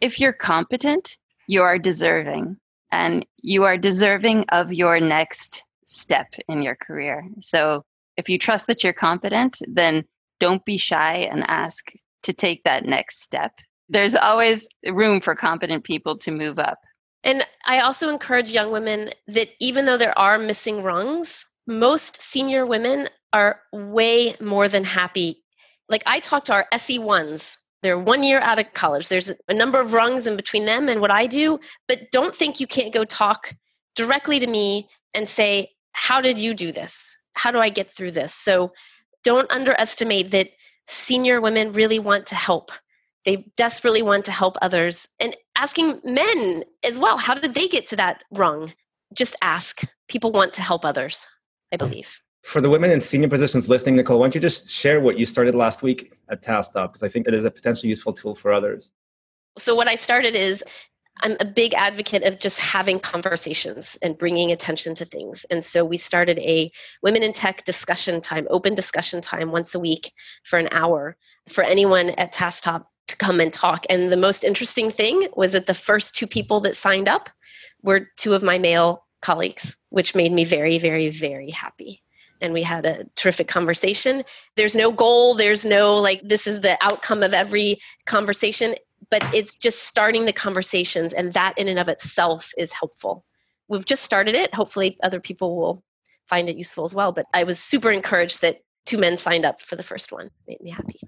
if 0.00 0.20
you're 0.20 0.32
competent, 0.32 1.18
you 1.46 1.62
are 1.62 1.78
deserving 1.78 2.56
and 2.94 3.26
you 3.42 3.64
are 3.64 3.76
deserving 3.76 4.44
of 4.50 4.72
your 4.72 5.00
next 5.00 5.64
step 5.84 6.32
in 6.48 6.62
your 6.62 6.76
career. 6.76 7.28
So 7.40 7.84
if 8.16 8.28
you 8.28 8.38
trust 8.38 8.68
that 8.68 8.84
you're 8.84 8.92
competent, 8.92 9.58
then 9.66 10.04
don't 10.38 10.64
be 10.64 10.78
shy 10.78 11.28
and 11.30 11.44
ask 11.48 11.92
to 12.22 12.32
take 12.32 12.62
that 12.62 12.84
next 12.84 13.20
step. 13.22 13.52
There's 13.88 14.14
always 14.14 14.68
room 14.86 15.20
for 15.20 15.34
competent 15.34 15.82
people 15.82 16.16
to 16.18 16.30
move 16.30 16.60
up. 16.60 16.78
And 17.24 17.44
I 17.66 17.80
also 17.80 18.10
encourage 18.10 18.52
young 18.52 18.70
women 18.70 19.10
that 19.26 19.48
even 19.58 19.86
though 19.86 19.98
there 19.98 20.16
are 20.16 20.38
missing 20.38 20.82
rungs, 20.82 21.44
most 21.66 22.22
senior 22.22 22.64
women 22.64 23.08
are 23.32 23.60
way 23.72 24.36
more 24.40 24.68
than 24.68 24.84
happy. 24.84 25.42
Like 25.88 26.04
I 26.06 26.20
talk 26.20 26.44
to 26.44 26.52
our 26.52 26.66
SE1s 26.72 27.56
they're 27.84 27.98
one 27.98 28.24
year 28.24 28.40
out 28.40 28.58
of 28.58 28.72
college. 28.72 29.08
There's 29.08 29.30
a 29.46 29.52
number 29.52 29.78
of 29.78 29.92
rungs 29.92 30.26
in 30.26 30.36
between 30.36 30.64
them 30.64 30.88
and 30.88 31.02
what 31.02 31.10
I 31.10 31.26
do, 31.26 31.60
but 31.86 32.10
don't 32.10 32.34
think 32.34 32.58
you 32.58 32.66
can't 32.66 32.94
go 32.94 33.04
talk 33.04 33.52
directly 33.94 34.40
to 34.40 34.46
me 34.46 34.88
and 35.12 35.28
say, 35.28 35.70
How 35.92 36.22
did 36.22 36.38
you 36.38 36.54
do 36.54 36.72
this? 36.72 37.14
How 37.34 37.50
do 37.50 37.58
I 37.58 37.68
get 37.68 37.92
through 37.92 38.12
this? 38.12 38.34
So 38.34 38.72
don't 39.22 39.50
underestimate 39.50 40.30
that 40.30 40.48
senior 40.88 41.42
women 41.42 41.74
really 41.74 41.98
want 41.98 42.28
to 42.28 42.34
help. 42.34 42.72
They 43.26 43.44
desperately 43.56 44.02
want 44.02 44.24
to 44.24 44.32
help 44.32 44.56
others. 44.62 45.06
And 45.20 45.36
asking 45.54 46.00
men 46.04 46.64
as 46.82 46.98
well, 46.98 47.18
how 47.18 47.34
did 47.34 47.52
they 47.52 47.68
get 47.68 47.88
to 47.88 47.96
that 47.96 48.22
rung? 48.30 48.72
Just 49.12 49.36
ask. 49.42 49.82
People 50.08 50.32
want 50.32 50.54
to 50.54 50.62
help 50.62 50.86
others, 50.86 51.26
I 51.70 51.76
mm. 51.76 51.80
believe 51.80 52.18
for 52.44 52.60
the 52.60 52.68
women 52.68 52.90
in 52.90 53.00
senior 53.00 53.28
positions 53.28 53.70
listening, 53.70 53.96
Nicole, 53.96 54.18
why 54.18 54.26
don't 54.26 54.34
you 54.34 54.40
just 54.40 54.68
share 54.68 55.00
what 55.00 55.18
you 55.18 55.24
started 55.24 55.54
last 55.54 55.82
week 55.82 56.12
at 56.28 56.42
TaskTop? 56.42 56.88
Because 56.88 57.02
I 57.02 57.08
think 57.08 57.26
it 57.26 57.32
is 57.32 57.46
a 57.46 57.50
potentially 57.50 57.88
useful 57.88 58.12
tool 58.12 58.34
for 58.34 58.52
others. 58.52 58.90
So, 59.56 59.74
what 59.74 59.88
I 59.88 59.96
started 59.96 60.34
is 60.34 60.62
I'm 61.22 61.38
a 61.40 61.46
big 61.46 61.72
advocate 61.72 62.22
of 62.22 62.38
just 62.38 62.58
having 62.58 62.98
conversations 62.98 63.96
and 64.02 64.18
bringing 64.18 64.52
attention 64.52 64.94
to 64.96 65.06
things. 65.06 65.46
And 65.48 65.64
so 65.64 65.84
we 65.84 65.96
started 65.96 66.38
a 66.40 66.70
women 67.02 67.22
in 67.22 67.32
tech 67.32 67.64
discussion 67.64 68.20
time, 68.20 68.46
open 68.50 68.74
discussion 68.74 69.20
time 69.20 69.50
once 69.50 69.74
a 69.74 69.80
week 69.80 70.12
for 70.42 70.58
an 70.58 70.68
hour 70.72 71.16
for 71.48 71.64
anyone 71.64 72.10
at 72.10 72.34
TaskTop 72.34 72.84
to 73.08 73.16
come 73.16 73.40
and 73.40 73.52
talk. 73.52 73.86
And 73.88 74.12
the 74.12 74.16
most 74.16 74.44
interesting 74.44 74.90
thing 74.90 75.28
was 75.34 75.52
that 75.52 75.66
the 75.66 75.72
first 75.72 76.16
two 76.16 76.26
people 76.26 76.60
that 76.60 76.76
signed 76.76 77.08
up 77.08 77.30
were 77.82 78.08
two 78.16 78.34
of 78.34 78.42
my 78.42 78.58
male 78.58 79.06
colleagues, 79.22 79.76
which 79.90 80.16
made 80.16 80.32
me 80.32 80.44
very, 80.44 80.78
very, 80.78 81.10
very 81.10 81.50
happy 81.50 82.02
and 82.44 82.54
we 82.54 82.62
had 82.62 82.86
a 82.86 83.04
terrific 83.16 83.48
conversation. 83.48 84.22
There's 84.56 84.76
no 84.76 84.92
goal, 84.92 85.34
there's 85.34 85.64
no 85.64 85.96
like, 85.96 86.20
this 86.22 86.46
is 86.46 86.60
the 86.60 86.78
outcome 86.80 87.22
of 87.22 87.32
every 87.32 87.80
conversation, 88.06 88.74
but 89.10 89.22
it's 89.34 89.56
just 89.56 89.82
starting 89.82 90.24
the 90.24 90.32
conversations, 90.32 91.12
and 91.12 91.32
that 91.32 91.58
in 91.58 91.68
and 91.68 91.78
of 91.78 91.88
itself 91.88 92.52
is 92.56 92.72
helpful. 92.72 93.24
We've 93.68 93.84
just 93.84 94.02
started 94.02 94.34
it. 94.34 94.54
Hopefully, 94.54 94.98
other 95.02 95.20
people 95.20 95.56
will 95.56 95.82
find 96.26 96.48
it 96.48 96.56
useful 96.56 96.84
as 96.84 96.94
well. 96.94 97.12
But 97.12 97.26
I 97.32 97.44
was 97.44 97.58
super 97.58 97.90
encouraged 97.90 98.42
that 98.42 98.58
two 98.86 98.98
men 98.98 99.16
signed 99.16 99.44
up 99.44 99.60
for 99.60 99.76
the 99.76 99.82
first 99.82 100.12
one. 100.12 100.30
Made 100.46 100.60
me 100.60 100.70
happy. 100.70 101.00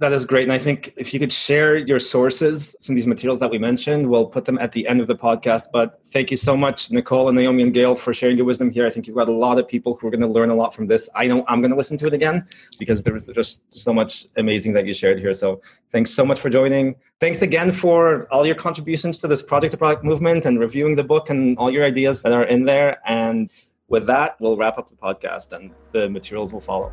That 0.00 0.14
is 0.14 0.24
great. 0.24 0.44
And 0.44 0.52
I 0.52 0.56
think 0.56 0.94
if 0.96 1.12
you 1.12 1.20
could 1.20 1.30
share 1.30 1.76
your 1.76 2.00
sources, 2.00 2.74
some 2.80 2.94
of 2.94 2.96
these 2.96 3.06
materials 3.06 3.38
that 3.40 3.50
we 3.50 3.58
mentioned, 3.58 4.08
we'll 4.08 4.24
put 4.24 4.46
them 4.46 4.58
at 4.58 4.72
the 4.72 4.88
end 4.88 4.98
of 4.98 5.08
the 5.08 5.14
podcast. 5.14 5.66
But 5.74 6.00
thank 6.06 6.30
you 6.30 6.38
so 6.38 6.56
much, 6.56 6.90
Nicole 6.90 7.28
and 7.28 7.36
Naomi 7.36 7.64
and 7.64 7.74
Gail, 7.74 7.94
for 7.94 8.14
sharing 8.14 8.38
your 8.38 8.46
wisdom 8.46 8.70
here. 8.70 8.86
I 8.86 8.90
think 8.90 9.06
you've 9.06 9.16
got 9.16 9.28
a 9.28 9.32
lot 9.32 9.58
of 9.58 9.68
people 9.68 9.94
who 9.96 10.06
are 10.08 10.10
going 10.10 10.22
to 10.22 10.26
learn 10.26 10.48
a 10.48 10.54
lot 10.54 10.74
from 10.74 10.86
this. 10.86 11.10
I 11.14 11.26
know 11.26 11.44
I'm 11.48 11.60
going 11.60 11.70
to 11.70 11.76
listen 11.76 11.98
to 11.98 12.06
it 12.06 12.14
again 12.14 12.46
because 12.78 13.02
there 13.02 13.12
was 13.12 13.24
just 13.24 13.60
so 13.74 13.92
much 13.92 14.26
amazing 14.38 14.72
that 14.72 14.86
you 14.86 14.94
shared 14.94 15.18
here. 15.18 15.34
So 15.34 15.60
thanks 15.92 16.14
so 16.14 16.24
much 16.24 16.40
for 16.40 16.48
joining. 16.48 16.96
Thanks 17.20 17.42
again 17.42 17.70
for 17.70 18.26
all 18.32 18.46
your 18.46 18.56
contributions 18.56 19.20
to 19.20 19.28
this 19.28 19.42
project 19.42 19.72
to 19.72 19.76
product 19.76 20.02
movement 20.02 20.46
and 20.46 20.58
reviewing 20.58 20.94
the 20.94 21.04
book 21.04 21.28
and 21.28 21.58
all 21.58 21.70
your 21.70 21.84
ideas 21.84 22.22
that 22.22 22.32
are 22.32 22.44
in 22.44 22.64
there. 22.64 22.96
And 23.04 23.52
with 23.88 24.06
that, 24.06 24.40
we'll 24.40 24.56
wrap 24.56 24.78
up 24.78 24.88
the 24.88 24.96
podcast 24.96 25.52
and 25.52 25.72
the 25.92 26.08
materials 26.08 26.54
will 26.54 26.62
follow. 26.62 26.90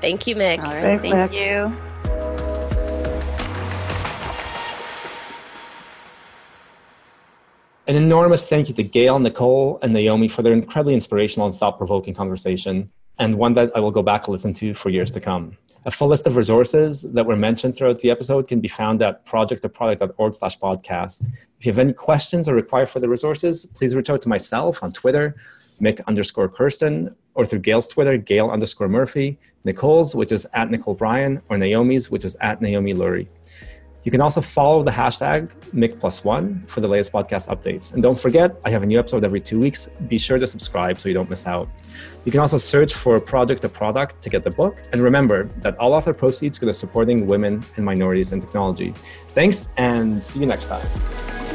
Thank 0.00 0.26
you, 0.26 0.36
Mik. 0.36 0.60
Thanks, 0.60 1.02
Thank 1.02 1.32
Mik. 1.32 1.40
you. 1.40 1.72
An 7.88 7.94
enormous 7.94 8.48
thank 8.48 8.68
you 8.68 8.74
to 8.74 8.82
Gail, 8.82 9.20
Nicole, 9.20 9.78
and 9.80 9.92
Naomi 9.92 10.26
for 10.26 10.42
their 10.42 10.52
incredibly 10.52 10.94
inspirational 10.94 11.46
and 11.46 11.54
thought 11.54 11.78
provoking 11.78 12.14
conversation, 12.14 12.90
and 13.20 13.36
one 13.36 13.54
that 13.54 13.70
I 13.76 13.80
will 13.80 13.92
go 13.92 14.02
back 14.02 14.26
and 14.26 14.32
listen 14.32 14.52
to 14.54 14.74
for 14.74 14.90
years 14.90 15.12
to 15.12 15.20
come. 15.20 15.56
A 15.84 15.90
full 15.92 16.08
list 16.08 16.26
of 16.26 16.36
resources 16.36 17.02
that 17.02 17.26
were 17.26 17.36
mentioned 17.36 17.76
throughout 17.76 18.00
the 18.00 18.10
episode 18.10 18.48
can 18.48 18.60
be 18.60 18.66
found 18.66 19.02
at 19.02 19.24
projecttoproduct.org 19.24 20.34
slash 20.34 20.58
podcast. 20.58 21.22
If 21.60 21.64
you 21.64 21.70
have 21.70 21.78
any 21.78 21.92
questions 21.92 22.48
or 22.48 22.56
require 22.56 22.86
further 22.86 23.08
resources, 23.08 23.66
please 23.66 23.94
reach 23.94 24.10
out 24.10 24.20
to 24.22 24.28
myself 24.28 24.82
on 24.82 24.92
Twitter, 24.92 25.36
Mik 25.80 26.00
underscore 26.06 26.48
Kersten, 26.48 27.14
or 27.34 27.44
through 27.44 27.60
Gail's 27.60 27.88
Twitter, 27.88 28.16
Gail 28.16 28.50
underscore 28.50 28.88
Murphy, 28.88 29.38
Nicole's, 29.64 30.14
which 30.14 30.32
is 30.32 30.46
at 30.54 30.70
Nicole 30.70 30.94
Bryan, 30.94 31.42
or 31.48 31.58
Naomi's, 31.58 32.10
which 32.10 32.24
is 32.24 32.36
at 32.40 32.60
Naomi 32.60 32.94
Lurie. 32.94 33.28
You 34.06 34.12
can 34.12 34.20
also 34.20 34.40
follow 34.40 34.84
the 34.84 34.90
hashtag 34.92 35.50
Mik 35.72 35.98
plus 35.98 36.22
one 36.22 36.62
for 36.68 36.80
the 36.80 36.86
latest 36.86 37.12
podcast 37.12 37.48
updates. 37.48 37.92
And 37.92 38.00
don't 38.00 38.18
forget, 38.18 38.54
I 38.64 38.70
have 38.70 38.84
a 38.84 38.86
new 38.86 39.00
episode 39.00 39.24
every 39.24 39.40
two 39.40 39.58
weeks. 39.58 39.88
Be 40.06 40.16
sure 40.16 40.38
to 40.38 40.46
subscribe 40.46 41.00
so 41.00 41.08
you 41.08 41.14
don't 41.14 41.28
miss 41.28 41.44
out. 41.44 41.68
You 42.24 42.30
can 42.30 42.40
also 42.40 42.56
search 42.56 42.94
for 42.94 43.18
Project 43.18 43.62
to 43.62 43.68
Product 43.68 44.22
to 44.22 44.30
get 44.30 44.44
the 44.44 44.50
book. 44.52 44.80
And 44.92 45.02
remember 45.02 45.50
that 45.58 45.76
all 45.78 45.92
author 45.92 46.14
proceeds 46.14 46.56
go 46.56 46.68
to 46.68 46.72
supporting 46.72 47.26
women 47.26 47.64
and 47.74 47.84
minorities 47.84 48.30
in 48.30 48.40
technology. 48.40 48.94
Thanks 49.30 49.68
and 49.76 50.22
see 50.22 50.38
you 50.38 50.46
next 50.46 50.66
time. 50.66 51.45